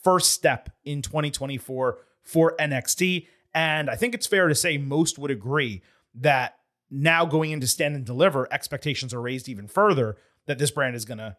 first 0.03 0.31
step 0.31 0.69
in 0.85 1.01
2024 1.01 1.97
for 2.23 2.55
NXT. 2.59 3.27
And 3.53 3.89
I 3.89 3.95
think 3.95 4.13
it's 4.13 4.27
fair 4.27 4.47
to 4.47 4.55
say 4.55 4.77
most 4.77 5.17
would 5.17 5.31
agree 5.31 5.81
that 6.15 6.57
now 6.89 7.25
going 7.25 7.51
into 7.51 7.67
stand 7.67 7.95
and 7.95 8.05
deliver, 8.05 8.47
expectations 8.51 9.13
are 9.13 9.21
raised 9.21 9.49
even 9.49 9.67
further 9.67 10.17
that 10.45 10.57
this 10.57 10.71
brand 10.71 10.95
is 10.95 11.05
going 11.05 11.17
to. 11.17 11.35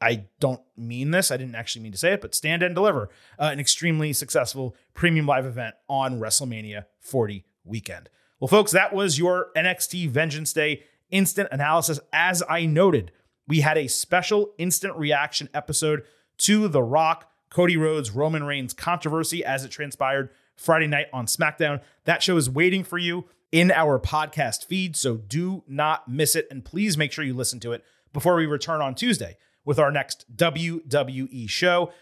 I 0.00 0.26
don't 0.38 0.60
mean 0.76 1.10
this. 1.10 1.32
I 1.32 1.36
didn't 1.36 1.56
actually 1.56 1.82
mean 1.82 1.92
to 1.92 1.98
say 1.98 2.12
it, 2.12 2.20
but 2.20 2.34
stand 2.34 2.62
and 2.62 2.72
deliver 2.72 3.10
uh, 3.36 3.50
an 3.52 3.58
extremely 3.58 4.12
successful 4.12 4.76
premium 4.94 5.26
live 5.26 5.44
event 5.44 5.74
on 5.88 6.20
WrestleMania 6.20 6.84
40 7.00 7.44
weekend. 7.64 8.08
Well, 8.38 8.46
folks, 8.46 8.70
that 8.70 8.94
was 8.94 9.18
your 9.18 9.48
NXT 9.56 10.08
Vengeance 10.10 10.52
Day 10.52 10.84
instant 11.10 11.48
analysis. 11.50 11.98
As 12.12 12.44
I 12.48 12.64
noted, 12.64 13.10
we 13.48 13.60
had 13.60 13.76
a 13.76 13.88
special 13.88 14.52
instant 14.58 14.94
reaction 14.96 15.48
episode 15.52 16.04
to 16.38 16.68
The 16.68 16.82
Rock 16.82 17.28
Cody 17.50 17.76
Rhodes, 17.76 18.10
Roman 18.10 18.44
Reigns 18.44 18.74
controversy 18.74 19.44
as 19.44 19.64
it 19.64 19.70
transpired 19.70 20.30
Friday 20.56 20.86
night 20.86 21.06
on 21.12 21.26
SmackDown. 21.26 21.80
That 22.04 22.22
show 22.22 22.36
is 22.36 22.50
waiting 22.50 22.84
for 22.84 22.98
you 22.98 23.26
in 23.50 23.70
our 23.70 23.98
podcast 23.98 24.66
feed, 24.66 24.96
so 24.96 25.16
do 25.16 25.62
not 25.66 26.08
miss 26.08 26.36
it. 26.36 26.46
And 26.50 26.64
please 26.64 26.98
make 26.98 27.12
sure 27.12 27.24
you 27.24 27.34
listen 27.34 27.60
to 27.60 27.72
it 27.72 27.84
before 28.12 28.34
we 28.36 28.46
return 28.46 28.82
on 28.82 28.94
Tuesday 28.94 29.36
with 29.64 29.78
our 29.78 29.90
next 29.90 30.24
WWE 30.36 31.48
show. 31.48 31.92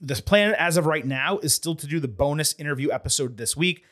This 0.00 0.20
plan 0.20 0.54
as 0.58 0.76
of 0.76 0.86
right 0.86 1.06
now 1.06 1.38
is 1.38 1.54
still 1.54 1.74
to 1.76 1.86
do 1.86 2.00
the 2.00 2.08
bonus 2.08 2.54
interview 2.58 2.90
episode 2.90 3.36
this 3.36 3.56
week. 3.56 3.84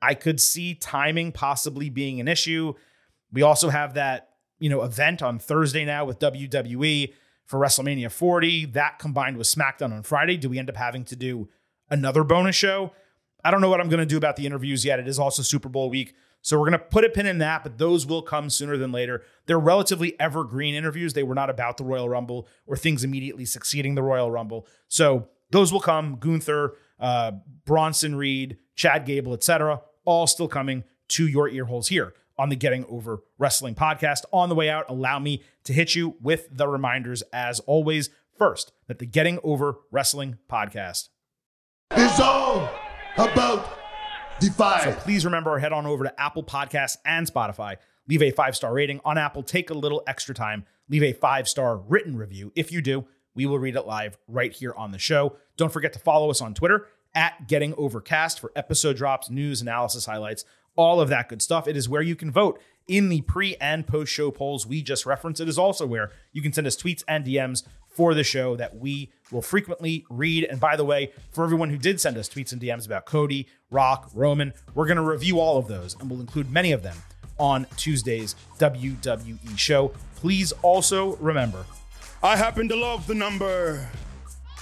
I 0.00 0.14
could 0.14 0.40
see 0.40 0.74
timing 0.74 1.32
possibly 1.32 1.90
being 1.90 2.20
an 2.20 2.28
issue. 2.28 2.74
We 3.32 3.42
also 3.42 3.68
have 3.68 3.94
that, 3.94 4.30
you 4.60 4.70
know, 4.70 4.82
event 4.82 5.22
on 5.22 5.38
Thursday 5.38 5.84
now 5.84 6.04
with 6.04 6.18
WWE 6.20 7.12
for 7.48 7.58
WrestleMania 7.58 8.12
40. 8.12 8.66
That 8.66 8.98
combined 8.98 9.38
with 9.38 9.46
SmackDown 9.48 9.92
on 9.92 10.02
Friday. 10.04 10.36
Do 10.36 10.50
we 10.50 10.58
end 10.58 10.68
up 10.68 10.76
having 10.76 11.04
to 11.06 11.16
do 11.16 11.48
another 11.90 12.22
bonus 12.22 12.54
show? 12.54 12.92
I 13.42 13.50
don't 13.50 13.62
know 13.62 13.70
what 13.70 13.80
I'm 13.80 13.88
going 13.88 14.00
to 14.00 14.06
do 14.06 14.18
about 14.18 14.36
the 14.36 14.46
interviews 14.46 14.84
yet. 14.84 15.00
It 15.00 15.08
is 15.08 15.18
also 15.18 15.42
Super 15.42 15.68
Bowl 15.68 15.88
week. 15.88 16.14
So 16.42 16.58
we're 16.58 16.68
going 16.68 16.78
to 16.78 16.84
put 16.84 17.04
a 17.04 17.08
pin 17.08 17.26
in 17.26 17.38
that, 17.38 17.62
but 17.62 17.78
those 17.78 18.06
will 18.06 18.22
come 18.22 18.50
sooner 18.50 18.76
than 18.76 18.92
later. 18.92 19.22
They're 19.46 19.58
relatively 19.58 20.18
evergreen 20.20 20.74
interviews. 20.74 21.14
They 21.14 21.22
were 21.22 21.34
not 21.34 21.50
about 21.50 21.78
the 21.78 21.84
Royal 21.84 22.08
Rumble 22.08 22.46
or 22.66 22.76
things 22.76 23.02
immediately 23.02 23.44
succeeding 23.44 23.94
the 23.94 24.02
Royal 24.02 24.30
Rumble. 24.30 24.66
So 24.86 25.28
those 25.50 25.72
will 25.72 25.80
come. 25.80 26.16
Gunther, 26.16 26.76
uh, 27.00 27.32
Bronson 27.64 28.14
Reed, 28.14 28.58
Chad 28.76 29.06
Gable, 29.06 29.32
etc., 29.32 29.80
all 30.04 30.26
still 30.26 30.48
coming 30.48 30.84
to 31.08 31.26
your 31.26 31.48
ear 31.48 31.64
holes 31.64 31.88
here 31.88 32.12
on 32.38 32.48
the 32.48 32.56
Getting 32.56 32.84
Over 32.86 33.22
Wrestling 33.38 33.74
podcast. 33.74 34.24
On 34.32 34.48
the 34.48 34.54
way 34.54 34.70
out, 34.70 34.84
allow 34.88 35.18
me 35.18 35.42
to 35.64 35.72
hit 35.72 35.94
you 35.94 36.16
with 36.20 36.48
the 36.50 36.68
reminders 36.68 37.22
as 37.32 37.60
always. 37.60 38.10
First, 38.38 38.72
that 38.86 38.98
the 38.98 39.06
Getting 39.06 39.40
Over 39.42 39.76
Wrestling 39.90 40.38
podcast 40.50 41.08
is 41.96 42.20
all 42.20 42.70
about 43.16 43.78
Defy. 44.40 44.84
So 44.84 44.92
please 44.92 45.24
remember, 45.24 45.58
head 45.58 45.72
on 45.72 45.86
over 45.86 46.04
to 46.04 46.20
Apple 46.20 46.44
Podcasts 46.44 46.96
and 47.04 47.26
Spotify. 47.26 47.76
Leave 48.08 48.22
a 48.22 48.30
five 48.30 48.56
star 48.56 48.72
rating 48.72 49.00
on 49.04 49.18
Apple. 49.18 49.42
Take 49.42 49.70
a 49.70 49.74
little 49.74 50.02
extra 50.06 50.34
time. 50.34 50.64
Leave 50.88 51.02
a 51.02 51.12
five 51.12 51.48
star 51.48 51.76
written 51.76 52.16
review. 52.16 52.52
If 52.54 52.70
you 52.72 52.80
do, 52.80 53.04
we 53.34 53.46
will 53.46 53.58
read 53.58 53.76
it 53.76 53.86
live 53.86 54.16
right 54.26 54.52
here 54.52 54.72
on 54.76 54.92
the 54.92 54.98
show. 54.98 55.36
Don't 55.56 55.72
forget 55.72 55.92
to 55.94 55.98
follow 55.98 56.30
us 56.30 56.40
on 56.40 56.54
Twitter 56.54 56.86
at 57.14 57.48
Getting 57.48 57.74
Overcast 57.76 58.40
for 58.40 58.52
episode 58.54 58.96
drops, 58.96 59.28
news, 59.30 59.60
analysis, 59.60 60.06
highlights, 60.06 60.44
all 60.78 61.00
of 61.00 61.08
that 61.10 61.28
good 61.28 61.42
stuff. 61.42 61.66
It 61.68 61.76
is 61.76 61.88
where 61.88 62.00
you 62.00 62.16
can 62.16 62.30
vote 62.30 62.58
in 62.86 63.10
the 63.10 63.20
pre 63.22 63.56
and 63.56 63.86
post 63.86 64.10
show 64.10 64.30
polls 64.30 64.66
we 64.66 64.80
just 64.80 65.04
referenced. 65.04 65.40
It 65.40 65.48
is 65.48 65.58
also 65.58 65.84
where 65.84 66.12
you 66.32 66.40
can 66.40 66.52
send 66.54 66.66
us 66.66 66.76
tweets 66.76 67.02
and 67.06 67.26
DMs 67.26 67.64
for 67.88 68.14
the 68.14 68.22
show 68.22 68.54
that 68.56 68.76
we 68.76 69.10
will 69.32 69.42
frequently 69.42 70.06
read. 70.08 70.44
And 70.44 70.60
by 70.60 70.76
the 70.76 70.84
way, 70.84 71.12
for 71.32 71.44
everyone 71.44 71.68
who 71.68 71.76
did 71.76 72.00
send 72.00 72.16
us 72.16 72.28
tweets 72.28 72.52
and 72.52 72.62
DMs 72.62 72.86
about 72.86 73.06
Cody, 73.06 73.48
Rock, 73.70 74.08
Roman, 74.14 74.54
we're 74.74 74.86
going 74.86 74.96
to 74.96 75.02
review 75.02 75.40
all 75.40 75.58
of 75.58 75.66
those 75.66 75.96
and 76.00 76.08
we'll 76.08 76.20
include 76.20 76.50
many 76.50 76.70
of 76.70 76.84
them 76.84 76.96
on 77.38 77.66
Tuesday's 77.76 78.36
WWE 78.58 79.58
show. 79.58 79.92
Please 80.14 80.52
also 80.62 81.16
remember 81.16 81.66
I 82.22 82.36
happen 82.36 82.68
to 82.68 82.76
love 82.76 83.06
the 83.06 83.14
number 83.14 83.88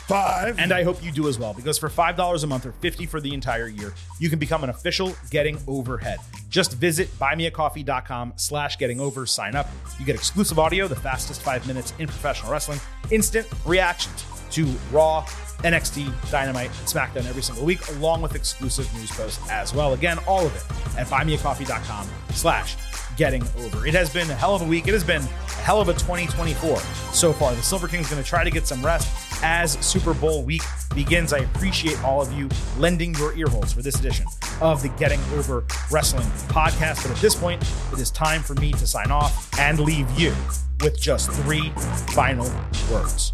five. 0.09 0.59
And 0.59 0.73
I 0.73 0.83
hope 0.83 1.03
you 1.03 1.11
do 1.11 1.29
as 1.29 1.39
well, 1.39 1.55
because 1.55 1.79
for 1.79 1.89
$5 1.89 2.43
a 2.43 2.47
month 2.47 2.67
or 2.67 2.73
50 2.73 3.07
for 3.07 3.21
the 3.21 3.33
entire 3.35 3.69
year, 3.69 3.95
you 4.19 4.31
can 4.31 4.39
become 4.39 4.65
an 4.65 4.71
official 4.71 5.15
Getting 5.31 5.59
Overhead. 5.67 6.19
Just 6.49 6.75
visit 6.75 7.09
buymeacoffee.com 7.19 8.35
slash 8.37 8.79
getting 8.79 9.01
over, 9.01 9.27
sign 9.27 9.55
up. 9.55 9.69
You 9.99 10.07
get 10.07 10.15
exclusive 10.15 10.59
audio, 10.59 10.89
the 10.89 10.97
fastest 10.97 11.43
five 11.43 11.67
minutes 11.67 11.93
in 11.99 12.07
professional 12.07 12.53
wrestling, 12.53 12.81
instant 13.11 13.47
reactions 13.65 14.25
to 14.53 14.65
Raw, 14.91 15.27
NXT, 15.67 16.31
Dynamite, 16.31 16.71
SmackDown 16.85 17.27
every 17.27 17.43
single 17.43 17.65
week, 17.65 17.81
along 17.89 18.23
with 18.23 18.37
exclusive 18.37 18.93
news 18.95 19.11
posts 19.11 19.41
as 19.51 19.75
well. 19.75 19.95
Again, 19.95 20.19
all 20.29 20.47
of 20.47 20.55
it 20.55 20.99
at 20.99 21.09
buymeacoffee.com 21.09 22.09
slash 22.31 22.77
getting 23.17 23.43
over. 23.59 23.85
It 23.87 23.95
has 23.95 24.13
been 24.13 24.31
a 24.31 24.35
hell 24.35 24.55
of 24.55 24.63
a 24.63 24.65
week. 24.65 24.87
It 24.87 24.93
has 24.93 25.03
been 25.03 25.23
a 25.23 25.53
hell 25.63 25.81
of 25.81 25.89
a 25.89 25.95
2024 25.95 26.77
so 27.13 27.33
far. 27.33 27.53
The 27.55 27.63
Silver 27.63 27.89
King's 27.89 28.09
going 28.09 28.23
to 28.23 28.29
try 28.29 28.45
to 28.45 28.51
get 28.51 28.67
some 28.67 28.85
rest 28.85 29.09
as 29.43 29.73
Super 29.85 30.15
Bowl 30.15 30.45
week 30.45 30.63
begins. 30.95 31.33
I 31.33 31.39
appreciate 31.39 32.03
all 32.05 32.23
of 32.23 32.33
you 32.33 32.49
lending 32.79 33.15
your 33.15 33.33
earholes 33.33 33.75
for 33.75 33.83
this 33.83 33.99
edition 33.99 34.27
of 34.61 34.83
the 34.83 34.89
Getting 34.91 35.21
Over 35.35 35.65
Wrestling 35.91 36.27
podcast. 36.49 37.03
But 37.03 37.11
at 37.17 37.21
this 37.21 37.35
point, 37.35 37.63
it 37.93 37.99
is 37.99 38.11
time 38.13 38.43
for 38.43 38.55
me 38.55 38.71
to 38.73 38.87
sign 38.87 39.11
off 39.11 39.59
and 39.59 39.81
leave 39.81 40.09
you 40.13 40.33
with 40.81 41.01
just 41.01 41.31
three 41.33 41.71
final 42.15 42.49
words. 42.93 43.33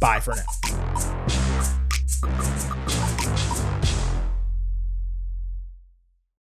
Bye 0.00 0.20
for 0.20 0.34
now. 0.34 0.44